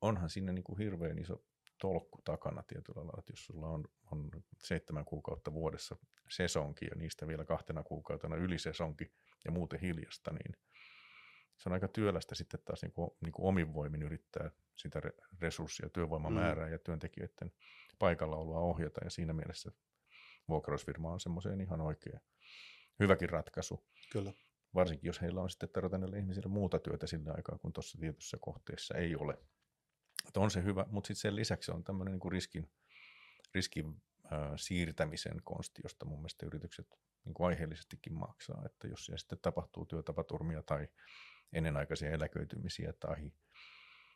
onhan 0.00 0.30
sinne 0.30 0.52
niin 0.52 0.64
kuin 0.64 0.78
hirveän 0.78 1.18
iso 1.18 1.44
tolkku 1.82 2.22
takana 2.24 2.62
tietyllä 2.62 3.00
lailla, 3.00 3.18
että 3.18 3.32
jos 3.32 3.46
sulla 3.46 3.68
on, 3.68 3.84
on 4.12 4.30
seitsemän 4.58 5.04
kuukautta 5.04 5.52
vuodessa 5.52 5.96
sesonki 6.28 6.84
ja 6.84 6.96
niistä 6.96 7.26
vielä 7.26 7.44
kahtena 7.44 7.82
kuukautena 7.82 8.36
ylisesonki 8.36 9.12
ja 9.44 9.50
muuten 9.50 9.80
hiljasta, 9.80 10.32
niin 10.32 10.56
se 11.56 11.68
on 11.68 11.72
aika 11.72 11.88
työlästä 11.88 12.34
sitten 12.34 12.60
taas 12.64 12.82
niin 12.82 12.92
kuin, 12.92 13.10
niin 13.20 13.32
kuin 13.32 13.46
omin 13.46 13.74
voimin 13.74 14.02
yrittää 14.02 14.50
sitä 14.76 15.00
resurssia, 15.40 15.88
työvoimamäärää 15.88 16.66
mm. 16.66 16.72
ja 16.72 16.78
hyväkin 23.00 23.30
ratkaisu. 23.30 23.86
Kyllä. 24.12 24.32
Varsinkin 24.74 25.06
jos 25.06 25.20
heillä 25.20 25.40
on 25.40 25.50
sitten 25.50 25.68
tarjota 25.68 25.98
näille 25.98 26.18
ihmisille 26.18 26.48
muuta 26.48 26.78
työtä 26.78 27.06
sillä 27.06 27.32
aikaa, 27.36 27.58
kun 27.58 27.72
tuossa 27.72 27.98
tietyssä 27.98 28.36
kohteessa 28.40 28.94
ei 28.94 29.16
ole. 29.16 29.38
Että 30.28 30.40
on 30.40 30.50
se 30.50 30.62
hyvä, 30.62 30.86
mutta 30.90 31.08
sitten 31.08 31.20
sen 31.20 31.36
lisäksi 31.36 31.72
on 31.72 31.84
tämmöinen 31.84 32.12
niin 32.12 32.32
riskin, 32.32 32.70
riskin 33.54 34.02
äh, 34.32 34.52
siirtämisen 34.56 35.36
konsti, 35.44 35.80
josta 35.84 36.04
mun 36.04 36.18
mielestä 36.18 36.46
yritykset 36.46 36.86
niin 37.24 37.34
kuin 37.34 37.46
aiheellisestikin 37.46 38.12
maksaa. 38.12 38.62
Että 38.66 38.88
jos 38.88 39.06
siellä 39.06 39.18
sitten 39.18 39.38
tapahtuu 39.42 39.86
työtapaturmia 39.86 40.62
tai 40.62 40.88
ennenaikaisia 41.52 42.10
eläköitymisiä 42.10 42.92
tai, 43.00 43.32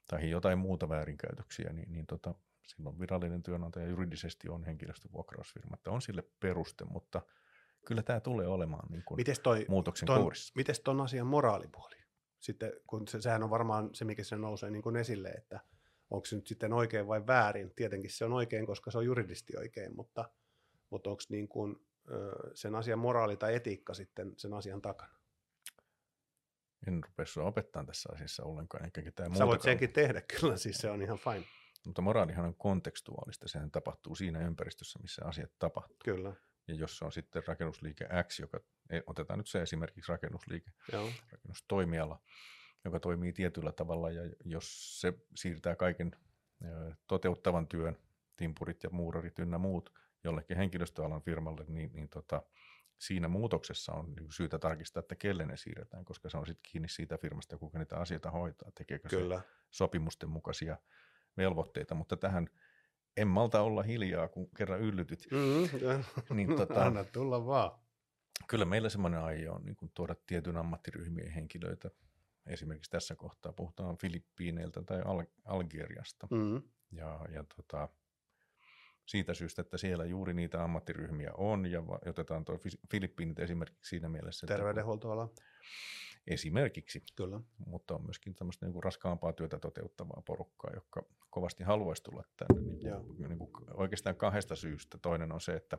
tai 0.08 0.30
jotain 0.30 0.58
muuta 0.58 0.88
väärinkäytöksiä, 0.88 1.72
niin, 1.72 1.92
niin 1.92 2.06
tota, 2.06 2.34
silloin 2.66 3.00
virallinen 3.00 3.42
työnantaja 3.42 3.88
juridisesti 3.88 4.48
on 4.48 4.64
henkilöstövuokrausfirma. 4.64 5.74
Että 5.74 5.90
on 5.90 6.02
sille 6.02 6.24
peruste, 6.40 6.84
mutta 6.84 7.22
kyllä 7.86 8.02
tämä 8.02 8.20
tulee 8.20 8.46
olemaan 8.46 8.88
niin 8.90 9.02
kuin 9.04 9.16
Mites 9.16 9.40
toi, 9.40 9.66
muutoksen 9.68 10.06
ton, 10.06 10.20
kourissa. 10.20 10.52
mites 10.56 10.80
ton 10.80 11.00
asian 11.00 11.26
moraalipuoli? 11.26 11.96
Sitten, 12.38 12.72
kun 12.86 13.08
se, 13.08 13.20
sehän 13.20 13.42
on 13.42 13.50
varmaan 13.50 13.90
se, 13.92 14.04
mikä 14.04 14.24
se 14.24 14.36
nousee 14.36 14.70
niin 14.70 14.82
kuin 14.82 14.96
esille, 14.96 15.28
että 15.28 15.60
onko 16.10 16.26
se 16.26 16.36
nyt 16.36 16.46
sitten 16.46 16.72
oikein 16.72 17.06
vai 17.06 17.26
väärin. 17.26 17.72
Tietenkin 17.76 18.10
se 18.10 18.24
on 18.24 18.32
oikein, 18.32 18.66
koska 18.66 18.90
se 18.90 18.98
on 18.98 19.04
juridisesti 19.04 19.56
oikein, 19.58 19.96
mutta, 19.96 20.30
mutta 20.90 21.10
onko 21.10 21.22
niin 21.28 21.48
kuin, 21.48 21.86
sen 22.54 22.74
asian 22.74 22.98
moraali 22.98 23.36
tai 23.36 23.54
etiikka 23.54 23.94
sitten 23.94 24.34
sen 24.36 24.54
asian 24.54 24.82
takana? 24.82 25.16
En 26.86 27.04
rupea 27.04 27.26
sinua 27.26 27.48
opettaa 27.48 27.84
tässä 27.84 28.08
asiassa 28.12 28.44
ollenkaan, 28.44 28.84
eikä 28.84 29.02
ketään 29.02 29.36
Sä 29.36 29.46
voit 29.46 29.62
senkin 29.62 29.92
tehdä 29.92 30.22
kyllä, 30.40 30.56
siis 30.56 30.76
se 30.76 30.90
on 30.90 31.02
ihan 31.02 31.18
fine. 31.18 31.44
Mutta 31.86 32.02
moraalihan 32.02 32.44
on 32.44 32.54
kontekstuaalista, 32.54 33.48
sehän 33.48 33.70
tapahtuu 33.70 34.14
siinä 34.14 34.46
ympäristössä, 34.46 34.98
missä 35.02 35.24
asiat 35.24 35.50
tapahtuu. 35.58 35.96
Kyllä, 36.04 36.34
Ja 36.68 36.74
jos 36.74 36.98
se 36.98 37.04
on 37.04 37.12
sitten 37.12 37.42
rakennusliike 37.46 38.08
X, 38.28 38.40
joka, 38.40 38.60
otetaan 39.06 39.38
nyt 39.38 39.46
se 39.46 39.62
esimerkiksi 39.62 40.12
rakennusliike, 40.12 40.70
joo. 40.92 41.10
rakennustoimiala, 41.32 42.20
joka 42.86 43.00
toimii 43.00 43.32
tietyllä 43.32 43.72
tavalla, 43.72 44.10
ja 44.10 44.22
jos 44.44 45.00
se 45.00 45.14
siirtää 45.34 45.76
kaiken 45.76 46.10
toteuttavan 47.06 47.66
työn, 47.68 47.96
timpurit 48.36 48.82
ja 48.82 48.90
muurarit 48.90 49.38
ynnä 49.38 49.58
muut, 49.58 49.92
jollekin 50.24 50.56
henkilöstöalan 50.56 51.22
firmalle, 51.22 51.64
niin, 51.68 51.90
niin 51.92 52.08
tota, 52.08 52.42
siinä 52.98 53.28
muutoksessa 53.28 53.92
on 53.92 54.12
niin 54.12 54.32
syytä 54.32 54.58
tarkistaa, 54.58 55.00
että 55.00 55.14
kelle 55.14 55.46
ne 55.46 55.56
siirretään, 55.56 56.04
koska 56.04 56.30
se 56.30 56.36
on 56.38 56.46
sitten 56.46 56.70
kiinni 56.72 56.88
siitä 56.88 57.18
firmasta, 57.18 57.58
kuka 57.58 57.78
niitä 57.78 57.96
asioita 57.96 58.30
hoitaa, 58.30 58.70
tekeekö 58.74 59.08
se 59.08 59.16
Kyllä. 59.16 59.40
sopimusten 59.70 60.28
mukaisia 60.30 60.76
velvoitteita, 61.36 61.94
mutta 61.94 62.16
tähän 62.16 62.48
en 63.16 63.28
malta 63.28 63.60
olla 63.60 63.82
hiljaa, 63.82 64.28
kun 64.28 64.50
kerran 64.56 64.80
yllytyt. 64.80 65.28
Mm, 65.30 66.36
Niin 66.36 66.48
tota- 66.58 66.78
Anna 66.78 67.04
tulla 67.04 67.46
vaan. 67.46 67.78
Kyllä 68.48 68.64
meillä 68.64 68.88
semmoinen 68.88 69.20
aie 69.20 69.50
on 69.50 69.64
niin 69.64 69.76
kuin 69.76 69.90
tuoda 69.94 70.14
tietyn 70.26 70.56
ammattiryhmien 70.56 71.30
henkilöitä. 71.30 71.90
Esimerkiksi 72.46 72.90
tässä 72.90 73.14
kohtaa 73.16 73.52
puhutaan 73.52 73.98
Filippiineiltä 73.98 74.82
tai 74.82 75.02
Al- 75.04 75.26
Algeriasta. 75.44 76.28
Mm, 76.30 76.62
Ja, 76.92 77.20
ja 77.32 77.44
tota, 77.56 77.88
siitä 79.06 79.34
syystä, 79.34 79.62
että 79.62 79.76
siellä 79.78 80.04
juuri 80.04 80.34
niitä 80.34 80.64
ammattiryhmiä 80.64 81.30
on, 81.34 81.66
ja 81.66 81.82
otetaan 82.08 82.44
tuo 82.44 82.58
Fi- 82.58 82.80
Filippiinit 82.90 83.38
esimerkiksi 83.38 83.88
siinä 83.88 84.08
mielessä, 84.08 84.46
terveydenhuoltoala, 84.46 85.28
esimerkiksi, 86.26 87.02
kyllä. 87.16 87.40
mutta 87.66 87.94
on 87.94 88.04
myöskin 88.04 88.34
tämmöistä 88.34 88.66
niin 88.66 88.72
kuin 88.72 88.82
raskaampaa 88.82 89.32
työtä 89.32 89.58
toteuttavaa 89.58 90.22
porukkaa, 90.26 90.70
joka 90.74 91.02
kovasti 91.30 91.64
haluaisi 91.64 92.02
tulla 92.02 92.24
tänne 92.36 92.62
niin 92.62 92.78
kuin, 92.80 93.28
niin 93.28 93.38
kuin 93.38 93.50
oikeastaan 93.74 94.16
kahdesta 94.16 94.56
syystä. 94.56 94.98
Toinen 94.98 95.32
on 95.32 95.40
se, 95.40 95.56
että 95.56 95.78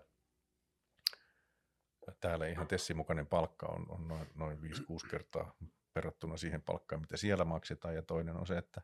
täällä 2.22 2.47
ihan 2.47 2.68
Tessin 2.68 2.97
mukainen 2.97 3.28
palkka 3.28 3.65
on, 3.65 3.86
on 3.89 4.07
noin, 4.07 4.28
noin 4.36 4.57
5-6 4.57 5.09
kertaa 5.09 5.55
verrattuna 5.98 6.38
siihen 6.38 6.62
palkkaan, 6.62 7.02
mitä 7.02 7.18
siellä 7.18 7.45
maksetaan, 7.45 7.95
ja 7.95 8.02
toinen 8.02 8.36
on 8.38 8.48
se, 8.48 8.58
että 8.58 8.82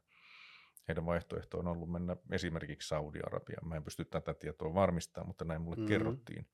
heidän 0.87 1.05
vaihtoehto 1.05 1.59
on 1.59 1.67
ollut 1.67 1.91
mennä 1.91 2.15
esimerkiksi 2.31 2.87
Saudi-Arabiaan. 2.87 3.67
Mä 3.67 3.75
en 3.75 3.83
pysty 3.83 4.05
tätä 4.05 4.33
tietoa 4.33 4.73
varmistamaan, 4.73 5.27
mutta 5.27 5.45
näin 5.45 5.61
mulle 5.61 5.75
Mhm. 5.75 5.81
mm-hmm. 5.81 5.93
kerrottiin. 5.93 6.47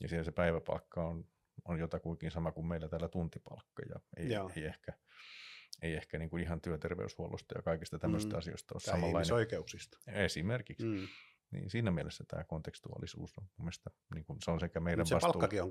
Ja 0.00 0.08
siellä 0.08 0.24
se 0.24 0.32
päiväpalkka 0.32 1.04
on, 1.04 1.24
on 1.64 1.78
jotakuinkin 1.78 2.30
sama 2.30 2.52
kuin 2.52 2.66
meillä 2.66 2.88
täällä 2.88 3.08
tuntipalkka, 3.08 3.82
ja 3.88 4.00
ei, 4.16 4.32
Joo. 4.32 4.50
ei 4.56 4.64
ehkä, 4.64 4.92
ei 5.82 5.94
ehkä 5.94 6.18
niin 6.18 6.30
kuin 6.30 6.42
ihan 6.42 6.60
työterveyshuollosta 6.60 7.58
ja 7.58 7.62
kaikista 7.62 7.98
tämmöistä 7.98 8.32
Mm. 8.34 8.38
asioista 8.38 8.74
ole 8.74 8.80
Tai 8.80 8.86
samanlainen. 8.86 9.16
ihmisoikeuksista. 9.16 9.98
Esimerkiksi. 10.06 10.86
Mm. 10.86 11.08
Niin 11.50 11.70
siinä 11.70 11.90
mielessä 11.90 12.24
tämä 12.28 12.44
kontekstuaalisuus 12.44 13.38
on 13.38 13.44
mun 13.44 13.64
mielestä, 13.64 13.90
niin 14.14 14.24
kuin 14.24 14.38
se 14.44 14.50
on 14.50 14.60
sekä 14.60 14.80
meidän 14.80 15.06
se 15.06 15.14
vastuulla. 15.14 15.32
palkkakin 15.32 15.62
on 15.62 15.70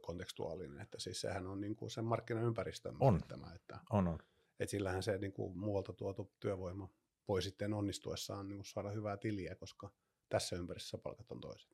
kontekstuaalinen, 0.00 0.80
että 0.80 1.00
siis 1.00 1.20
sehän 1.20 1.46
on 1.46 1.60
niin 1.60 1.76
kuin 1.76 1.90
sen 1.90 2.04
markkinaympäristön 2.04 2.96
On. 3.00 3.14
määrittämä, 3.14 3.52
että, 3.54 3.78
On, 3.90 4.08
on. 4.08 4.18
että 4.60 4.70
sillähän 4.70 5.02
se 5.02 5.18
niin 5.18 5.32
kuin 5.32 5.58
muualta 5.58 5.92
tuotu 5.92 6.32
työvoima 6.40 6.88
voi 7.28 7.42
sitten 7.42 7.74
onnistuessaan 7.74 8.48
niin 8.48 8.58
kuin 8.58 8.66
saada 8.66 8.90
hyvää 8.90 9.16
tiliä, 9.16 9.54
koska 9.54 9.90
tässä 10.28 10.56
ympäristössä 10.56 10.98
palkat 10.98 11.30
on 11.32 11.40
toiset. 11.40 11.70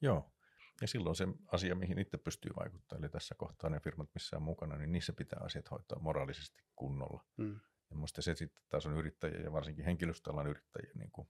Joo. 0.00 0.32
Ja 0.80 0.88
silloin 0.88 1.16
se 1.16 1.28
asia, 1.52 1.74
mihin 1.74 1.98
itse 1.98 2.18
pystyy 2.18 2.50
vaikuttamaan, 2.56 3.04
eli 3.04 3.10
tässä 3.10 3.34
kohtaa 3.34 3.70
ne 3.70 3.80
firmat, 3.80 4.10
missä 4.14 4.36
on 4.36 4.42
mukana, 4.42 4.76
niin 4.76 4.92
niissä 4.92 5.12
pitää 5.12 5.40
asiat 5.42 5.70
hoitaa 5.70 5.98
moraalisesti 5.98 6.62
kunnolla. 6.76 7.24
Mm. 7.36 7.60
Ja 7.90 7.96
musta 7.96 8.22
se 8.22 8.34
sitten 8.34 8.62
taas 8.68 8.86
on 8.86 8.96
yrittäjiä 8.96 9.40
ja 9.40 9.52
varsinkin 9.52 9.84
henkilöstöalan 9.84 10.46
yrittäjiä, 10.46 10.92
niin 10.94 11.10
kuin, 11.10 11.28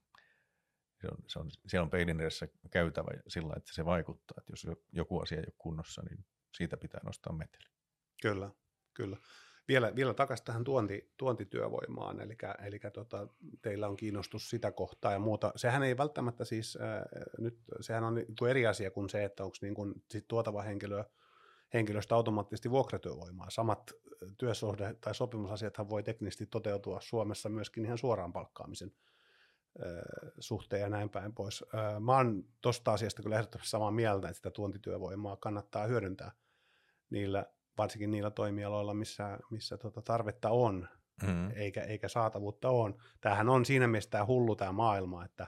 se 1.01 1.09
on, 1.09 1.17
se 1.27 1.39
on, 1.39 1.51
siellä 1.67 1.85
on 1.85 1.91
peilin 1.91 2.21
edessä 2.21 2.49
käytävä 2.71 3.11
sillä, 3.29 3.55
että 3.57 3.75
se 3.75 3.85
vaikuttaa. 3.85 4.35
Että 4.39 4.53
jos 4.53 4.65
jo- 4.65 4.83
joku 4.93 5.21
asia 5.21 5.39
ei 5.39 5.45
ole 5.47 5.55
kunnossa, 5.59 6.03
niin 6.03 6.25
siitä 6.57 6.77
pitää 6.77 7.01
nostaa 7.05 7.33
meteli. 7.33 7.65
Kyllä, 8.23 8.51
kyllä. 8.95 9.17
Vielä, 9.69 9.95
vielä 9.97 10.15
takaisin 10.15 10.45
tähän 10.47 10.65
tuonti, 10.65 11.13
tuontityövoimaan, 11.17 12.21
eli, 12.21 12.37
eli 12.67 12.81
tota, 12.93 13.29
teillä 13.63 13.89
on 13.89 13.97
kiinnostus 13.97 14.51
sitä 14.51 14.73
kohtaa 14.73 15.13
ja 15.13 15.19
muuta. 15.19 15.53
Sehän 15.57 15.83
ei 15.83 15.97
välttämättä 15.97 16.45
siis, 16.45 16.79
äh, 16.81 17.03
nyt 17.39 17.59
sehän 17.81 18.05
on 18.05 18.15
niin 18.15 18.49
eri 18.51 18.67
asia 18.67 18.91
kuin 18.91 19.11
se, 19.11 19.25
että 19.25 19.45
onko 19.45 19.57
niin 19.61 19.75
kuin 19.75 19.95
sit 20.11 20.29
tuotava 20.29 20.63
henkilö, 20.63 21.05
henkilöstä 21.75 22.15
automaattisesti 22.15 22.71
vuokratyövoimaa. 22.71 23.51
Samat 23.51 23.93
työsuhde- 24.39 24.97
tai 25.01 25.15
sopimusasiathan 25.15 25.89
voi 25.89 26.03
teknisesti 26.03 26.47
toteutua 26.47 27.01
Suomessa 27.01 27.49
myöskin 27.49 27.85
ihan 27.85 27.99
suoraan 27.99 28.33
palkkaamisen 28.33 28.93
suhteen 30.39 30.83
ja 30.83 30.89
näin 30.89 31.11
päin 31.11 31.35
pois. 31.35 31.65
Mä 32.01 32.17
oon 32.17 32.45
tuosta 32.61 32.93
asiasta 32.93 33.23
kyllä 33.23 33.37
ehdottomasti 33.37 33.71
samaa 33.71 33.91
mieltä, 33.91 34.29
että 34.29 34.37
sitä 34.37 34.51
tuontityövoimaa 34.51 35.37
kannattaa 35.37 35.87
hyödyntää 35.87 36.33
niillä, 37.11 37.47
varsinkin 37.79 38.11
niillä 38.11 38.31
toimialoilla, 38.31 38.95
missä, 38.95 39.39
missä 39.51 39.77
tota 39.77 40.03
tarvetta 40.03 40.51
on, 40.51 40.89
Mm. 41.23 41.51
eikä, 41.51 41.83
eikä 41.83 42.09
saatavuutta 42.09 42.69
on. 42.71 42.99
Tämähän 43.21 43.49
on 43.49 43.65
siinä 43.65 43.87
mielessä 43.87 44.11
tämä 44.11 44.27
hullu 44.27 44.57
tämä 44.57 44.73
maailma, 44.73 45.25
että 45.25 45.47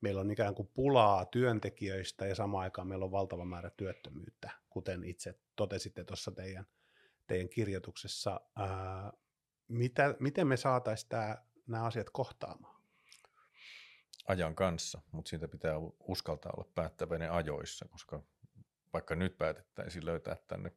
meillä 0.00 0.20
on 0.20 0.30
ikään 0.30 0.54
kuin 0.54 0.70
pulaa 0.74 1.24
työntekijöistä 1.24 2.26
ja 2.26 2.34
samaan 2.34 2.62
aikaan 2.62 2.88
meillä 2.88 3.04
on 3.04 3.10
valtava 3.10 3.44
määrä 3.44 3.70
työttömyyttä, 3.70 4.50
kuten 4.68 5.04
itse 5.04 5.38
totesitte 5.56 6.04
tuossa 6.04 6.32
teidän, 6.32 6.66
teidän 7.26 7.48
kirjoituksessa. 7.48 8.40
Ää, 8.56 9.12
mitä, 9.68 10.14
miten 10.20 10.46
me 10.46 10.56
saataisiin 10.56 11.10
nämä 11.66 11.84
asiat 11.84 12.10
kohtaamaan? 12.10 12.79
Ajan 14.30 14.54
kanssa, 14.54 15.00
mutta 15.12 15.28
siitä 15.28 15.48
pitää 15.48 15.74
uskaltaa 16.00 16.52
olla 16.56 16.70
päättäväinen 16.74 17.32
ajoissa, 17.32 17.88
koska 17.88 18.22
vaikka 18.92 19.16
nyt 19.16 19.38
päätettäisiin 19.38 20.06
löytää 20.06 20.36
tänne 20.48 20.72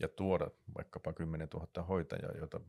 ja 0.00 0.08
tuoda 0.08 0.50
vaikkapa 0.76 1.12
10 1.12 1.48
000 1.54 1.82
hoitajaa, 1.82 2.32
joita 2.38 2.60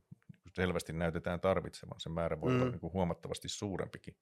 selvästi 0.53 0.93
näytetään 0.93 1.39
tarvitsevan, 1.39 1.99
se 1.99 2.09
määrä 2.09 2.41
voi 2.41 2.51
mm. 2.51 2.61
olla 2.61 2.71
niin 2.71 2.79
kuin 2.79 2.93
huomattavasti 2.93 3.49
suurempikin, 3.49 4.17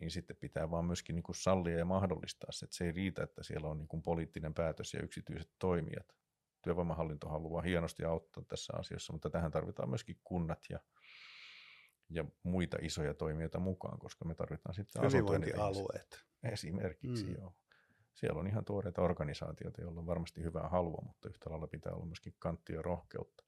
niin 0.00 0.10
sitten 0.10 0.36
pitää 0.36 0.70
vaan 0.70 0.84
myöskin 0.84 1.14
niin 1.16 1.22
kuin 1.22 1.36
sallia 1.36 1.78
ja 1.78 1.84
mahdollistaa 1.84 2.52
se, 2.52 2.64
että 2.64 2.76
se 2.76 2.84
ei 2.84 2.92
riitä, 2.92 3.22
että 3.22 3.42
siellä 3.42 3.68
on 3.68 3.78
niin 3.78 3.88
kuin 3.88 4.02
poliittinen 4.02 4.54
päätös 4.54 4.94
ja 4.94 5.02
yksityiset 5.02 5.50
toimijat. 5.58 6.16
Työvoimahallinto 6.62 7.28
haluaa 7.28 7.62
hienosti 7.62 8.04
auttaa 8.04 8.44
tässä 8.48 8.72
asiassa, 8.76 9.12
mutta 9.12 9.30
tähän 9.30 9.50
tarvitaan 9.50 9.88
myöskin 9.88 10.20
kunnat 10.24 10.58
ja 10.70 10.78
ja 12.10 12.24
muita 12.42 12.76
isoja 12.80 13.14
toimijoita 13.14 13.58
mukaan, 13.58 13.98
koska 13.98 14.24
me 14.24 14.34
tarvitaan 14.34 14.74
sitten. 14.74 15.02
Hyvinvointialueet. 15.02 16.24
Esimerkiksi, 16.52 17.24
Mm. 17.24 17.34
joo. 17.38 17.54
Siellä 18.14 18.40
on 18.40 18.46
ihan 18.46 18.64
tuoreita 18.64 19.02
organisaatioita, 19.02 19.80
joilla 19.82 20.00
on 20.00 20.06
varmasti 20.06 20.42
hyvää 20.42 20.68
halua, 20.68 21.02
mutta 21.06 21.28
yhtä 21.28 21.50
lailla 21.50 21.66
pitää 21.66 21.92
olla 21.92 22.06
myöskin 22.06 22.34
kanttia 22.38 22.76
ja 22.76 22.82
rohkeutta. 22.82 23.44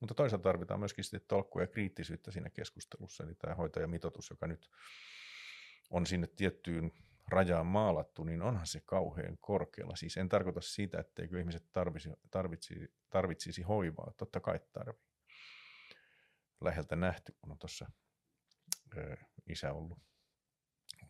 Mutta 0.00 0.14
toisaalta 0.14 0.42
tarvitaan 0.42 0.80
myöskin 0.80 1.04
sitten 1.04 1.20
tolkkua 1.28 1.62
ja 1.62 1.66
kriittisyyttä 1.66 2.30
siinä 2.30 2.50
keskustelussa, 2.50 3.24
eli 3.24 3.34
tämä 3.34 3.54
hoitajamitoitus, 3.54 4.30
joka 4.30 4.46
nyt 4.46 4.70
on 5.90 6.06
sinne 6.06 6.26
tiettyyn 6.26 6.92
rajaan 7.28 7.66
maalattu, 7.66 8.24
niin 8.24 8.42
onhan 8.42 8.66
se 8.66 8.80
kauhean 8.84 9.38
korkealla. 9.40 9.96
Siis 9.96 10.16
en 10.16 10.28
tarkoita 10.28 10.60
sitä, 10.60 11.00
etteikö 11.00 11.38
ihmiset 11.38 11.64
tarvisi, 11.72 12.10
tarvitsisi, 12.30 12.94
tarvitsisi 13.10 13.62
hoivaa, 13.62 14.12
totta 14.16 14.40
kai 14.40 14.60
tarvii. 14.72 15.05
Läheltä 16.66 16.96
nähty, 16.96 17.32
kun 17.40 17.52
on 17.52 17.58
tuossa 17.58 17.90
isä 19.48 19.72
ollut, 19.72 19.98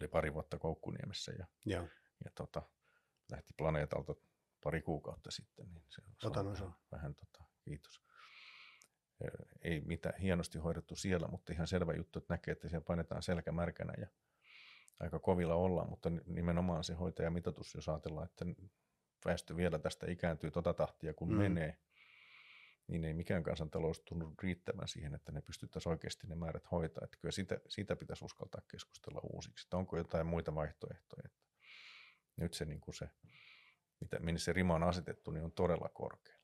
oli 0.00 0.08
pari 0.08 0.34
vuotta 0.34 0.58
Koukkuniemessä 0.58 1.32
ja 1.38 1.46
Joo. 1.64 1.88
ja 2.24 2.30
tota, 2.34 2.62
lähti 3.30 3.52
planeetalta 3.56 4.14
pari 4.64 4.82
kuukautta 4.82 5.30
sitten. 5.30 5.74
Niin 5.74 5.84
se, 5.88 6.02
Otan 6.24 6.46
on 6.46 6.52
osaa. 6.52 6.66
vähän, 6.66 6.78
vähän 6.92 7.14
tota, 7.14 7.44
kiitos. 7.64 8.00
Ei 9.62 9.80
mitään 9.80 10.20
hienosti 10.20 10.58
hoidettu 10.58 10.96
siellä, 10.96 11.28
mutta 11.28 11.52
ihan 11.52 11.66
selvä 11.66 11.92
juttu, 11.92 12.18
että 12.18 12.34
näkee, 12.34 12.52
että 12.52 12.68
siellä 12.68 12.84
painetaan 12.84 13.22
selkä 13.22 13.52
märkänä 13.52 13.92
ja 13.98 14.08
aika 15.00 15.18
kovilla 15.18 15.54
ollaan, 15.54 15.90
mutta 15.90 16.10
ni- 16.10 16.22
nimenomaan 16.26 16.84
se 16.84 16.94
hoitajamitoitus, 16.94 17.74
jos 17.74 17.88
ajatellaan, 17.88 18.26
että 18.26 18.44
väestö 19.24 19.56
vielä 19.56 19.78
tästä 19.78 20.10
ikääntyy 20.10 20.50
tota 20.50 20.74
tahtia 20.74 21.14
kun 21.14 21.28
mm. 21.30 21.38
menee, 21.38 21.78
niin 22.88 23.04
ei 23.04 23.14
mikään 23.14 23.42
kansantalous 23.42 24.00
tunnu 24.00 24.34
riittävän 24.42 24.88
siihen, 24.88 25.14
että 25.14 25.32
ne 25.32 25.40
pystyttäisiin 25.40 25.90
oikeasti 25.90 26.26
ne 26.26 26.34
määrät 26.34 26.70
hoitaa. 26.70 27.04
Että 27.04 27.18
kyllä 27.20 27.32
siitä, 27.32 27.60
siitä 27.68 27.96
pitäisi 27.96 28.24
uskaltaa 28.24 28.60
keskustella 28.68 29.20
uusiksi, 29.32 29.66
että 29.66 29.76
onko 29.76 29.96
jotain 29.96 30.26
muita 30.26 30.54
vaihtoehtoja. 30.54 31.22
Että 31.24 31.40
nyt 32.36 32.54
se, 32.54 32.64
niin 32.64 32.80
kuin 32.80 32.94
se 32.94 33.10
mitä, 34.00 34.20
minne 34.20 34.38
se 34.38 34.52
rima 34.52 34.74
on 34.74 34.82
asetettu, 34.82 35.30
niin 35.30 35.44
on 35.44 35.52
todella 35.52 35.88
korkea. 35.88 36.36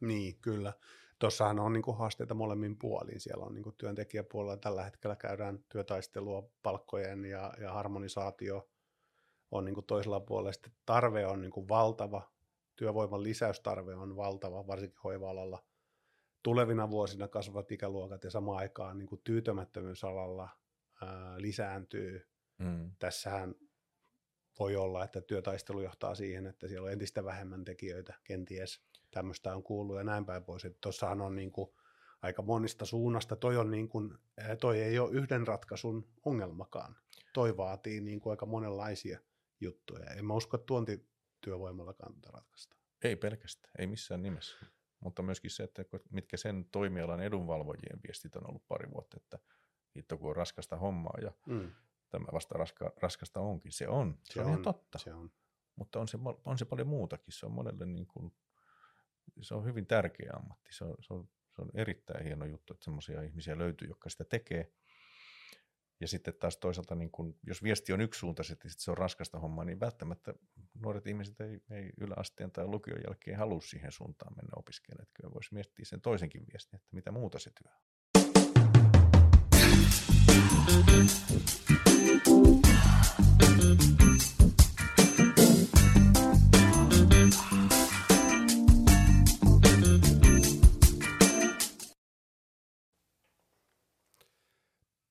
Niin, 0.00 0.38
kyllä. 0.40 0.72
Tuossahan 1.18 1.58
on 1.58 1.72
niin 1.72 1.96
haasteita 1.98 2.34
molemmin 2.34 2.78
puolin. 2.78 3.20
Siellä 3.20 3.44
on 3.44 3.54
niin 3.54 3.76
työntekijäpuolella 3.78 4.56
tällä 4.56 4.84
hetkellä 4.84 5.16
käydään 5.16 5.64
työtaistelua 5.68 6.50
palkkojen 6.62 7.24
ja, 7.24 7.54
ja 7.60 7.72
harmonisaatio 7.72 8.70
on 9.50 9.64
niin 9.64 9.86
toisella 9.86 10.20
puolella. 10.20 10.52
Sitten 10.52 10.72
tarve 10.86 11.26
on 11.26 11.40
niin 11.40 11.68
valtava, 11.68 12.32
työvoiman 12.76 13.22
lisäystarve 13.22 13.94
on 13.94 14.16
valtava, 14.16 14.66
varsinkin 14.66 15.00
hoiva-alalla. 15.04 15.64
Tulevina 16.42 16.90
vuosina 16.90 17.28
kasvavat 17.28 17.72
ikäluokat 17.72 18.24
ja 18.24 18.30
samaan 18.30 18.58
aikaan 18.58 18.98
niin 18.98 19.20
tyytymättömyysalalla 19.24 20.48
ää, 21.02 21.40
lisääntyy. 21.40 22.28
Mm. 22.58 22.90
Tässähän 22.98 23.54
voi 24.58 24.76
olla, 24.76 25.04
että 25.04 25.20
työtaistelu 25.20 25.80
johtaa 25.80 26.14
siihen, 26.14 26.46
että 26.46 26.68
siellä 26.68 26.86
on 26.86 26.92
entistä 26.92 27.24
vähemmän 27.24 27.64
tekijöitä 27.64 28.14
kenties. 28.24 28.80
Tämmöistä 29.10 29.54
on 29.54 29.62
kuullut 29.62 29.96
ja 29.96 30.04
näin 30.04 30.26
päin 30.26 30.44
pois. 30.44 30.66
Tuossahan 30.80 31.20
on 31.20 31.34
niin 31.34 31.52
kuin 31.52 31.70
aika 32.22 32.42
monista 32.42 32.84
suunnasta. 32.84 33.36
Toi, 33.36 33.56
on 33.56 33.70
niin 33.70 33.88
kuin, 33.88 34.18
toi 34.60 34.80
ei 34.80 34.98
ole 34.98 35.12
yhden 35.12 35.46
ratkaisun 35.46 36.08
ongelmakaan. 36.24 36.96
Toi 37.32 37.56
vaatii 37.56 38.00
niin 38.00 38.20
kuin 38.20 38.30
aika 38.30 38.46
monenlaisia 38.46 39.20
juttuja. 39.60 40.10
En 40.10 40.24
mä 40.24 40.34
usko, 40.34 40.56
että 40.56 40.66
tuontityövoimallakaan 40.66 42.14
tätä 42.14 42.30
ratkaista. 42.32 42.76
Ei 43.02 43.16
pelkästään, 43.16 43.72
ei 43.78 43.86
missään 43.86 44.22
nimessä. 44.22 44.56
Mutta 45.00 45.22
myöskin 45.22 45.50
se, 45.50 45.62
että 45.62 45.84
mitkä 46.10 46.36
sen 46.36 46.64
toimialan 46.72 47.20
edunvalvojien 47.20 48.00
viestit 48.06 48.36
on 48.36 48.48
ollut 48.48 48.68
pari 48.68 48.90
vuotta, 48.90 49.16
että 49.16 49.38
hitto 49.96 50.18
kun 50.18 50.30
on 50.30 50.36
raskasta 50.36 50.76
hommaa 50.76 51.18
ja 51.22 51.32
Mm, 51.46 51.72
tämä 52.10 52.26
vasta 52.32 52.54
raska, 52.58 52.92
raskasta 52.96 53.40
onkin. 53.40 53.72
Se 53.72 53.88
on, 53.88 54.18
se, 54.24 54.32
Se 54.32 54.40
on, 54.40 54.46
ihan 54.46 54.58
on, 54.58 54.62
totta. 54.64 54.98
se 54.98 55.14
on. 55.14 55.30
Mutta 55.76 56.00
on 56.00 56.08
se, 56.08 56.18
on 56.44 56.58
se 56.58 56.64
paljon 56.64 56.88
muutakin. 56.88 57.32
Se 57.32 57.46
on 57.46 57.52
monelle 57.52 57.86
niin 57.86 58.06
kuin, 58.06 58.32
se 59.40 59.54
on 59.54 59.64
hyvin 59.64 59.86
tärkeä 59.86 60.30
ammatti. 60.36 60.72
Se 60.72 60.84
on, 60.84 60.94
se 61.00 61.14
on, 61.14 61.28
se 61.56 61.62
on 61.62 61.70
erittäin 61.74 62.24
hieno 62.24 62.44
juttu, 62.44 62.72
että 62.72 62.84
semmoisia 62.84 63.22
ihmisiä 63.22 63.58
löytyy, 63.58 63.88
jotka 63.88 64.08
sitä 64.10 64.24
tekee. 64.24 64.72
Ja 66.00 66.08
sitten 66.08 66.34
taas 66.34 66.56
toisaalta, 66.56 66.94
niin 66.94 67.10
kun, 67.10 67.38
jos 67.46 67.62
viesti 67.62 67.92
on 67.92 68.00
yksisuuntaisesti, 68.00 68.68
että 68.68 68.82
se 68.82 68.90
on 68.90 68.98
raskasta 68.98 69.38
hommaa, 69.38 69.64
niin 69.64 69.80
välttämättä 69.80 70.34
nuoret 70.80 71.06
ihmiset 71.06 71.40
ei, 71.40 71.60
ei 71.70 71.90
yläasteen 72.00 72.50
tai 72.50 72.66
lukion 72.66 73.00
jälkeen 73.06 73.38
halua 73.38 73.60
siihen 73.60 73.92
suuntaan 73.92 74.36
mennä 74.36 74.52
opiskelemaan. 74.56 75.02
Että 75.02 75.14
kyllä 75.14 75.34
voisi 75.34 75.54
miettiä 75.54 75.84
sen 75.84 76.00
toisenkin 76.00 76.46
viestin, 76.52 76.76
että 76.76 76.88
mitä 76.92 77.12
muuta 77.12 77.38
se 77.38 77.50
työ 77.50 77.72
on. 77.72 77.88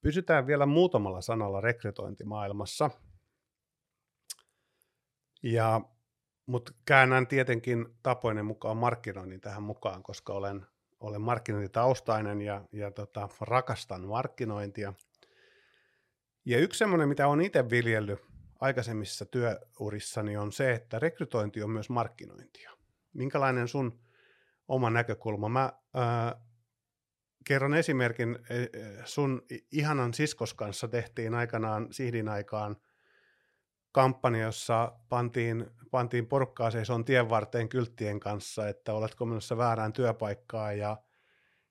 Pysytään 0.07 0.47
vielä 0.47 0.65
muutamalla 0.65 1.21
sanalla 1.21 1.61
rekrytointimaailmassa. 1.61 2.89
Ja, 5.43 5.81
mutta 6.45 6.71
käännän 6.85 7.27
tietenkin 7.27 7.85
tapoinen 8.03 8.45
mukaan 8.45 8.77
markkinoinnin 8.77 9.41
tähän 9.41 9.63
mukaan, 9.63 10.03
koska 10.03 10.33
olen, 10.33 10.65
olen 10.99 11.21
markkinointitaustainen 11.21 12.41
ja, 12.41 12.61
ja 12.71 12.91
tota, 12.91 13.29
rakastan 13.41 14.07
markkinointia. 14.07 14.93
Ja 16.45 16.59
yksi 16.59 16.77
semmoinen, 16.77 17.09
mitä 17.09 17.27
olen 17.27 17.45
itse 17.45 17.69
viljellyt 17.69 18.19
aikaisemmissa 18.59 19.25
työurissani, 19.25 20.37
on 20.37 20.51
se, 20.51 20.71
että 20.71 20.99
rekrytointi 20.99 21.63
on 21.63 21.69
myös 21.69 21.89
markkinointia. 21.89 22.71
Minkälainen 23.13 23.67
sun 23.67 23.99
oma 24.67 24.89
näkökulma? 24.89 25.49
Mä 25.49 25.73
ää, 25.93 26.46
kerron 27.47 27.73
esimerkin. 27.73 28.39
e, 28.49 28.55
e, 28.55 28.69
Sun 29.05 29.41
ihanan 29.71 30.13
siskos 30.13 30.53
kanssa 30.53 30.87
tehtiin 30.87 31.33
aikanaan 31.33 31.87
Sihdin 31.91 32.29
aikaan 32.29 32.77
kampanja, 33.91 34.45
jossa 34.45 34.91
pantiin, 35.09 35.65
pantiin 35.91 36.27
porukkaa 36.27 36.71
seison 36.71 37.05
tien 37.05 37.29
varteen 37.29 37.69
kylttien 37.69 38.19
kanssa, 38.19 38.67
että 38.67 38.93
oletko 38.93 39.25
menossa 39.25 39.57
väärään 39.57 39.93
työpaikkaan 39.93 40.77
ja 40.77 40.97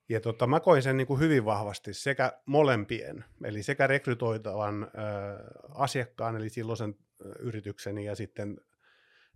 ja 0.09 0.21
tota, 0.21 0.47
mä 0.47 0.59
koin 0.59 0.81
sen 0.81 0.97
niin 0.97 1.07
kuin 1.07 1.19
hyvin 1.19 1.45
vahvasti 1.45 1.93
sekä 1.93 2.33
molempien, 2.45 3.25
eli 3.43 3.63
sekä 3.63 3.87
rekrytoitavan 3.87 4.83
ö, 4.83 4.87
asiakkaan, 5.69 6.35
eli 6.35 6.49
silloisen 6.49 6.95
ö, 7.25 7.29
yritykseni 7.39 8.05
ja 8.05 8.15
sitten 8.15 8.57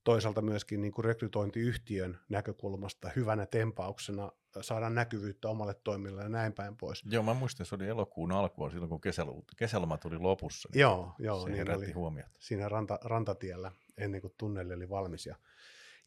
toisaalta 0.04 0.42
myöskin 0.42 0.82
niin 0.82 0.92
kuin 0.92 1.06
rekrytointiyhtiön 1.06 2.20
näkökulmasta 2.30 3.10
hyvänä 3.16 3.46
tempauksena 3.46 4.32
saada 4.62 4.90
näkyvyyttä 4.90 5.50
omalle 5.50 5.76
toimille 5.84 6.22
ja 6.24 6.30
näin 6.30 6.54
päin 6.54 6.78
pois. 6.78 7.04
Joo, 7.06 7.24
mä 7.24 7.34
muistan, 7.34 7.66
se 7.66 7.76
oli 7.76 7.88
elokuun 7.88 8.32
alkua 8.32 8.70
silloin, 8.70 8.90
kun 8.90 9.02
kesäloma, 9.02 9.42
kesäloma 9.58 9.98
tuli 9.98 10.18
lopussa. 10.18 10.70
Niin 10.74 10.82
Joo, 10.82 11.14
joo, 11.20 11.44
se 11.44 11.50
niin 11.50 11.72
oli 11.72 11.92
huomiota. 11.92 12.30
siinä 12.40 12.70
ranta, 12.70 13.00
rantatiellä 13.04 13.72
ennen 13.98 14.22
kuin 14.22 14.34
tunneli 14.38 14.74
oli 14.74 14.90
valmis. 14.90 15.26
Ja, 15.26 15.36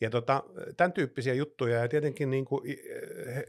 ja 0.01 0.11
tota, 0.11 0.43
tämän 0.77 0.93
tyyppisiä 0.93 1.35
juttuja 1.35 1.79
ja 1.79 1.89
tietenkin 1.89 2.31
niin 2.31 2.45
kuin 2.45 2.63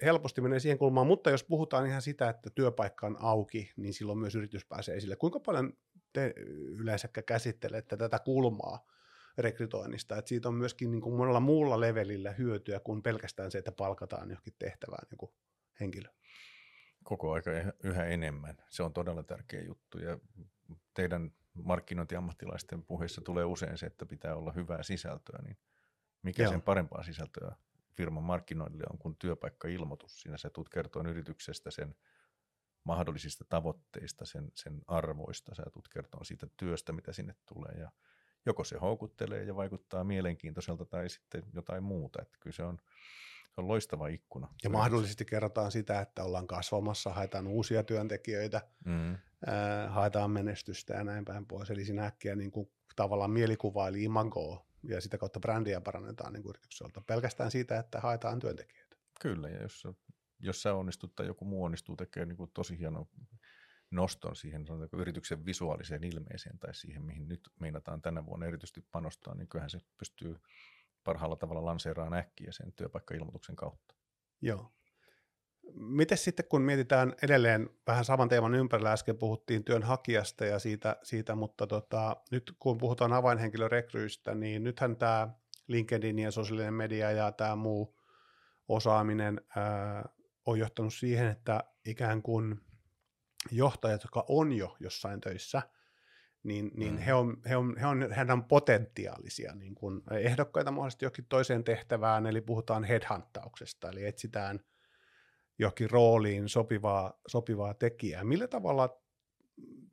helposti 0.02 0.42
menee 0.42 0.60
siihen 0.60 0.78
kulmaan, 0.78 1.08
mutta 1.08 1.30
jos 1.30 1.44
puhutaan 1.44 1.88
ihan 1.88 2.02
sitä, 2.02 2.30
että 2.30 2.50
työpaikka 2.50 3.08
on 3.08 3.18
auki, 3.20 3.72
niin 3.78 3.94
silloin 3.94 4.20
myös 4.20 4.36
yritys 4.36 4.66
pääsee 4.66 4.96
esille. 4.96 5.16
Kuinka 5.16 5.40
paljon 5.40 5.74
te 6.14 6.34
yleensä 6.56 7.08
käsittelette 7.26 7.98
tätä 7.98 8.20
kulmaa 8.20 8.95
rekrytoinnista, 9.38 10.18
että 10.18 10.30
siitä 10.30 10.48
on 10.48 10.56
myöskin 10.56 10.92
niin 10.92 11.02
kuin 11.02 11.16
monella 11.16 11.40
muulla 11.40 11.80
levelillä 11.80 12.32
hyötyä 12.32 12.80
kuin 12.80 13.04
pelkästään 13.04 13.52
se, 13.52 13.58
että 13.58 13.72
palkataan 13.72 14.30
johonkin 14.30 14.56
tehtävään 14.60 15.08
joku 15.12 15.34
henkilö. 15.80 16.10
koko 17.04 17.32
aika 17.34 17.52
yhä 17.84 18.06
enemmän. 18.06 18.58
Se 18.70 18.84
on 18.84 18.94
todella 18.94 19.24
tärkeä 19.24 19.62
juttu 19.62 19.98
ja 20.00 20.20
teidän 20.94 21.32
markkinointiammattilaisten 21.54 22.84
puheissa 22.84 23.22
tulee 23.22 23.46
usein 23.46 23.78
se, 23.78 23.86
että 23.86 24.06
pitää 24.06 24.36
olla 24.36 24.52
hyvää 24.52 24.84
sisältöä, 24.84 25.42
niin 25.44 25.58
mikä 26.22 26.44
Joo. 26.44 26.52
sen 26.52 26.62
parempaa 26.62 27.04
sisältöä 27.04 27.56
firman 27.96 28.24
markkinoinnille 28.24 28.86
on 28.92 28.98
kuin 28.98 29.16
työpaikkailmoitus. 29.16 30.22
Siinä 30.22 30.38
sä 30.38 30.50
tulet 30.50 30.70
kertoa 30.70 31.04
yrityksestä 31.10 31.72
sen 31.72 31.96
mahdollisista 32.84 33.46
tavoitteista, 33.50 34.26
sen, 34.26 34.52
sen 34.56 34.82
arvoista, 34.88 35.56
sä 35.56 35.64
tulet 35.74 35.88
kertoa 35.88 36.24
siitä 36.24 36.48
työstä, 36.58 36.94
mitä 36.94 37.14
sinne 37.14 37.36
tulee 37.46 37.72
ja 37.80 37.92
joko 38.46 38.64
se 38.64 38.78
houkuttelee 38.78 39.44
ja 39.44 39.56
vaikuttaa 39.56 40.04
mielenkiintoiselta 40.04 40.86
tai 40.86 41.10
sitten 41.10 41.44
jotain 41.54 41.84
muuta. 41.84 42.22
Että 42.22 42.38
kyllä 42.40 42.56
se 42.56 42.64
on, 42.64 42.78
se 43.56 43.62
on 43.62 43.68
loistava 43.68 44.08
ikkuna. 44.08 44.48
Ja 44.64 44.70
mahdollisesti 44.70 45.26
kerrotaan 45.26 45.72
sitä, 45.72 46.00
että 46.02 46.24
ollaan 46.24 46.48
kasvamassa, 46.48 47.14
haetaan 47.14 47.48
uusia 47.48 47.84
työntekijöitä, 47.84 48.62
Mm. 48.86 49.18
ää, 49.46 49.90
haetaan 49.90 50.32
menestystä 50.32 50.94
ja 50.94 51.04
näin 51.04 51.26
päin 51.26 51.46
pois. 51.46 51.70
Eli 51.70 51.86
siinä 51.86 52.06
äkkiä 52.06 52.36
niin 52.36 52.52
kuin, 52.52 52.70
tavallaan 52.96 53.32
mielikuva 53.32 53.88
eli 53.88 54.04
imagoa 54.04 54.66
ja 54.84 55.02
sitä 55.02 55.18
kautta 55.18 55.40
brändiä 55.40 55.82
parannetaan 55.82 56.34
niin 56.34 56.50
yritykseltä. 56.50 57.02
Pelkästään 57.02 57.52
siitä, 57.52 57.80
että 57.80 58.00
haetaan 58.00 58.40
työntekijöitä. 58.40 58.96
Kyllä, 59.22 59.50
ja 59.50 59.62
jos, 59.62 59.88
jos 60.40 60.62
sä 60.62 60.74
onnistut 60.74 61.16
tai 61.16 61.26
joku 61.26 61.46
muu 61.46 61.64
onnistuu 61.64 61.96
tekemään 61.96 62.28
niin 62.28 62.38
kuin 62.38 62.52
tosi 62.54 62.80
hienon 62.80 63.08
noston 63.96 64.36
siihen 64.36 64.68
sanotaanko, 64.68 64.98
yrityksen 64.98 65.46
visuaaliseen 65.46 66.04
ilmeeseen 66.04 66.60
tai 66.60 66.76
siihen, 66.76 67.04
mihin 67.04 67.28
nyt 67.28 67.50
meinataan 67.60 68.02
tänä 68.02 68.26
vuonna 68.26 68.46
erityisesti 68.46 68.86
panostaa, 68.92 69.36
niin 69.36 69.48
kyllähän 69.48 69.70
se 69.70 69.80
pystyy 69.98 70.36
parhaalla 71.04 71.36
tavalla 71.36 71.66
lanseeraamaan 71.66 72.20
äkkiä 72.20 72.52
sen 72.52 72.74
työpaikkailmoituksen 72.74 73.56
kautta. 73.56 73.96
Joo. 74.42 74.72
Miten 75.74 76.18
sitten, 76.18 76.46
kun 76.50 76.62
mietitään 76.62 77.16
edelleen 77.22 77.70
vähän 77.88 78.06
saman 78.06 78.30
teeman 78.30 78.56
ympärillä, 78.56 78.92
äsken 78.92 79.18
puhuttiin 79.18 79.64
työnhakijasta 79.64 80.46
ja 80.46 80.60
siitä, 80.60 80.98
siitä 81.04 81.36
mutta 81.36 81.68
tota, 81.68 82.18
nyt 82.32 82.56
kun 82.60 82.78
puhutaan 82.78 83.14
avainhenkilörekryistä, 83.14 84.36
niin 84.36 84.64
nythän 84.64 84.98
tämä 84.98 85.30
LinkedIn 85.68 86.20
ja 86.20 86.32
sosiaalinen 86.32 86.74
media 86.74 87.12
ja 87.12 87.32
tämä 87.32 87.56
muu 87.56 88.00
osaaminen 88.68 89.42
ää, 89.56 90.10
on 90.46 90.60
johtanut 90.60 90.94
siihen, 90.94 91.28
että 91.28 91.64
ikään 91.86 92.22
kuin 92.22 92.62
johtajat, 93.52 94.04
jotka 94.04 94.26
on 94.28 94.54
jo 94.54 94.76
jossain 94.80 95.22
töissä, 95.22 95.62
niin, 96.44 96.72
niin 96.76 96.94
Mm. 96.94 96.98
he, 97.00 97.14
on, 97.14 97.38
he, 97.50 97.56
on, 97.58 97.78
he, 97.78 97.86
on, 97.86 98.12
he 98.12 98.26
on 98.34 98.44
potentiaalisia 98.44 99.56
niin 99.56 99.76
kuin 99.76 100.02
ehdokkaita 100.12 100.72
mahdollisesti 100.72 101.06
johonkin 101.06 101.26
toiseen 101.30 101.64
tehtävään, 101.64 102.26
eli 102.26 102.42
puhutaan 102.42 102.84
headhuntauksesta, 102.84 103.90
eli 103.90 104.06
etsitään 104.06 104.60
johonkin 105.60 105.90
rooliin 105.90 106.50
sopivaa, 106.50 107.20
sopivaa 107.28 107.74
tekijää. 107.74 108.24
Millä 108.24 108.48
tavalla 108.48 109.02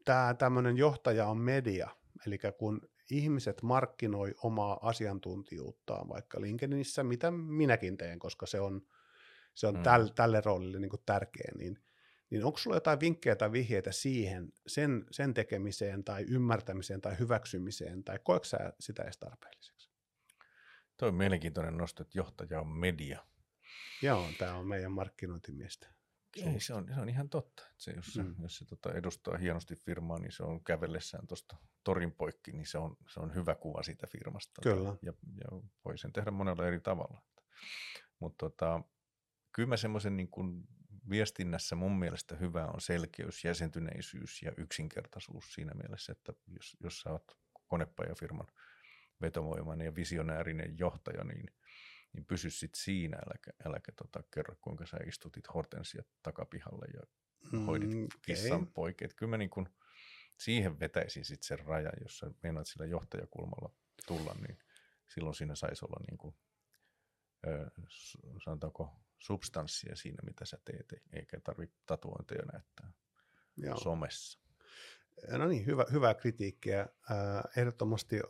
tämä 0.05 0.35
tämmöinen 0.39 0.77
johtaja 0.77 1.27
on 1.27 1.39
media, 1.39 1.89
eli 2.27 2.39
kun 2.59 2.81
ihmiset 3.11 3.63
markkinoi 3.63 4.35
omaa 4.43 4.79
asiantuntijuuttaan 4.89 6.09
vaikka 6.09 6.41
LinkedInissä, 6.41 7.05
mitä 7.05 7.31
minäkin 7.31 7.97
teen, 7.97 8.19
koska 8.19 8.47
se 8.47 8.61
on, 8.61 8.83
se 9.55 9.67
on 9.67 9.75
Mm. 9.75 9.79
mm. 9.79 9.83
täl, 9.85 10.09
tälle 10.15 10.41
roolille 10.41 10.79
niin 10.79 10.91
kuin 10.91 11.03
tärkeä, 11.07 11.53
niin, 11.59 11.79
niin 12.33 12.45
onko 12.45 12.59
sulla 12.59 12.77
jotain 12.77 13.01
vinkkejä 13.01 13.37
tai 13.37 13.53
vihjeitä 13.53 13.93
siihen, 13.93 14.53
sen, 14.67 15.07
sen 15.11 15.35
tekemiseen 15.35 16.05
tai 16.05 16.25
ymmärtämiseen 16.29 17.01
tai 17.01 17.19
hyväksymiseen, 17.19 18.05
tai 18.05 18.19
koetko 18.25 18.45
sä 18.45 18.73
sitä 18.81 19.03
edes 19.03 19.19
tarpeelliseksi? 19.19 19.91
Tuo 20.97 21.09
on 21.09 21.15
mielenkiintoinen 21.15 21.77
nosto, 21.77 22.03
että 22.03 22.19
johtaja 22.19 22.61
on 22.61 22.69
media. 22.69 23.27
Joo, 24.03 24.29
tämä 24.39 24.55
on 24.55 24.67
meidän 24.67 24.93
markkinointimiestä. 24.93 25.89
Ei, 26.37 26.61
se 26.61 26.75
on, 26.75 26.89
se 26.95 27.01
on 27.01 27.09
ihan 27.09 27.29
totta. 27.29 27.63
että 27.63 27.75
Se, 27.79 27.93
jos 27.93 28.07
se, 28.07 28.23
mm. 28.23 28.29
Mm. 28.29 28.43
jos 28.43 28.57
se 28.57 28.65
tota, 28.65 28.93
edustaa 28.93 29.37
hienosti 29.37 29.77
firmaa, 29.77 30.19
niin 30.19 30.33
se 30.33 30.43
on 30.43 30.65
kävellessään 30.65 31.27
tuosta 31.27 31.57
torin 31.85 32.13
poikki, 32.13 32.53
niin 32.53 32.67
se 32.67 32.79
on, 32.79 32.97
se 33.09 33.21
on 33.21 33.35
hyvä 33.35 33.55
kuva 33.55 33.83
siitä 33.83 34.07
firmasta. 34.07 34.63
Kyllä. 34.63 34.97
Ja, 35.03 35.13
ja 35.35 35.61
voi 35.85 35.99
sen 35.99 36.13
tehdä 36.13 36.31
monella 36.31 36.67
eri 36.67 36.81
tavalla. 36.81 37.23
Mutta 38.19 38.49
tota, 38.51 38.83
kyllä 39.53 39.69
mä 39.69 39.77
semmoisen 39.77 40.17
niin 40.17 40.29
kuin 40.29 40.69
viestinnässä 41.11 41.77
mun 41.77 41.99
mielestä 41.99 42.37
hyvä 42.37 42.67
on 42.67 42.81
selkeys, 42.81 43.45
jäsentyneisyys 43.45 44.43
ja 44.43 44.53
yksinkertaisuus 44.57 45.55
siinä 45.55 45.75
mielessä, 45.75 46.13
että 46.13 46.33
jos, 46.47 46.77
jos 46.81 47.01
sä 47.01 47.11
oot 47.11 47.39
konepajafirman 47.67 48.47
vetovoimainen 49.21 49.85
ja 49.85 49.95
visionäärinen 49.95 50.79
johtaja, 50.79 51.25
niin, 51.25 51.47
niin 52.13 52.25
pysy 52.25 52.51
sit 52.51 52.75
siinä, 52.75 53.17
äläkä, 53.17 53.51
äläkä 53.65 53.93
tota, 53.93 54.23
kerro 54.35 54.57
kuinka 54.61 54.87
sä 54.87 54.97
istutit 55.07 55.55
hortensia 55.55 56.03
takapihalle 56.23 56.87
ja 56.95 57.01
hoidit 57.67 57.91
Mm, 57.95 58.09
kissan 58.23 58.63
okei. 58.63 58.73
poikia. 58.75 59.05
Et 59.05 59.15
Kyllä 59.15 59.31
mä 59.31 59.37
niin 59.37 59.51
kun 59.51 59.69
siihen 60.39 60.81
vetäisin 60.81 61.25
sitten 61.25 61.47
sen 61.47 61.67
rajan, 61.67 61.93
jos 62.03 62.19
sä 62.19 62.31
meinaat 62.43 62.67
sillä 62.67 62.87
johtajakulmalla 62.87 63.75
tulla, 64.07 64.37
niin 64.47 64.59
silloin 65.15 65.35
siinä 65.35 65.55
saisi 65.55 65.85
olla 65.85 66.05
niin 66.11 66.19
kuin, 66.19 66.35
sanotaanko 68.45 68.97
substanssia 69.19 69.97
siinä, 69.97 70.19
mitä 70.25 70.45
sä 70.45 70.59
teet, 70.65 71.03
eikä 71.13 71.41
tarvitse 71.41 71.77
tatuointeja 71.87 72.45
näyttää 72.53 72.93
Joo. 73.57 73.77
somessa. 73.77 74.39
No 75.29 75.47
niin, 75.47 75.67
hyvä, 75.67 75.87
hyvää 75.93 76.15
kritiikkiä. 76.15 76.89
Ehdottomasti 77.57 78.21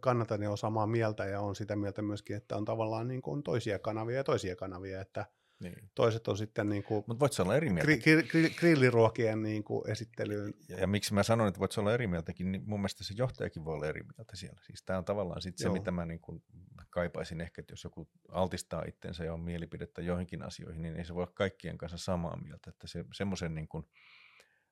kannatan 0.00 0.42
ja 0.42 0.48
olen 0.48 0.58
samaa 0.58 0.86
mieltä 0.86 1.24
ja 1.24 1.40
on 1.40 1.56
sitä 1.56 1.76
mieltä 1.76 2.02
myöskin, 2.02 2.36
että 2.36 2.56
on 2.56 2.64
tavallaan 2.64 3.08
niin 3.08 3.22
kuin 3.22 3.42
toisia 3.42 3.78
kanavia 3.78 4.16
ja 4.16 4.24
toisia 4.24 4.56
kanavia, 4.56 5.00
että 5.00 5.26
Niin. 5.60 5.90
toiset 5.94 6.28
on 6.28 6.38
sitten 6.38 6.68
niin 6.68 6.82
kuin 6.82 7.04
Mutta 7.06 7.20
voit 7.20 7.40
olla 7.40 7.56
eri 7.56 7.70
mieltä. 7.70 7.84
gri, 7.84 7.98
gri, 7.98 8.22
gri, 8.22 8.50
grilliruokien 8.50 9.42
niin 9.42 9.64
kuin 9.64 9.90
esittelyyn. 9.90 10.54
Ja, 10.68 10.80
ja 10.80 10.86
miksi 10.86 11.14
mä 11.14 11.22
sanon, 11.22 11.48
että 11.48 11.60
voit 11.60 11.78
olla 11.78 11.94
eri 11.94 12.06
mieltäkin, 12.06 12.52
niin 12.52 12.62
mun 12.66 12.80
mielestä 12.80 13.04
se 13.04 13.14
johtajakin 13.16 13.64
voi 13.64 13.74
olla 13.74 13.86
eri 13.86 14.02
mieltä 14.02 14.36
siellä. 14.36 14.60
Siis 14.66 14.82
tämä 14.82 14.98
on 14.98 15.04
tavallaan 15.04 15.42
sit 15.42 15.58
se, 15.58 15.64
Joo. 15.64 15.72
mitä 15.72 15.90
mä 15.90 16.06
niin 16.06 16.20
kun 16.20 16.42
kaipaisin 16.90 17.40
ehkä, 17.40 17.60
että 17.60 17.72
jos 17.72 17.84
joku 17.84 18.08
altistaa 18.28 18.84
itsensä 18.88 19.24
ja 19.24 19.34
on 19.34 19.40
mielipidettä 19.40 20.02
joihinkin 20.02 20.42
asioihin, 20.42 20.82
niin 20.82 20.96
ei 20.96 21.04
se 21.04 21.14
voi 21.14 21.22
olla 21.22 21.32
kaikkien 21.34 21.78
kanssa 21.78 21.98
samaa 21.98 22.36
mieltä. 22.36 22.70
Että 22.70 22.86
se, 22.86 23.04
semmoisen 23.14 23.54
niin 23.54 23.68
kun 23.68 23.88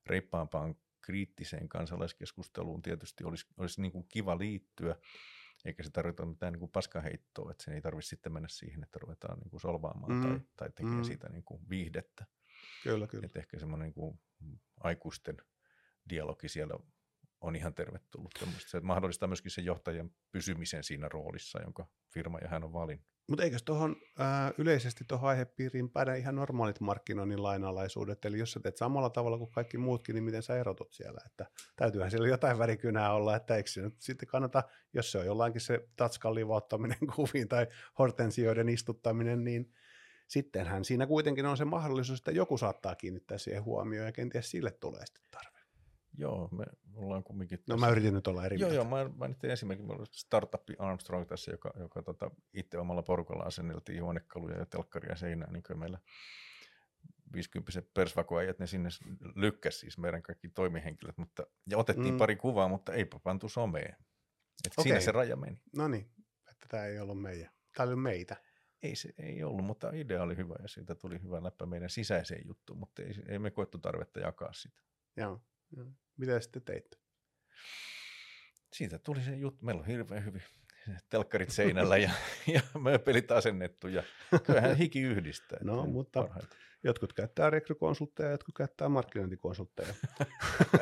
reippaampaan 0.07 0.75
kriittiseen 1.01 1.69
kansalaiskeskusteluun 1.69 2.83
tietysti 2.83 3.25
olisi, 3.25 3.47
olisi 3.57 3.83
niin 3.83 3.93
kuin 3.93 4.07
kiva 4.09 4.39
liittyä, 4.39 4.97
eikä 5.65 5.83
se 5.83 5.91
tarvita 5.91 6.27
mitään 6.27 6.53
niin 6.53 6.61
kuin 6.61 6.71
paskaheittoa, 6.71 7.51
että 7.51 7.65
sen 7.65 7.75
ei 7.75 7.81
tarvitse 7.81 8.09
sitten 8.09 8.33
mennä 8.33 8.49
siihen, 8.49 8.83
että 8.83 8.99
ruvetaan 9.03 9.39
niin 9.39 9.51
kuin 9.51 9.61
solvaamaan 9.61 10.13
Mm, 10.13 10.23
tai, 10.23 10.41
tai 10.57 10.71
tekemään 10.71 10.99
mm. 10.99 11.05
siitä 11.05 11.29
niin 11.29 11.45
kuin 11.45 11.69
viihdettä. 11.71 12.27
Kyllä, 12.83 13.07
kyllä. 13.07 13.27
Että 13.27 13.39
ehkä 13.39 13.59
semmoinen 13.59 13.87
niin 13.87 13.95
kuin 13.95 14.21
aikuisten 14.81 15.37
dialogi 16.09 16.49
siellä 16.49 16.75
on 17.41 17.57
ihan 17.57 17.75
tervetullut. 17.75 18.33
Se 18.59 18.81
mahdollistaa 18.81 19.27
myöskin 19.27 19.51
sen 19.51 19.65
johtajan 19.65 20.11
pysymisen 20.33 20.85
siinä 20.85 21.09
roolissa, 21.09 21.63
jonka 21.63 21.87
firma 22.09 22.39
ja 22.39 22.49
hän 22.49 22.65
on 22.65 22.73
valinnut. 22.73 23.12
Mutta 23.27 23.45
eikös 23.45 23.63
tuohon 23.63 23.97
äh, 24.21 24.53
yleisesti 24.59 25.05
tuohon 25.09 25.31
aihepiiriin 25.31 25.91
päde 25.91 26.19
ihan 26.19 26.35
normaalit 26.35 26.81
markkinoinnin 26.81 27.43
lainalaisuudet, 27.43 28.25
eli 28.25 28.39
jos 28.39 28.53
sä 28.53 28.61
teet 28.61 28.77
samalla 28.77 29.11
tavalla 29.11 29.39
kuin 29.39 29.51
kaikki 29.51 29.79
muutkin, 29.79 30.15
niin 30.15 30.25
miten 30.25 30.43
sä 30.43 30.57
erotut 30.57 30.93
siellä, 30.93 31.21
että 31.27 31.47
täytyyhän 31.77 32.11
siellä 32.11 32.29
jotain 32.29 32.59
värikynää 32.59 33.13
olla, 33.13 33.37
että 33.37 33.57
eikö 33.57 33.71
se 33.71 33.83
nyt 33.83 34.01
sitten 34.01 34.29
kannata, 34.29 34.63
jos 34.93 35.13
se 35.13 35.19
on 35.19 35.27
jollainkin 35.27 35.61
se 35.61 35.89
tatskan 35.97 36.35
livauttaminen 36.35 36.99
kuviin 37.17 37.49
tai 37.49 37.67
hortensioiden 37.99 38.69
istuttaminen, 38.69 39.45
niin 39.45 39.73
sittenhän 40.29 40.85
siinä 40.85 41.07
kuitenkin 41.07 41.47
on 41.47 41.57
se 41.57 41.65
mahdollisuus, 41.65 42.19
että 42.19 42.31
joku 42.31 42.59
saattaa 42.59 42.95
kiinnittää 42.95 43.39
siihen 43.39 43.65
huomioon 43.65 44.07
ja 44.07 44.13
kenties 44.13 44.51
sille 44.51 44.71
tulee 44.71 45.07
sitten 45.07 45.25
tarve. 45.31 45.52
Joo, 46.19 46.49
me 46.53 46.65
ollaan 46.95 47.25
kumminkin... 47.25 47.59
No 47.59 47.75
tässä- 47.75 47.87
mä 47.87 47.93
yritin 47.93 48.15
nyt 48.15 48.27
olla 48.27 48.47
eri 48.47 48.61
Joo, 48.61 48.71
mieltä. 48.71 48.95
joo, 48.95 49.05
mä, 49.05 49.11
mä 49.19 49.29
nyt 49.29 49.45
esimerkiksi, 49.45 49.87
meillä 49.87 50.05
startup 50.11 50.63
Armstrong 50.79 51.27
tässä, 51.29 51.51
joka, 51.51 51.73
joka 51.79 52.03
tota, 52.03 52.31
itse 52.55 52.79
omalla 52.79 53.03
porukalla 53.03 53.45
asenneltiin 53.45 54.03
huonekaluja 54.03 54.59
ja 54.59 54.67
telkkaria 54.67 55.17
seinään, 55.17 55.53
niin 55.53 55.63
kuin 55.63 55.79
meillä 55.79 55.99
50 57.33 57.83
persvakoajat, 57.95 58.59
ne 58.59 58.67
sinne 58.67 58.89
lykkäs 59.37 59.81
siis 59.81 59.99
meidän 59.99 60.23
kaikki 60.23 60.49
toimihenkilöt, 60.49 61.19
mutta, 61.19 61.47
ja 61.71 61.79
otettiin 61.79 62.07
Mm. 62.07 62.13
mm. 62.13 62.19
pari 62.19 62.37
kuvaa, 62.37 62.69
mutta 62.69 62.93
eipä 62.93 63.19
pantu 63.23 63.49
someen. 63.49 63.97
Et 64.67 64.73
Siinä 64.83 64.95
Okei. 64.97 65.05
se 65.05 65.13
raja 65.13 65.37
meni. 65.37 65.59
No 65.77 65.89
niin, 65.89 66.11
että 66.51 66.67
tämä 66.69 66.85
ei 66.85 67.01
ollut 67.01 67.23
meidän. 67.23 67.51
Tämä 67.77 67.87
oli 67.89 67.97
meitä. 67.97 68.37
Ei 68.83 68.97
se 68.97 69.09
ei 69.19 69.45
ollut, 69.45 69.65
mutta 69.65 69.91
idea 69.95 70.23
oli 70.23 70.37
hyvä 70.37 70.55
ja 70.63 70.69
siitä 70.69 70.95
tuli 70.95 71.23
hyvä 71.23 71.43
läppä 71.43 71.67
meidän 71.67 71.91
sisäiseen 71.91 72.43
juttuun, 72.47 72.79
mutta 72.79 73.03
ei, 73.03 73.15
ei 73.29 73.39
me 73.39 73.51
koettu 73.51 73.79
tarvetta 73.79 74.21
jakaa 74.21 74.53
sitä. 74.53 74.81
Joo. 75.17 75.41
joo. 75.77 75.87
Mitä 76.17 76.41
sitten 76.41 76.63
teitte? 76.63 76.97
Siitä 78.73 78.99
tuli 78.99 79.21
se 79.21 79.35
juttu. 79.35 79.65
Meillä 79.65 79.81
on 79.81 79.87
hirveän 79.87 80.25
hyvin 80.25 80.43
telkkarit 81.09 81.51
seinällä 81.51 81.97
ja, 81.97 82.11
ja 82.47 82.61
mööpelit 82.81 83.31
asennettu 83.31 83.89
ja 83.89 84.03
kyllähän 84.47 84.77
hiki 84.77 85.01
yhdistää. 85.01 85.59
No, 85.63 85.87
mutta- 85.87 86.23
parhaita. 86.23 86.57
Jotkut 86.85 87.13
käyttää 87.13 87.51
rekrykonsultteja, 87.51 88.31
jotkut 88.31 88.55
käyttää 88.55 88.89
markkinointikonsultteja. 88.89 89.95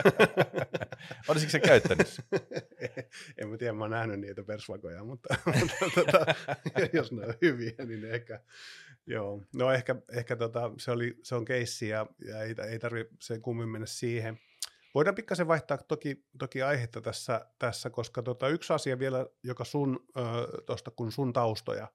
Olisiko 1.29 1.51
se 1.51 1.61
käyttänyt 1.61 2.21
en 3.39 3.49
mä 3.49 3.57
tiedä, 3.57 3.73
mä 3.73 3.85
oon 3.85 3.91
nähnyt 3.91 4.21
niitä 4.21 4.45
persvakoja, 4.45 5.05
mutta, 5.05 5.35
mutta 5.61 5.75
tota, 5.95 6.27
jos 6.99 7.13
ne 7.13 7.27
on 7.27 7.35
hyviä, 7.43 7.73
niin 7.87 8.05
ehkä, 8.05 8.41
joo. 9.07 9.43
No 9.55 9.73
ehkä, 9.73 9.97
ehkä 10.13 10.37
tota, 10.37 10.73
se, 10.79 10.91
oli, 10.91 11.19
se 11.23 11.35
on 11.35 11.45
keissi 11.45 11.89
ja, 11.89 12.07
ja 12.25 12.43
ei, 12.43 12.55
ei 12.71 12.79
tarvitse 12.79 13.15
sen 13.21 13.43
kummin 13.43 13.69
mennä 13.69 13.87
siihen. 13.87 14.41
Voidaan 14.95 15.15
pikkasen 15.15 15.49
vaihtaa 15.49 15.79
toki, 15.79 16.25
toki 16.39 16.63
aihetta 16.63 17.01
tässä, 17.01 17.47
tässä 17.59 17.91
koska 17.91 18.23
tota, 18.23 18.49
yksi 18.49 18.73
asia 18.73 18.99
vielä, 18.99 19.27
joka 19.43 19.65
sun, 19.65 20.07
tuosta 20.67 20.91
kun 20.91 21.13
sun 21.13 21.33
taustoja, 21.33 21.89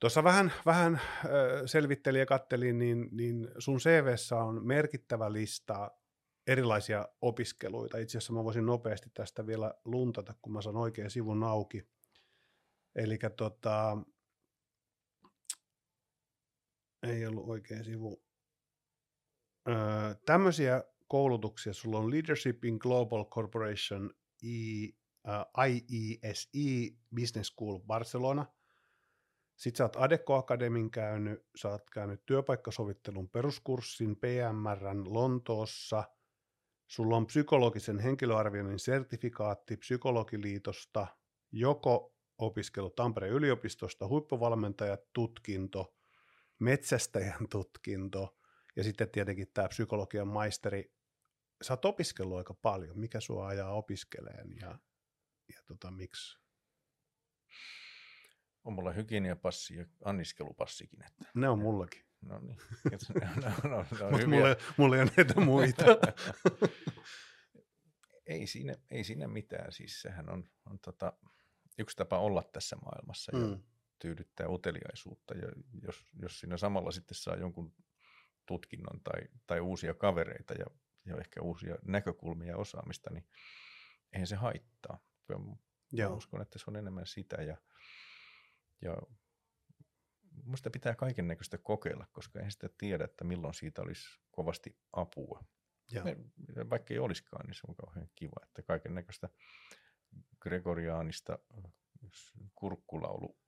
Tuossa 0.00 0.24
vähän, 0.24 0.52
vähän 0.66 1.00
ö, 1.24 1.62
selvittelin 1.66 2.18
ja 2.18 2.26
kattelin, 2.26 2.78
niin, 2.78 3.08
niin 3.12 3.48
sun 3.58 3.78
CVssä 3.78 4.36
on 4.36 4.66
merkittävä 4.66 5.32
lista 5.32 5.90
erilaisia 6.46 7.08
opiskeluita. 7.20 7.98
Itse 7.98 8.18
asiassa 8.18 8.32
mä 8.32 8.44
voisin 8.44 8.66
nopeasti 8.66 9.10
tästä 9.14 9.46
vielä 9.46 9.74
luntata, 9.84 10.34
kun 10.42 10.52
mä 10.52 10.62
saan 10.62 10.76
oikein 10.76 11.10
sivun 11.10 11.44
auki. 11.44 11.88
Eli 12.94 13.18
tota, 13.36 13.98
ei 17.02 17.26
ollut 17.26 17.48
oikein 17.48 17.84
sivu. 17.84 18.22
Öö, 19.68 20.14
tämmöisiä 20.26 20.84
koulutuksia, 21.14 21.72
sulla 21.72 21.98
on 21.98 22.10
Leadership 22.10 22.64
in 22.64 22.76
Global 22.80 23.24
Corporation 23.24 24.10
I, 24.42 24.88
uh, 24.88 25.64
IESE 25.66 26.96
Business 27.14 27.48
School 27.48 27.78
Barcelona. 27.78 28.46
Sitten 29.56 29.78
sä 29.78 29.84
oot 29.84 29.96
Adecco 29.96 30.34
Akademin 30.34 30.90
käynyt, 30.90 31.46
sä 31.56 31.68
oot 31.68 31.90
käynyt 31.90 32.26
työpaikkasovittelun 32.26 33.28
peruskurssin 33.28 34.16
PMRn 34.16 35.14
Lontoossa, 35.14 36.04
sulla 36.86 37.16
on 37.16 37.26
psykologisen 37.26 37.98
henkilöarvioinnin 37.98 38.78
sertifikaatti 38.78 39.76
Psykologiliitosta, 39.76 41.06
joko 41.52 42.14
opiskelu 42.38 42.90
Tampereen 42.90 43.34
yliopistosta, 43.34 44.08
huippuvalmentajatutkinto, 44.08 45.94
metsästäjän 46.58 47.48
tutkinto 47.50 48.36
ja 48.76 48.84
sitten 48.84 49.10
tietenkin 49.10 49.46
tämä 49.54 49.68
psykologian 49.68 50.28
maisteri. 50.28 50.93
Sä 51.62 51.72
oot 51.72 51.84
opiskellut 51.84 52.38
aika 52.38 52.54
paljon. 52.54 52.98
Mikä 52.98 53.20
sua 53.20 53.46
ajaa 53.46 53.72
opiskeleen 53.72 54.56
ja, 54.60 54.78
ja 55.54 55.62
tota, 55.66 55.90
miksi? 55.90 56.38
On 58.64 58.72
mulla 58.72 58.92
hygieniapassi 58.92 59.76
ja 59.76 59.86
anniskelupassikin. 60.04 61.04
Että. 61.06 61.24
Ne 61.34 61.48
on 61.48 61.58
mullakin. 61.58 62.04
No 62.20 62.38
niin, 62.38 62.58
on, 63.34 63.70
ne 63.70 63.76
on 63.76 63.86
Mutta 64.10 64.28
mulla, 64.28 64.56
mulla 64.76 64.96
ei 64.96 65.02
ole 65.02 65.10
näitä 65.16 65.40
muita. 65.40 65.84
ei 68.26 68.46
siinä, 68.46 68.74
ei 68.90 69.04
siinä 69.04 69.28
mitään. 69.28 69.72
Siis 69.72 70.02
sehän 70.02 70.30
on, 70.30 70.50
on 70.66 70.78
tota, 70.78 71.12
yksi 71.78 71.96
tapa 71.96 72.18
olla 72.18 72.42
tässä 72.52 72.76
maailmassa 72.76 73.36
ja 73.36 73.46
Mm. 73.46 73.62
tyydyttää 73.98 74.48
uteliaisuutta. 74.48 75.34
Ja 75.34 75.48
jos, 75.82 76.06
jos 76.22 76.40
siinä 76.40 76.56
samalla 76.56 76.90
sitten 76.90 77.14
saa 77.14 77.36
jonkun 77.36 77.74
tutkinnon 78.46 79.00
tai, 79.04 79.20
tai 79.46 79.60
uusia 79.60 79.94
kavereita 79.94 80.54
ja, 80.54 80.66
ja 81.04 81.16
ehkä 81.16 81.42
uusia 81.42 81.76
näkökulmia 81.82 82.48
ja 82.48 82.56
osaamista, 82.56 83.10
niin 83.10 83.28
eihän 84.12 84.26
se 84.26 84.36
haittaa. 84.36 84.98
Mä 85.28 85.56
Joo. 85.92 86.16
uskon, 86.16 86.42
että 86.42 86.58
se 86.58 86.64
on 86.68 86.76
enemmän 86.76 87.06
sitä 87.06 87.42
ja, 87.42 87.56
ja 88.82 88.96
musta 90.44 90.70
pitää 90.70 90.94
kaiken 90.94 91.28
näköistä 91.28 91.58
kokeilla, 91.58 92.06
koska 92.12 92.38
eihän 92.38 92.52
sitä 92.52 92.68
tiedä, 92.78 93.04
että 93.04 93.24
milloin 93.24 93.54
siitä 93.54 93.82
olisi 93.82 94.20
kovasti 94.30 94.78
apua. 94.92 95.44
Joo. 95.90 96.04
Me, 96.04 96.16
vaikka 96.70 96.94
ei 96.94 97.00
olisikaan, 97.00 97.46
niin 97.46 97.54
se 97.54 97.60
on 97.68 97.76
kauhean 97.76 98.08
kiva, 98.14 98.44
että 98.44 98.62
kaiken 98.62 98.94
näköistä 98.94 99.28
gregoriaanista 100.40 101.38
kurkkulaulu 102.54 103.38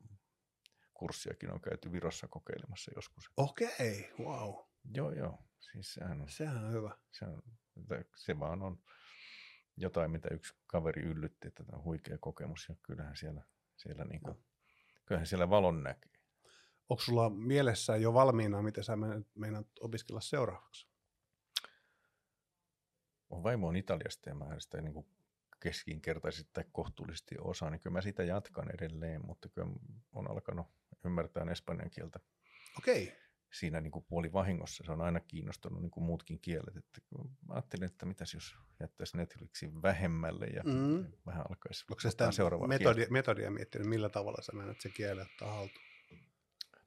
kurssiakin 0.94 1.52
on 1.52 1.60
käyty 1.60 1.92
Virossa 1.92 2.28
kokeilemassa 2.28 2.90
joskus. 2.96 3.30
Okei, 3.36 4.12
wow. 4.18 4.54
Joo, 4.94 5.12
joo. 5.12 5.38
Siis 5.72 5.94
sehän 5.94 6.20
on, 6.20 6.28
Sehän 6.28 6.64
on 6.64 6.72
hyvä. 6.72 6.96
se, 7.12 7.24
on, 7.24 7.42
se 8.16 8.38
vaan 8.38 8.62
on 8.62 8.82
jotain, 9.76 10.10
mitä 10.10 10.28
yksi 10.32 10.54
kaveri 10.66 11.02
yllytti, 11.02 11.48
että 11.48 11.64
tämä 11.64 11.78
on 11.78 11.84
huikea 11.84 12.18
kokemus 12.18 12.68
ja 12.68 12.74
kyllähän 12.82 13.16
siellä, 13.16 13.42
siellä, 13.76 14.04
niin 14.04 14.20
kuin, 14.20 14.44
kyllähän 15.06 15.26
siellä 15.26 15.50
valon 15.50 15.82
näkee. 15.82 16.12
Onko 16.88 17.02
sulla 17.02 17.30
mielessä 17.30 17.96
jo 17.96 18.14
valmiina, 18.14 18.62
mitä 18.62 18.82
sä 18.82 18.92
meinaat 19.34 19.66
opiskella 19.80 20.20
seuraavaksi? 20.20 20.88
Mun 23.28 23.42
vaimo 23.42 23.68
on 23.68 23.76
Italiasta 23.76 24.28
ja 24.28 24.34
mä 24.34 24.60
sitä 24.60 24.82
niin 24.82 24.94
kuin 24.94 25.06
keskinkertaisesti 25.60 26.50
tai 26.52 26.64
kohtuullisesti 26.72 27.34
osaa, 27.40 27.70
niin 27.70 27.80
kyllä 27.80 27.92
mä 27.92 28.00
sitä 28.00 28.22
jatkan 28.22 28.74
edelleen, 28.74 29.26
mutta 29.26 29.48
kyllä 29.48 29.68
on 30.12 30.30
alkanut 30.30 30.66
ymmärtää 31.04 31.46
espanjan 31.52 31.90
kieltä 31.90 32.20
Okei. 32.78 33.25
Siinä 33.58 33.80
niin 33.80 33.90
kuin 33.90 34.04
puoli 34.08 34.32
vahingossa. 34.32 34.84
Se 34.86 34.92
on 34.92 35.00
aina 35.00 35.20
kiinnostunut 35.20 35.80
niin 35.82 35.90
kuin 35.90 36.04
muutkin 36.04 36.40
kielet. 36.40 36.76
Että 36.76 37.00
kun 37.08 37.30
mä 37.48 37.54
ajattelin, 37.54 37.84
että 37.84 38.06
mitäs 38.06 38.34
jos 38.34 38.56
jättäisi 38.80 39.16
Netflixin 39.16 39.82
vähemmälle 39.82 40.46
ja 40.46 40.62
Mm. 40.64 41.06
vähän 41.26 41.44
alkaisi 41.50 41.84
Onko 41.90 42.00
se 42.00 42.10
sitä 42.10 42.30
metodi, 42.68 42.94
kieltä. 42.96 43.12
metodia 43.12 43.50
miettinyt, 43.50 43.88
millä 43.88 44.08
tavalla 44.08 44.42
sä 44.42 44.52
menet 44.52 44.80
se 44.80 44.88
kieli 44.88 45.20
ottaa 45.20 45.52
haltuun? 45.52 45.86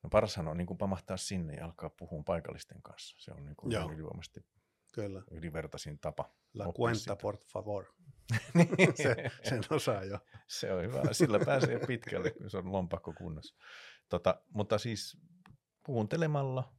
No 0.03 0.09
paras 0.09 0.37
on 0.37 0.57
niin 0.57 0.67
kuin 0.67 0.77
pamahtaa 0.77 1.17
sinne 1.17 1.53
ja 1.53 1.65
alkaa 1.65 1.89
puhua 1.89 2.23
paikallisten 2.23 2.81
kanssa. 2.81 3.15
Se 3.19 3.31
on 3.31 3.45
niin 3.45 3.55
kuin 3.55 3.73
ylivoimaisesti 3.93 4.45
Kyllä. 4.93 5.23
ylivertaisin 5.31 5.99
tapa. 5.99 6.33
La 6.53 6.65
cuenta, 6.73 6.99
sitä. 6.99 7.15
por 7.15 7.37
favor. 7.53 7.85
Niin. 8.53 8.67
Se, 8.97 9.15
sen 9.49 9.61
osaa 9.69 10.03
jo. 10.03 10.19
Se 10.47 10.73
on 10.73 10.83
hyvä. 10.83 11.01
Sillä 11.11 11.39
pääsee 11.45 11.79
pitkälle, 11.87 12.31
kun 12.31 12.49
se 12.49 12.57
on 12.57 12.71
lompakko 12.71 13.13
kunnossa. 13.13 13.55
Tota, 14.09 14.41
mutta 14.53 14.77
siis 14.77 15.17
kuuntelemalla, 15.83 16.73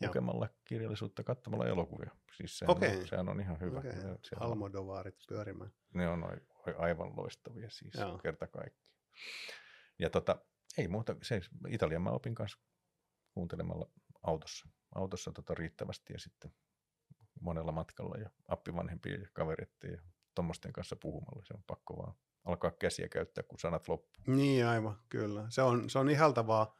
Joo. 0.00 0.08
lukemalla 0.08 0.48
kirjallisuutta, 0.64 1.24
katsomalla 1.24 1.66
elokuvia. 1.66 2.10
Siis 2.36 2.58
sehän, 2.58 2.76
Okei. 2.76 2.96
on, 3.00 3.08
sehän 3.08 3.28
on 3.28 3.40
ihan 3.40 3.60
hyvä. 3.60 3.78
Okei. 3.78 3.92
Ne, 3.92 4.18
Almodovaarit 4.40 5.16
pyörimään. 5.28 5.70
ne 5.94 6.08
on 6.08 6.24
ai- 6.24 6.40
ai- 6.66 6.74
aivan 6.78 7.16
loistavia 7.16 7.70
siis 7.70 7.94
Joo. 7.94 8.18
kerta 8.18 8.46
kaikki. 8.46 8.90
Ja 9.98 10.10
tota, 10.10 10.36
ei 10.78 10.88
muuta, 10.88 11.16
se 11.22 11.40
Italian 11.68 12.02
mä 12.02 12.10
opin 12.10 12.34
kanssa 12.34 12.58
kuuntelemalla 13.34 13.90
autossa. 14.22 14.68
Autossa 14.94 15.32
tota 15.32 15.54
riittävästi 15.54 16.12
ja 16.12 16.18
sitten 16.18 16.52
monella 17.40 17.72
matkalla 17.72 18.16
ja 18.16 18.30
appivanhempien 18.48 19.20
ja 19.20 19.28
kavereiden 19.32 19.92
ja 19.92 20.02
tuommoisten 20.34 20.72
kanssa 20.72 20.96
puhumalla. 20.96 21.42
Se 21.44 21.54
on 21.54 21.62
pakko 21.66 21.96
vaan 21.96 22.14
alkaa 22.44 22.70
käsiä 22.70 23.08
käyttää, 23.08 23.44
kun 23.44 23.58
sanat 23.58 23.88
loppuu. 23.88 24.24
Niin 24.26 24.66
aivan, 24.66 24.98
kyllä. 25.08 25.46
Se 25.48 25.62
on, 25.62 25.90
se 25.90 25.98
on 25.98 26.10
ihaltavaa, 26.10 26.76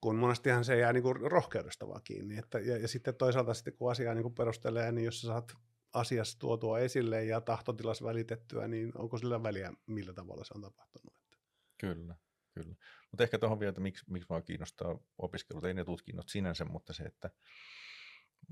kun 0.00 0.16
monestihan 0.16 0.64
se 0.64 0.78
jää 0.78 0.92
niinku 0.92 1.14
rohkeudesta 1.14 1.88
vaan 1.88 2.00
kiinni. 2.04 2.38
Että, 2.38 2.58
ja, 2.58 2.76
ja 2.76 2.88
sitten 2.88 3.14
toisaalta 3.14 3.54
sitten 3.54 3.74
kun 3.76 3.90
asiaa 3.90 4.14
niinku 4.14 4.30
perustelee, 4.30 4.92
niin 4.92 5.04
jos 5.04 5.20
sä 5.20 5.26
saat 5.26 5.54
asiassa 5.92 6.38
tuotua 6.38 6.78
esille 6.78 7.24
ja 7.24 7.40
tahtotilas 7.40 8.02
välitettyä, 8.02 8.68
niin 8.68 8.92
onko 8.98 9.18
sillä 9.18 9.42
väliä, 9.42 9.72
millä 9.86 10.12
tavalla 10.12 10.44
se 10.44 10.54
on 10.54 10.60
tapahtunut? 10.62 11.14
Että, 11.24 11.38
Kyllä, 11.78 12.14
kyllä. 12.54 12.74
Mutta 13.10 13.22
ehkä 13.22 13.38
tuohon 13.38 13.60
vielä, 13.60 13.68
että 13.68 13.80
miksi, 13.80 14.04
miksi 14.10 14.26
mua 14.30 14.42
kiinnostaa 14.42 14.98
opiskelut, 15.18 15.64
ei 15.64 15.74
ne 15.74 15.84
tutkinnot 15.84 16.28
sinänsä, 16.28 16.64
mutta 16.64 16.92
se, 16.92 17.02
että 17.02 17.30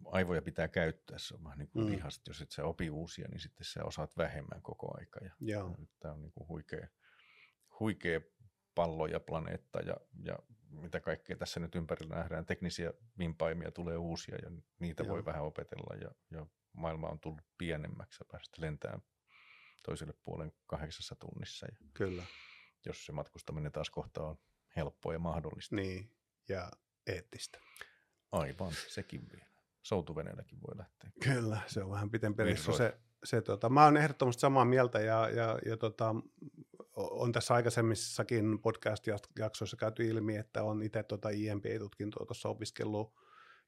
aivoja 0.05 0.43
pitää 0.43 0.69
käyttää, 0.69 1.19
se 1.19 1.35
on 1.35 1.45
vähän 1.45 1.59
niin 1.59 1.69
kuin 1.71 1.85
Mm. 1.85 1.91
lihasta, 1.93 2.31
jos 2.31 2.41
et 2.41 2.51
sä 2.51 2.65
opi 2.65 2.91
uusia, 2.91 3.29
niin 3.29 3.41
sitten 3.41 3.65
sä 3.65 3.85
osaat 3.85 4.17
vähemmän 4.17 4.63
koko 4.63 4.99
aika. 4.99 5.21
Ja 5.25 5.31
joo, 5.41 5.77
Tämä 6.01 6.15
on 6.15 6.23
niin 6.23 6.33
kuin 6.33 6.49
huikea, 6.49 6.89
huikea 7.81 8.21
pallo 8.75 9.07
ja 9.07 9.21
planeetta 9.21 9.81
ja, 9.81 9.97
ja 10.25 10.39
mitä 10.71 11.01
kaikkea 11.01 11.37
tässä 11.37 11.61
nyt 11.61 11.75
ympärillä 11.75 12.17
nähdään. 12.17 12.47
Teknisiä 12.47 12.93
vimpaimia 13.19 13.71
tulee 13.71 13.97
uusia 13.97 14.37
ja 14.43 14.51
niitä 14.79 15.03
Joo. 15.03 15.13
voi 15.13 15.25
vähän 15.25 15.43
opetella 15.43 15.97
ja, 15.97 16.11
ja 16.31 16.47
maailma 16.73 17.09
on 17.09 17.21
tullut 17.21 17.45
pienemmäksi 17.59 18.19
ja 18.21 18.27
päästä 18.33 18.63
lentämään 18.63 19.03
toiselle 19.83 20.15
puolen 20.25 20.53
kahdeksassa 20.67 21.15
tunnissa. 21.15 21.67
Ja 21.71 21.77
kyllä. 21.95 22.23
jos 22.87 23.07
se 23.07 23.13
matkustaminen 23.13 23.73
taas 23.73 23.91
kohta 23.91 24.23
on 24.23 24.39
helppoa 24.77 25.13
ja 25.13 25.19
mahdollista. 25.19 25.77
Niin, 25.77 26.11
ja 26.49 26.71
eettistä. 27.07 27.59
Aivan, 28.33 28.73
sekin 28.89 29.29
vielä. 29.33 29.49
Soutuveneelläkin 29.83 30.59
voi 30.61 30.79
lähteä. 30.79 31.11
Kyllä, 31.25 31.61
se 31.67 31.83
on 31.83 31.91
vähän 31.91 32.11
pitempi 32.11 32.45
reissu. 32.45 32.73
Se, 32.73 33.01
se, 33.25 33.43
tota, 33.43 33.69
mä 33.69 33.85
oon 33.85 33.97
ehdottomasti 33.97 34.41
samaa 34.41 34.65
mieltä 34.65 35.01
ja, 35.01 35.29
ja, 35.29 35.59
ja 35.67 35.77
tota, 35.77 36.15
on 36.99 37.33
tässä 37.33 37.55
aikaisemmissakin 37.55 38.59
podcast-jaksoissa 38.59 39.77
käyty 39.77 40.09
ilmi, 40.09 40.37
että 40.37 40.63
on 40.63 40.83
itse 40.83 41.03
tota 41.03 41.29
IMBA-tutkintoa 41.29 42.27
tuossa 42.27 42.49
opiskellut 42.49 43.15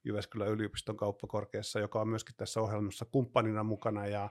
Jyväskylän 0.03 0.47
yliopiston 0.47 0.97
kauppakorkeassa, 0.97 1.79
joka 1.79 2.01
on 2.01 2.07
myöskin 2.07 2.35
tässä 2.37 2.61
ohjelmassa 2.61 3.05
kumppanina 3.05 3.63
mukana 3.63 4.07
ja, 4.07 4.29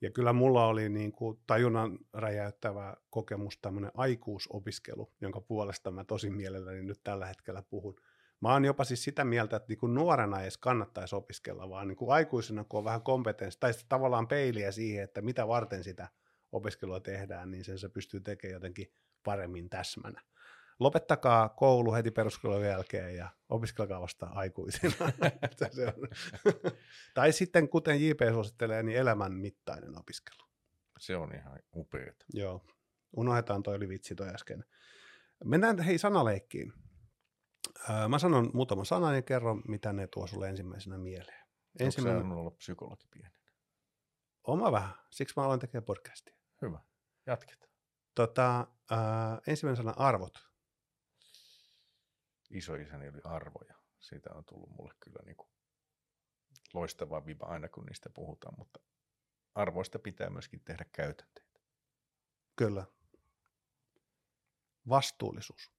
ja 0.00 0.10
kyllä 0.10 0.32
mulla 0.32 0.66
oli 0.66 0.88
niin 0.88 1.12
kuin 1.12 1.38
tajunnan 1.46 1.98
räjäyttävä 2.12 2.96
kokemus 3.10 3.58
tämmöinen 3.58 3.90
aikuisopiskelu, 3.94 5.12
jonka 5.20 5.40
puolesta 5.40 5.90
mä 5.90 6.04
tosi 6.04 6.30
mielelläni 6.30 6.82
nyt 6.82 7.00
tällä 7.04 7.26
hetkellä 7.26 7.62
puhun. 7.62 7.96
Mä 8.40 8.52
oon 8.52 8.64
jopa 8.64 8.84
siis 8.84 9.04
sitä 9.04 9.24
mieltä, 9.24 9.56
että 9.56 9.68
niin 9.68 9.78
kuin 9.78 9.94
nuorena 9.94 10.38
ei 10.38 10.42
edes 10.42 10.58
kannattaisi 10.58 11.16
opiskella, 11.16 11.70
vaan 11.70 11.88
niin 11.88 11.96
kuin 11.96 12.12
aikuisena, 12.12 12.64
kun 12.64 12.78
on 12.78 12.84
vähän 12.84 13.02
kompetenssi, 13.02 13.60
tai 13.60 13.72
tavallaan 13.88 14.28
peiliä 14.28 14.72
siihen, 14.72 15.04
että 15.04 15.22
mitä 15.22 15.48
varten 15.48 15.84
sitä 15.84 16.08
opiskelua 16.52 17.00
tehdään, 17.00 17.50
niin 17.50 17.64
sen 17.64 17.78
se 17.78 17.88
pystyy 17.88 18.20
tekemään 18.20 18.54
jotenkin 18.54 18.92
paremmin 19.24 19.70
täsmänä. 19.70 20.22
Lopettakaa 20.78 21.48
koulu 21.48 21.94
heti 21.94 22.10
peruskoulun 22.10 22.64
jälkeen 22.64 23.16
ja 23.16 23.30
opiskelkaa 23.48 24.00
vasta 24.00 24.26
on. 25.86 26.08
tai 27.14 27.32
sitten, 27.32 27.68
kuten 27.68 28.08
JP 28.08 28.20
suosittelee, 28.32 28.82
niin 28.82 28.98
elämän 28.98 29.32
mittainen 29.32 29.98
opiskelu. 29.98 30.50
Se 30.98 31.16
on 31.16 31.34
ihan 31.34 31.58
upeeta. 31.76 32.24
Joo, 32.32 32.64
unohdetaan 33.16 33.62
toi 33.62 33.74
oli 33.74 33.88
vitsi 33.88 34.14
toi 34.14 34.28
äsken. 34.28 34.64
Mennään 35.44 35.78
hei 35.78 35.98
sanaleikkiin. 35.98 36.72
Öö, 37.90 38.08
mä 38.08 38.18
sanon 38.18 38.50
muutama 38.54 38.84
sanan 38.84 39.14
ja 39.14 39.22
kerron, 39.22 39.62
mitä 39.68 39.92
ne 39.92 40.06
tuo 40.06 40.26
sulle 40.26 40.48
ensimmäisenä 40.48 40.98
mieleen. 40.98 41.46
Ensimmäinen... 41.80 42.22
Onko 42.22 42.36
ollut 42.40 42.58
psykologi 42.58 43.06
pienen? 43.10 43.40
oma 44.44 44.72
vähän, 44.72 44.94
siksi 45.10 45.34
mä 45.36 45.44
aloin 45.44 45.60
tekemään 45.60 45.84
podcastia. 45.84 46.39
Hyvä. 46.62 46.80
Jatketaan. 47.26 47.70
Tota, 48.14 48.66
öö, 48.92 48.98
ensimmäinen 49.46 49.76
sana 49.76 49.94
arvot. 49.96 50.38
Isoisäni 52.50 53.08
oli 53.08 53.20
arvoja. 53.24 53.74
Siitä 54.00 54.30
on 54.34 54.44
tullut 54.44 54.70
mulle 54.70 54.94
kyllä 55.00 55.22
niin 55.24 55.36
kuin 55.36 55.50
loistava 56.74 57.26
viba 57.26 57.46
aina, 57.46 57.68
kun 57.68 57.84
niistä 57.86 58.10
puhutaan, 58.10 58.54
mutta 58.58 58.80
arvoista 59.54 59.98
pitää 59.98 60.30
myöskin 60.30 60.60
tehdä 60.64 60.84
käytänteitä. 60.92 61.60
Kyllä. 62.56 62.86
Vastuullisuus. 64.88 65.70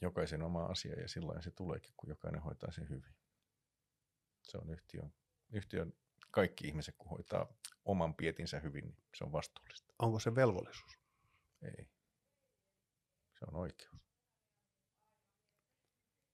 Jokaisen 0.00 0.42
oma 0.42 0.64
asia 0.64 1.00
ja 1.00 1.08
silloin 1.08 1.42
se 1.42 1.50
tuleekin, 1.50 1.94
kun 1.96 2.08
jokainen 2.08 2.42
hoitaa 2.42 2.72
sen 2.72 2.88
hyvin. 2.88 3.14
Se 4.42 4.58
on 4.58 4.70
yhtiön, 4.70 5.14
yhtiön 5.52 5.92
kaikki 6.30 6.66
ihmiset, 6.68 6.94
kun 6.98 7.10
hoitaa 7.10 7.52
oman 7.84 8.14
pietinsä 8.14 8.60
hyvin, 8.60 8.84
niin 8.84 8.98
se 9.14 9.24
on 9.24 9.32
vastuullista. 9.32 9.94
Onko 9.98 10.20
se 10.20 10.34
velvollisuus? 10.34 10.98
Ei. 11.62 11.90
Se 13.38 13.44
on 13.48 13.56
oikeus. 13.56 14.02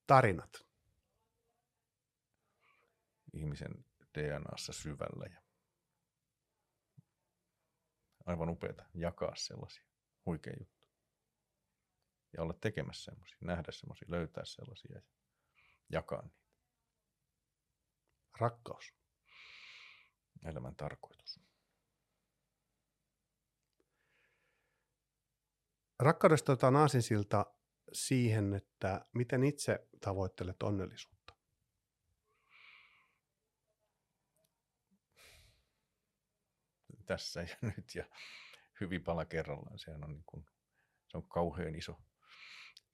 Tarinat. 0.06 0.52
Ihmisen 3.32 3.84
DNAssa 4.18 4.72
syvällä 4.72 5.26
ja 5.34 5.42
aivan 8.26 8.48
upeata 8.48 8.84
jakaa 8.94 9.34
sellaisia. 9.36 9.84
Huikea 10.26 10.54
juttu. 10.60 10.86
Ja 12.36 12.42
olla 12.42 12.52
tekemässä 12.52 13.04
semmoisia, 13.04 13.38
nähdä 13.40 13.72
semmoisia, 13.72 14.10
löytää 14.10 14.44
sellaisia 14.44 14.94
ja 14.94 15.02
jakaa 15.88 16.22
niitä. 16.22 16.44
Rakkaus. 18.40 19.03
Elämän 20.44 20.76
tarkoitus. 20.76 21.40
Rakkaudesta 26.00 26.52
otetaan 26.52 26.76
aasinsilta 26.76 27.46
siihen, 27.92 28.54
että 28.54 29.06
miten 29.14 29.44
itse 29.44 29.88
tavoittelet 30.00 30.62
onnellisuutta. 30.62 31.34
Tässä 37.06 37.40
ja 37.42 37.56
nyt 37.76 37.94
ja 37.94 38.04
hyvin 38.80 39.04
pala 39.04 39.24
kerrallaan. 39.24 39.78
Sehän 39.78 40.04
on, 40.04 40.12
niin 40.12 40.24
kuin, 40.26 40.46
se 41.08 41.16
on 41.16 41.28
kauhean 41.28 41.74
iso, 41.74 41.96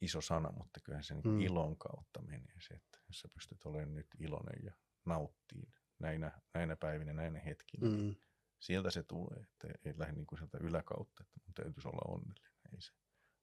iso 0.01 0.20
sana, 0.20 0.53
mutta 0.53 0.80
kyllähän 0.80 1.05
se 1.05 1.14
niin 1.14 1.24
Mm. 1.26 1.40
ilon 1.40 1.78
kautta 1.78 2.22
menee 2.22 2.61
se, 2.68 2.74
että 2.74 2.98
jos 3.09 3.20
sä 3.20 3.28
pystyt 3.28 3.64
olemaan 3.64 3.94
nyt 3.94 4.07
iloinen 4.18 4.64
ja 4.64 4.72
nauttiin 5.05 5.72
näinä, 6.01 6.40
näinä 6.55 6.76
päivinä, 6.76 7.12
näinä 7.12 7.40
hetkinä, 7.40 7.88
mm. 7.88 8.14
Sieltä 8.61 8.90
se 8.90 9.03
tulee, 9.03 9.40
että 9.42 9.68
ei 9.84 9.98
lähde 9.98 10.12
niin 10.12 10.26
kuin 10.26 10.38
sieltä 10.38 10.59
yläkautta, 10.61 11.22
että 11.22 11.40
mun 11.46 11.55
täytyisi 11.55 11.88
olla 11.88 12.14
onnellinen. 12.14 12.53
Ei 12.74 12.80
se 12.80 12.92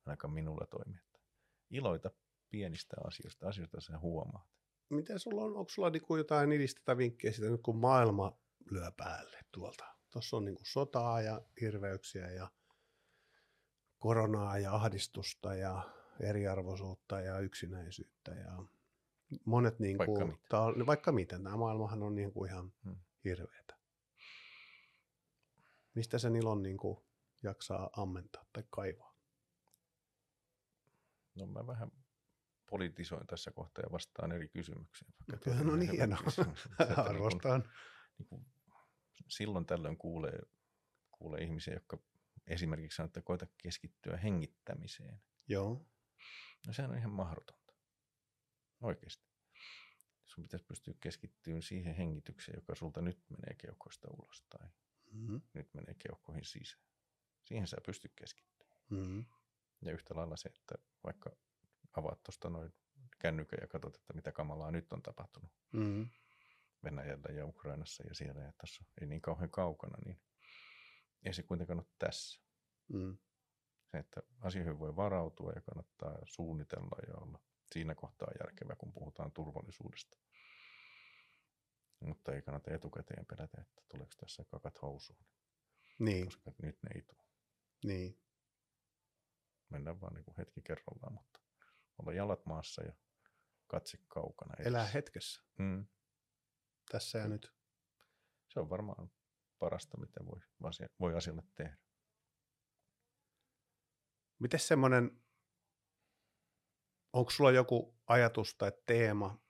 ainakaan 0.05 0.33
minulla 0.33 0.65
toimi. 0.65 0.97
Että 0.97 1.19
iloita 1.69 2.11
pienistä 2.49 2.95
asioista, 3.07 3.47
asioista 3.47 3.81
sä 3.81 3.99
huomaat. 3.99 4.47
Miten 4.89 5.19
sulla 5.19 5.43
on, 5.43 5.57
onko 5.57 5.69
sulla 5.69 5.89
niinku 5.89 6.15
jotain 6.15 6.51
idistä 6.51 6.81
tai 6.85 6.97
vinkkejä 6.97 7.33
siitä 7.33 7.51
nyt 7.51 7.61
kun 7.61 7.77
maailma 7.77 8.37
lyö 8.71 8.91
päälle 8.97 9.39
tuolta? 9.51 9.85
Tuossa 10.09 10.37
on 10.37 10.45
niinku 10.45 10.63
sotaa 10.65 11.21
ja 11.21 11.41
hirveyksiä 11.61 12.31
ja 12.31 12.51
koronaa 13.99 14.57
ja 14.57 14.75
ahdistusta 14.75 15.55
ja 15.55 15.81
eriarvoisuutta 16.19 17.21
ja 17.21 17.39
yksinäisyyttä 17.39 18.31
ja 18.31 18.63
monet 19.45 19.79
niin 19.79 19.97
Vaikka 19.97 20.13
kuin, 20.15 20.27
mitä. 20.27 20.39
tää 20.49 20.61
on, 20.61 20.85
vaikka 20.85 21.11
miten, 21.11 21.43
tämä 21.43 21.57
maailmahan 21.57 22.03
on 22.03 22.15
niin 22.15 22.33
kuin 22.33 22.49
ihan 22.51 22.73
Hmm. 22.83 22.95
hirveätä. 23.23 23.77
Mistä 25.95 26.17
sen 26.17 26.35
ilon 26.35 26.63
niin 26.63 26.77
kuin 26.77 26.97
jaksaa 27.43 27.89
ammentaa 27.93 28.45
tai 28.53 28.63
kaivaa? 28.69 29.17
No 31.35 31.45
mä 31.47 31.67
vähän 31.67 31.91
politisoin 32.69 33.27
tässä 33.27 33.51
kohtaa 33.51 33.83
ja 33.83 33.91
vastaan 33.91 34.31
eri 34.31 34.47
kysymyksiin. 34.49 35.13
vaikka 35.19 35.49
No, 35.49 35.55
toinen 35.55 35.67
no 35.67 35.73
on 35.73 35.79
niin, 35.79 35.91
hyvä 35.91 35.97
hienoa. 35.97 36.19
niin 36.79 36.99
Arvostan. 36.99 37.63
niin 38.17 38.27
kuin 38.27 38.45
silloin 39.29 39.65
tällöin 39.65 39.97
kuulee, 39.97 40.39
kuulee 41.11 41.43
ihmisiä, 41.43 41.73
jotka 41.73 41.97
esimerkiksi 42.47 42.95
sanoo, 42.95 43.05
että 43.07 43.21
koita 43.21 43.47
keskittyä 43.63 44.17
hengittämiseen. 44.17 45.21
Joo. 45.47 45.85
No 46.67 46.73
sehän 46.73 46.91
on 46.91 46.97
ihan 46.97 47.11
mahdotonta. 47.11 47.66
Oikeasti. 48.81 49.27
Sun 50.25 50.43
pitäisi 50.43 50.65
pystyä 50.65 50.93
keskittymään 51.01 51.61
siihen 51.61 51.95
hengitykseen, 51.95 52.57
joka 52.57 52.75
sulta 52.75 53.01
nyt 53.01 53.19
menee 53.29 53.55
keuhkoista 53.55 54.07
ulos 54.11 54.45
tai 54.49 54.67
Mm-hmm. 55.11 55.41
nyt 55.53 55.73
menee 55.73 55.93
keuhkoihin 55.93 56.45
sisään. 56.45 56.83
Siihen 57.43 57.67
sä 57.67 57.77
pystyt 57.85 58.11
keskittymään. 58.15 58.77
Mm-hmm. 58.89 59.25
Ja 59.81 59.91
yhtä 59.91 60.15
lailla 60.15 60.37
se, 60.37 60.49
että 60.49 60.75
vaikka 61.03 61.35
avaat 61.97 62.23
tuosta 62.23 62.49
noin 62.49 62.73
kännykän 63.19 63.59
ja 63.61 63.67
katsot, 63.67 63.95
että 63.95 64.13
mitä 64.13 64.31
kamalaa 64.31 64.71
nyt 64.71 64.93
on 64.93 65.01
tapahtunut 65.01 65.51
Mm-hmm. 65.73 66.09
Venäjällä 66.83 67.33
ja 67.33 67.45
Ukrainassa 67.45 68.03
ja 68.07 68.15
siellä 68.15 68.41
ja 68.41 68.53
tässä 68.57 68.85
ei 69.01 69.07
niin 69.07 69.21
kauhean 69.21 69.49
kaukana, 69.49 69.97
niin 70.05 70.21
ei 71.23 71.33
se 71.33 71.43
kuitenkaan 71.43 71.79
ole 71.79 71.87
tässä. 71.99 72.41
Mm. 72.87 73.17
Se, 73.91 73.97
että 73.97 74.21
asioihin 74.39 74.79
voi 74.79 74.95
varautua 74.95 75.51
ja 75.51 75.61
kannattaa 75.61 76.19
suunnitella 76.25 76.97
ja 77.07 77.17
olla 77.17 77.39
siinä 77.73 77.95
kohtaa 77.95 78.27
järkevä, 78.39 78.75
kun 78.75 78.93
puhutaan 78.93 79.31
turvallisuudesta. 79.31 80.17
Mutta 81.99 82.33
ei 82.33 82.41
kannata 82.41 82.73
etukäteen 82.73 83.25
pelätä, 83.25 83.61
että 83.61 83.81
tuleeko 83.91 84.13
tässä 84.19 84.43
kakat 84.51 84.81
housuun, 84.81 85.25
Niin, 85.99 86.25
koska 86.25 86.51
nyt 86.61 86.77
ne 86.83 86.89
ei 86.95 87.01
tule. 87.01 87.23
niin. 87.85 88.21
Mennään 89.69 90.01
vaan 90.01 90.13
niin 90.13 90.25
kuin 90.25 90.37
hetki 90.37 90.61
kerrallaan, 90.61 91.13
mutta 91.13 91.39
olla 91.97 92.13
jalat 92.13 92.45
maassa 92.45 92.83
ja 92.83 92.93
katse 93.67 93.97
kaukana. 94.07 94.53
Elää 94.59 94.81
edessä. 94.81 94.93
hetkessä, 94.93 95.41
Mm. 95.59 95.87
tässä 96.91 97.19
ja 97.19 97.27
nyt. 97.27 97.53
Se 98.53 98.59
on 98.59 98.69
varmaan 98.69 99.11
parasta, 99.59 99.97
mitä 99.97 100.25
voi, 100.25 100.39
asia, 100.63 100.87
voi 100.99 101.15
asialle 101.15 101.43
tehdä. 101.55 101.77
Miten 104.39 104.59
semmoinen, 104.59 105.21
onko 107.13 107.31
sulla 107.31 107.51
joku 107.51 107.97
ajatus 108.07 108.55
tai 108.55 108.71
teema, 108.85 109.41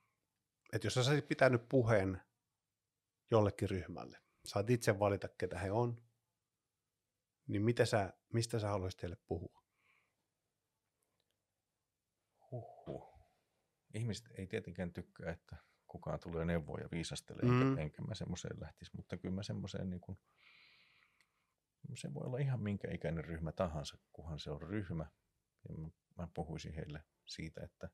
että 0.74 0.88
jos 0.88 0.94
sä 0.94 1.04
saisit 1.04 1.28
pitänyt 1.28 1.70
puheen 1.70 2.22
jollekin 3.32 3.70
ryhmälle, 3.70 4.22
saat 4.46 4.70
itse 4.70 5.00
valita, 5.00 5.28
ketä 5.28 5.60
he 5.60 5.72
on, 5.72 6.02
niin 7.48 7.62
mitä 7.62 7.86
sä, 7.86 8.14
mistä 8.34 8.60
sä 8.60 8.68
haluaisit 8.68 9.02
heille 9.02 9.18
puhua? 9.28 9.64
Huhhuh. 12.52 13.18
Ihmiset 13.94 14.26
ei 14.38 14.48
tietenkään 14.48 14.94
tykkää, 14.94 15.32
että 15.32 15.58
kukaan 15.88 16.20
tulee 16.20 16.46
neuvoa 16.46 16.80
ja 16.80 16.88
viisastelee, 16.92 17.42
Mm. 17.46 17.52
mm. 17.52 17.62
enkä, 17.70 17.82
enkä 17.82 18.02
mä 18.02 18.16
semmoiseen 18.16 18.60
lähtisi, 18.60 18.92
mutta 18.96 19.18
kyllä 19.18 19.36
mä 19.36 19.44
semmoiseen 19.44 19.90
niin 19.90 20.02
kuin, 20.02 20.20
se 21.96 22.14
voi 22.14 22.26
olla 22.26 22.38
ihan 22.38 22.60
minkä 22.60 22.88
ikäinen 22.92 23.26
ryhmä 23.26 23.52
tahansa, 23.52 23.98
kunhan 24.14 24.40
se 24.40 24.52
on 24.52 24.62
ryhmä. 24.62 25.12
Ja 25.70 25.78
mä, 25.78 25.90
mä 26.18 26.28
puhuisin 26.34 26.74
heille 26.74 27.04
siitä, 27.28 27.64
että 27.64 27.90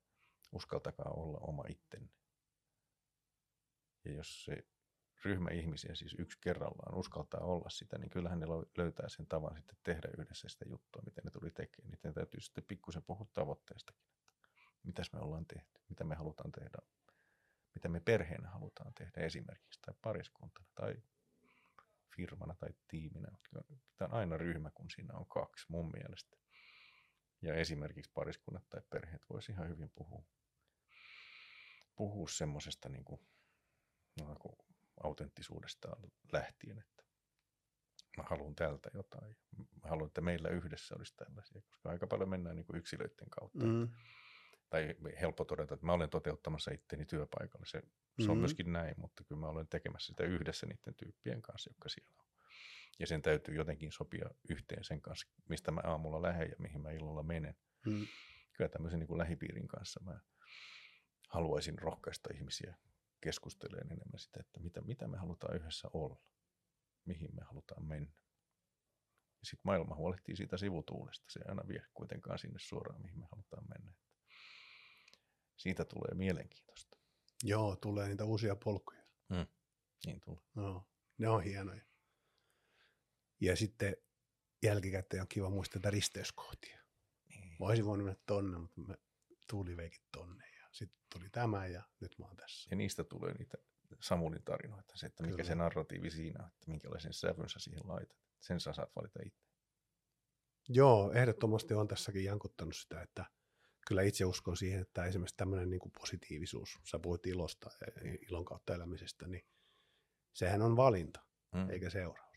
uskaltakaa 0.51 1.11
olla 1.11 1.37
oma 1.37 1.63
ittenne. 1.69 2.13
Ja 4.05 4.11
jos 4.11 4.45
se 4.45 4.67
ryhmä 5.25 5.49
ihmisiä, 5.49 5.95
siis 5.95 6.15
yksi 6.19 6.37
kerrallaan, 6.41 6.97
uskaltaa 6.97 7.41
olla 7.41 7.69
sitä, 7.69 7.97
niin 7.97 8.09
kyllähän 8.09 8.39
ne 8.39 8.45
löytää 8.77 9.09
sen 9.09 9.27
tavan 9.27 9.55
sitten 9.55 9.77
tehdä 9.83 10.09
yhdessä 10.17 10.49
sitä 10.49 10.65
juttua, 10.69 11.01
miten 11.05 11.23
ne 11.23 11.31
tuli 11.31 11.51
tekemään. 11.51 11.91
Niiden 11.91 12.13
täytyy 12.13 12.41
sitten 12.41 12.63
pikkusen 12.63 13.03
puhua 13.03 13.27
tavoitteestakin, 13.33 14.03
että 14.03 14.23
mitäs 14.83 15.13
me 15.13 15.19
ollaan 15.19 15.45
tehty, 15.45 15.81
mitä 15.89 16.03
me 16.03 16.15
halutaan 16.15 16.51
tehdä, 16.51 16.77
mitä 17.75 17.89
me 17.89 17.99
perheenä 17.99 18.49
halutaan 18.49 18.93
tehdä 18.93 19.21
esimerkiksi, 19.21 19.79
tai 19.81 19.93
pariskuntana, 20.01 20.65
tai 20.75 20.95
firmana 22.15 22.55
tai 22.55 22.69
tiiminä. 22.87 23.27
Tämä 23.97 24.07
on 24.07 24.13
aina 24.13 24.37
ryhmä, 24.37 24.71
kun 24.71 24.89
siinä 24.89 25.13
on 25.13 25.25
kaksi 25.25 25.65
mun 25.69 25.91
mielestä. 25.91 26.37
Ja 27.43 27.53
esimerkiksi 27.55 28.11
pariskunnat 28.13 28.63
tai 28.69 28.81
perheet 28.89 29.25
voisi 29.29 29.51
ihan 29.51 29.69
hyvin 29.69 29.91
puhua, 29.95 30.23
puhua 31.95 32.27
semmoisesta 32.27 32.89
niin 32.89 33.03
kuin, 33.03 33.21
no, 34.19 34.35
kuin 34.35 34.55
autenttisuudesta 35.03 35.97
lähtien, 36.31 36.79
että 36.79 37.03
mä 38.17 38.23
haluan 38.23 38.55
tältä 38.55 38.89
jotain. 38.93 39.35
Mä 39.57 39.89
haluan, 39.89 40.07
että 40.07 40.21
meillä 40.21 40.49
yhdessä 40.49 40.95
olisi 40.97 41.13
tällaisia, 41.15 41.61
koska 41.61 41.89
aika 41.89 42.07
paljon 42.07 42.29
mennään 42.29 42.55
niin 42.55 42.65
kuin 42.65 42.77
yksilöiden 42.77 43.29
kautta. 43.29 43.65
Mm. 43.65 43.89
Tai 44.69 44.95
helppo 45.21 45.45
todeta, 45.45 45.73
että 45.73 45.85
mä 45.85 45.93
olen 45.93 46.09
toteuttamassa 46.09 46.71
itteni 46.71 47.05
työpaikalla. 47.05 47.65
Se, 47.65 47.81
se 48.19 48.31
on 48.31 48.37
Mhm. 48.37 48.39
myöskin 48.39 48.73
näin, 48.73 48.93
mutta 48.97 49.23
kyllä 49.23 49.39
mä 49.39 49.47
olen 49.47 49.67
tekemässä 49.67 50.07
sitä 50.07 50.23
yhdessä 50.23 50.65
niiden 50.67 50.95
tyyppien 50.95 51.41
kanssa, 51.41 51.69
jotka 51.69 51.89
siellä 51.89 52.13
on. 52.19 52.22
Ja 52.99 53.07
sen 53.07 53.21
täytyy 53.21 53.55
jotenkin 53.55 53.91
sopia 53.91 54.29
yhteen 54.49 54.83
sen 54.83 55.01
kanssa, 55.01 55.27
mistä 55.49 55.71
mä 55.71 55.81
aamulla 55.83 56.21
lähden 56.21 56.49
ja 56.49 56.55
mihin 56.59 56.81
mä 56.81 56.91
illalla 56.91 57.23
menen. 57.23 57.55
Mm. 57.85 58.07
Kyllä 58.53 58.69
tämmöisen 58.69 58.99
niin 58.99 59.07
kuin 59.07 59.17
lähipiirin 59.17 59.67
kanssa 59.67 59.99
mä 60.03 60.19
haluaisin 61.29 61.79
rohkaista 61.79 62.29
ihmisiä 62.33 62.77
keskustelemaan 63.21 63.91
enemmän 63.91 64.19
sitä, 64.19 64.39
että 64.39 64.59
mitä, 64.59 64.81
mitä 64.81 65.07
me 65.07 65.17
halutaan 65.17 65.55
yhdessä 65.55 65.87
olla, 65.93 66.19
mihin 67.05 67.35
me 67.35 67.43
halutaan 67.43 67.85
mennä. 67.85 68.13
Ja 69.39 69.45
sitten 69.45 69.61
maailma 69.63 69.95
huolehtii 69.95 70.35
siitä 70.35 70.57
sivutuulesta. 70.57 71.25
Se 71.29 71.39
ei 71.39 71.49
aina 71.49 71.67
vie 71.67 71.83
kuitenkaan 71.93 72.39
sinne 72.39 72.59
suoraan, 72.59 73.01
mihin 73.01 73.19
me 73.19 73.25
halutaan 73.31 73.67
mennä. 73.69 73.93
Siitä 75.57 75.85
tulee 75.85 76.13
mielenkiintoista. 76.13 76.97
Joo, 77.43 77.75
tulee 77.75 78.07
niitä 78.07 78.25
uusia 78.25 78.55
polkuja. 78.55 79.03
Niin 80.05 80.19
tulee. 80.19 80.43
No, 80.55 80.87
ne 81.17 81.29
on 81.29 81.43
hienoja. 81.43 81.85
Ja 83.39 83.55
sitten 83.55 83.97
jälkikäteen 84.63 85.21
on 85.21 85.27
kiva 85.27 85.49
muistaa 85.49 85.79
tätä 85.79 85.91
risteyskohtia. 85.91 86.79
Niin. 87.29 87.55
Mä 87.59 87.65
olisin 87.65 87.85
voinut 87.85 88.05
mennä 88.05 88.21
tonne, 88.25 88.57
mutta 88.57 88.81
me 88.81 88.97
tuuli 89.49 89.77
veikin 89.77 90.01
tonne 90.11 90.49
ja 90.57 90.67
sitten 90.71 90.99
tuli 91.13 91.29
tämä 91.29 91.67
ja 91.67 91.83
nyt 91.99 92.19
mä 92.19 92.25
oon 92.25 92.37
tässä. 92.37 92.67
Ja 92.71 92.75
niistä 92.77 93.03
tulee 93.03 93.33
niitä 93.33 93.57
Samulin 93.99 94.43
tarinoita, 94.43 94.93
se, 94.97 95.05
että 95.05 95.23
mikä 95.23 95.35
Kyllä. 95.35 95.47
se 95.47 95.55
narratiivi 95.55 96.09
siinä 96.11 96.43
on, 96.43 96.49
että 96.49 96.67
minkälaisen 96.71 97.13
sävyn 97.13 97.49
sä 97.49 97.59
siihen 97.59 97.87
laitat. 97.87 98.17
Sen 98.39 98.59
sä 98.59 98.73
saat 98.73 98.95
valita 98.95 99.19
itse. 99.25 99.43
Joo, 100.69 101.11
ehdottomasti 101.11 101.73
on 101.73 101.87
tässäkin 101.87 102.23
jankuttanut 102.23 102.75
sitä, 102.75 103.01
että 103.01 103.25
kyllä 103.87 104.01
itse 104.01 104.25
uskon 104.25 104.57
siihen, 104.57 104.81
että 104.81 105.05
esimerkiksi 105.05 105.37
tämmöinen 105.37 105.69
niin 105.69 105.79
kuin 105.79 105.91
positiivisuus, 105.99 106.79
sä 106.83 106.99
puhuit 106.99 107.27
ilosta 107.27 107.69
ja 107.81 107.87
ilon 108.29 108.45
kautta 108.45 108.75
elämisestä, 108.75 109.27
niin 109.27 109.45
sehän 110.33 110.61
on 110.61 110.75
valinta, 110.75 111.19
Mm. 111.53 111.69
eikä 111.69 111.89
seuraus. 111.89 112.32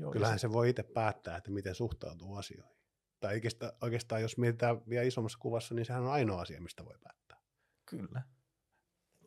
Joo, 0.00 0.10
ja 0.10 0.12
Kyllähän 0.12 0.38
se 0.38 0.52
voi 0.52 0.70
itse 0.70 0.82
päättää, 0.82 1.36
että 1.36 1.50
miten 1.50 1.74
suhtautuu 1.74 2.36
asioihin. 2.36 2.76
Tai 3.20 3.34
oikeastaan, 3.34 3.72
oikeastaan 3.80 4.22
jos 4.22 4.38
mietitään 4.38 4.82
vielä 4.88 5.04
isommassa 5.04 5.38
kuvassa, 5.38 5.74
niin 5.74 5.84
sehän 5.86 6.02
on 6.02 6.12
ainoa 6.12 6.40
asia, 6.40 6.60
mistä 6.60 6.84
voi 6.84 6.98
päättää. 7.02 7.38
Kyllä. 7.86 8.22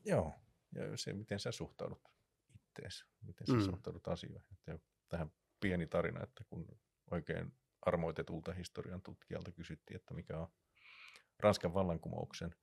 Joo. 0.06 0.34
Ja 0.76 0.98
se, 0.98 1.14
miten 1.14 1.40
sä 1.40 1.52
suhtaudut 1.52 2.02
ittees, 2.56 3.06
miten 3.22 3.48
sä 3.48 3.54
Mm. 3.54 3.62
suhtaudut 3.62 4.08
asioihin. 4.08 4.58
Että 4.68 4.88
tähän 5.10 5.32
pieni 5.60 5.88
tarina, 5.88 6.24
että 6.24 6.44
kun 6.50 6.68
oikein 7.12 7.54
armoitetulta 7.82 8.54
historian 8.54 9.02
tutkijalta 9.02 9.52
kysyttiin, 9.52 9.96
että 9.96 10.14
mikä 10.14 10.38
on 10.40 10.48
Ranskan 11.40 11.74
vallankumouksen 11.74 12.56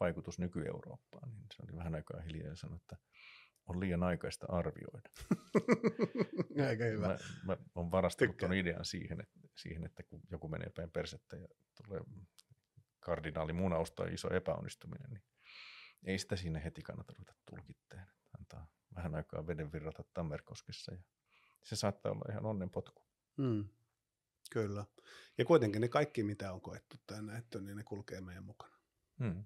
vaikutus 0.00 0.38
nyky-Eurooppaan, 0.38 1.30
niin 1.30 1.46
se 1.56 1.62
oli 1.62 1.76
vähän 1.76 1.94
aikaa 1.94 2.20
hiljaa 2.20 2.48
ja 2.48 2.56
sanoi, 2.56 2.76
että 2.76 2.96
on 3.66 3.80
liian 3.80 4.02
aikaista 4.02 4.46
arvioida. 4.48 5.10
Aika 6.68 6.84
hyvä. 6.84 7.08
Mä, 7.08 7.16
mä 7.46 7.56
olen 7.74 7.90
varastanut 7.90 8.36
tuon 8.36 8.54
idean 8.54 8.84
siihen 8.84 9.20
että, 9.20 9.40
siihen, 9.56 9.84
että 9.84 10.02
kun 10.02 10.20
joku 10.30 10.48
menee 10.48 10.70
päin 10.70 10.90
persettä 10.90 11.36
ja 11.36 11.48
tulee 11.84 12.00
kardinaali 13.00 13.52
munaus 13.52 13.92
tai 13.92 14.14
iso 14.14 14.34
epäonnistuminen, 14.34 15.10
niin 15.10 15.22
ei 16.04 16.18
sitä 16.18 16.36
sinne 16.36 16.64
heti 16.64 16.82
kannata 16.82 17.12
ruveta 17.18 17.34
tulkitteen. 17.50 18.06
Antaa 18.38 18.66
vähän 18.94 19.14
aikaa 19.14 19.46
veden 19.46 19.72
virrata 19.72 20.04
Tammerkoskessa 20.14 20.92
ja 20.92 21.02
se 21.62 21.76
saattaa 21.76 22.12
olla 22.12 22.32
ihan 22.32 22.46
onnenpotku. 22.46 23.02
Mm. 23.36 23.68
Kyllä. 24.50 24.84
Ja 25.38 25.44
kuitenkin 25.44 25.80
ne 25.80 25.88
kaikki, 25.88 26.22
mitä 26.22 26.52
on 26.52 26.60
koettu 26.60 26.96
tai 27.06 27.22
nähty, 27.22 27.60
niin 27.60 27.76
ne 27.76 27.84
kulkee 27.84 28.20
meidän 28.20 28.44
mukana. 28.44 28.76
Hmm. 29.18 29.44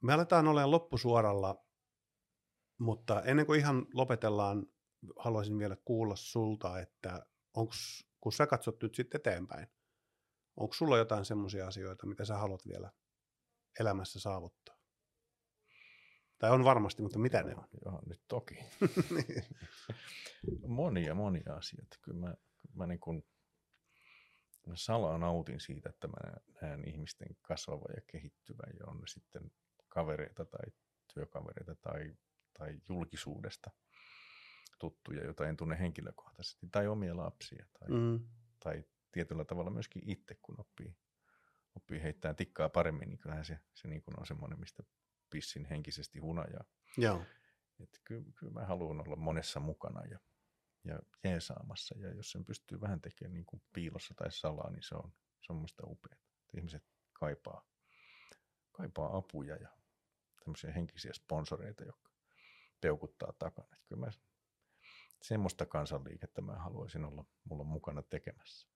Me 0.00 0.12
aletaan 0.12 0.48
olemaan 0.48 0.70
loppusuoralla, 0.70 1.64
mutta 2.78 3.22
ennen 3.22 3.46
kuin 3.46 3.60
ihan 3.60 3.86
lopetellaan, 3.94 4.66
haluaisin 5.18 5.58
vielä 5.58 5.76
kuulla 5.84 6.16
sulta, 6.16 6.80
että 6.80 7.26
onks, 7.54 8.08
kun 8.20 8.32
sä 8.32 8.46
katsot 8.46 8.82
nyt 8.82 8.94
sitten 8.94 9.18
eteenpäin, 9.18 9.66
onko 10.56 10.74
sulla 10.74 10.98
jotain 10.98 11.24
semmoisia 11.24 11.66
asioita, 11.66 12.06
mitä 12.06 12.24
sä 12.24 12.38
haluat 12.38 12.68
vielä 12.68 12.92
elämässä 13.80 14.20
saavuttaa? 14.20 14.78
Tai 16.38 16.50
on 16.50 16.64
varmasti, 16.64 17.02
mutta 17.02 17.18
mitä 17.18 17.42
ne 17.42 17.54
on? 17.56 17.68
Joo, 17.84 18.02
nyt 18.06 18.22
toki. 18.28 18.54
monia, 20.66 21.14
monia 21.14 21.54
asioita. 21.54 21.96
Kyllä 22.02 22.20
mä, 22.20 22.34
mä 22.74 22.86
niin 22.86 23.00
kuin, 23.00 23.26
mä 24.66 24.76
salaa 24.76 25.18
nautin 25.18 25.60
siitä, 25.60 25.88
että 25.88 26.08
mä 26.08 26.32
näen 26.62 26.88
ihmisten 26.88 27.36
kasvavan 27.42 27.94
ja 27.96 28.02
kehittyvän 28.06 28.76
ja 28.78 28.86
on 28.86 29.00
ne 29.00 29.06
sitten 29.06 29.50
kavereita 29.88 30.44
tai 30.44 30.72
työkavereita 31.14 31.74
tai, 31.74 32.16
tai 32.58 32.80
julkisuudesta 32.88 33.70
tuttuja, 34.78 35.24
joita 35.24 35.48
en 35.48 35.56
tunne 35.56 35.78
henkilökohtaisesti, 35.78 36.66
tai 36.72 36.86
omia 36.86 37.16
lapsia, 37.16 37.66
tai, 37.78 37.88
mm. 37.88 38.28
Tai 38.64 38.84
tietyllä 39.12 39.44
tavalla 39.44 39.70
myöskin 39.70 40.02
itse, 40.10 40.34
kun 40.42 40.60
oppii, 40.60 40.96
oppii 41.74 42.02
heittämään 42.02 42.36
tikkaa 42.36 42.68
paremmin, 42.68 43.08
niin 43.08 43.18
kyllähän 43.18 43.44
se, 43.44 43.58
se 43.74 43.88
niin 43.88 44.02
kuin 44.02 44.20
on 44.20 44.26
semmoinen, 44.26 44.60
mistä 44.60 44.82
pissin 45.30 45.64
henkisesti 45.64 46.18
hunajaa. 46.18 46.64
Joo. 46.96 47.22
Että 47.80 47.98
kyllä, 48.04 48.24
kyllä 48.34 48.52
mä 48.52 48.66
haluan 48.66 49.00
olla 49.00 49.16
monessa 49.16 49.60
mukana 49.60 50.04
ja, 50.04 50.18
ja 50.84 50.98
jeesaamassa. 51.24 51.94
Ja 51.98 52.14
jos 52.14 52.30
sen 52.30 52.44
pystyy 52.44 52.80
vähän 52.80 53.00
tekemään 53.00 53.34
niin 53.34 53.46
kuin 53.46 53.62
piilossa 53.72 54.14
tai 54.14 54.32
salaa, 54.32 54.70
niin 54.70 54.82
se 54.82 54.94
on, 54.94 55.12
se 55.40 55.52
on 55.52 55.56
musta 55.58 55.82
upeaa. 55.86 56.20
Ihmiset 56.56 56.84
kaipaa, 57.12 57.66
kaipaa 58.72 59.16
apuja 59.16 59.56
ja 59.56 59.68
tämmöisiä 60.44 60.72
henkisiä 60.72 61.12
sponsoreita, 61.12 61.84
jotka 61.84 62.07
peukuttaa 62.80 63.32
takana. 63.38 63.68
Että 63.72 63.86
kyllä 63.88 64.06
mä 64.06 64.10
semmoista 65.22 65.66
kansanliikettä 65.66 66.40
mä 66.40 66.52
haluaisin 66.52 67.04
olla 67.04 67.24
mulla 67.44 67.64
mukana 67.64 68.02
tekemässä. 68.02 68.68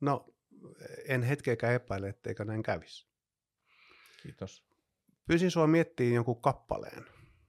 No, 0.00 0.34
en 1.08 1.22
hetkeäkään 1.22 1.74
epäile, 1.74 2.08
etteikö 2.08 2.44
näin 2.44 2.62
kävisi. 2.62 3.06
Kiitos. 4.22 4.64
Pyysin 5.26 5.50
sua 5.50 5.66
miettimään 5.66 6.14
jonkun 6.14 6.42
kappaleen. 6.42 7.04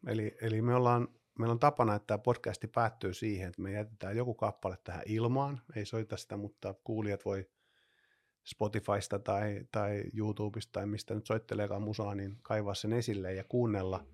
Eli, 0.07 0.37
eli 0.41 0.61
me 0.61 0.75
ollaan, 0.75 1.07
meillä 1.39 1.51
on 1.51 1.59
tapana, 1.59 1.95
että 1.95 2.07
tämä 2.07 2.17
podcasti 2.17 2.67
päättyy 2.67 3.13
siihen, 3.13 3.47
että 3.47 3.61
me 3.61 3.71
jätetään 3.71 4.17
joku 4.17 4.33
kappale 4.33 4.77
tähän 4.83 5.03
ilmaan. 5.05 5.61
Ei 5.75 5.85
soita 5.85 6.17
sitä, 6.17 6.37
mutta 6.37 6.75
kuulijat 6.83 7.25
voi 7.25 7.49
Spotifysta 8.45 9.19
tai, 9.19 9.67
tai 9.71 10.03
YouTubesta 10.13 10.71
tai 10.71 10.87
mistä 10.87 11.15
nyt 11.15 11.25
soitteleekaan 11.25 11.81
musaa, 11.81 12.15
niin 12.15 12.37
kaivaa 12.41 12.73
sen 12.73 12.93
esille 12.93 13.33
ja 13.33 13.43
kuunnella 13.43 14.05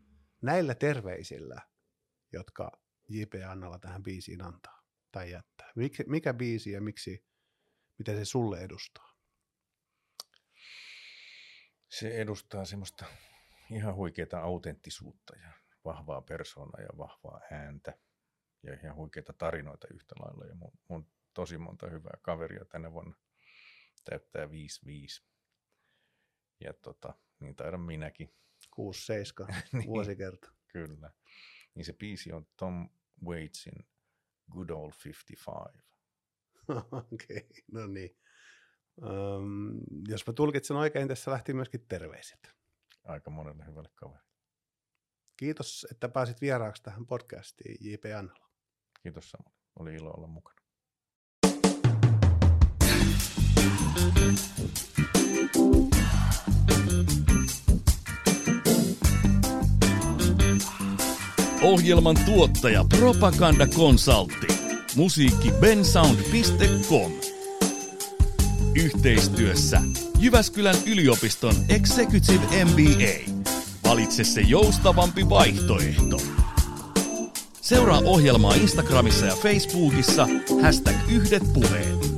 näillä 0.43 0.75
terveisillä, 0.75 1.61
jotka 2.31 2.71
J.P. 3.09 3.33
Annalla 3.49 3.79
tähän 3.79 4.03
biisiin 4.03 4.41
antaa 4.41 4.83
tai 5.11 5.31
jättää. 5.31 5.71
Mik, 5.75 5.93
mikä 6.07 6.33
biisi 6.33 6.71
ja 6.71 6.81
miksi, 6.81 7.25
mitä 7.97 8.15
se 8.15 8.25
sulle 8.25 8.59
edustaa? 8.59 9.13
Se 11.89 12.21
edustaa 12.21 12.65
semmoista 12.65 13.05
ihan 13.71 13.95
huikeaa 13.95 14.41
autenttisuutta 14.43 15.35
ja 15.35 15.51
vahvaa 15.85 16.21
persoonaa 16.21 16.81
ja 16.81 16.97
vahvaa 16.97 17.41
ääntä 17.51 17.93
ja 18.63 18.73
ihan 18.73 18.95
huikeita 18.95 19.33
tarinoita 19.33 19.87
yhtä 19.93 20.15
lailla. 20.19 20.45
Ja 20.45 20.55
mun, 20.55 20.71
mun 20.87 21.11
tosi 21.33 21.57
monta 21.57 21.89
hyvää 21.89 22.17
kaveria 22.21 22.65
tänä 22.65 22.91
vuonna 22.91 23.15
täyttää 24.03 24.45
5-5. 24.45 24.49
Ja 26.59 26.73
tota, 26.73 27.13
niin 27.39 27.55
taidan 27.55 27.81
minäkin, 27.81 28.35
6-7 28.79 29.53
Niin. 29.73 29.85
vuosikerta. 29.85 30.51
kyllä. 30.67 31.11
Niin 31.75 31.85
se 31.85 31.93
biisi 31.93 32.33
on 32.33 32.47
Tom 32.57 32.89
Waitsin 33.25 33.87
Good 34.51 34.69
Old 34.69 34.91
55. 35.05 35.83
Okei, 37.13 37.37
okay, 37.37 37.41
no 37.71 37.87
niin. 37.87 38.17
Öm, 39.03 39.79
jos 40.07 40.27
mä 40.27 40.33
tulkitsen 40.33 40.77
oikein, 40.77 41.07
tässä 41.07 41.31
lähti 41.31 41.53
myöskin 41.53 41.85
terveiset. 41.87 42.53
Aika 43.03 43.29
monelle 43.31 43.65
hyvälle 43.65 43.89
kaverille. 43.95 44.33
Kiitos, 45.37 45.87
että 45.91 46.09
pääsit 46.09 46.41
vieraaksi 46.41 46.83
tähän 46.83 47.05
podcastiin, 47.05 47.77
J.P. 47.91 48.05
Annala. 48.17 48.49
Kiitos 49.03 49.31
Samuli. 49.31 49.55
Oli 49.79 49.95
ilo 49.95 50.11
olla 50.11 50.27
mukana. 50.27 50.63
Ohjelman 61.63 62.15
tuottaja 62.25 62.85
Propaganda 62.99 63.67
Consultti. 63.67 64.47
Musiikki 64.95 65.51
bensound.com. 65.51 67.11
Yhteistyössä 68.75 69.81
Jyväskylän 70.19 70.75
yliopiston 70.85 71.55
Executive 71.69 72.65
MBA. 72.65 73.33
Valitse 73.89 74.23
se 74.23 74.41
joustavampi 74.41 75.29
vaihtoehto. 75.29 76.17
Seuraa 77.61 78.01
ohjelmaa 78.05 78.53
Instagramissa 78.53 79.25
ja 79.25 79.35
Facebookissa 79.35 80.27
hashtag 80.61 80.95
yhdet 81.11 81.43
puheet. 81.53 82.12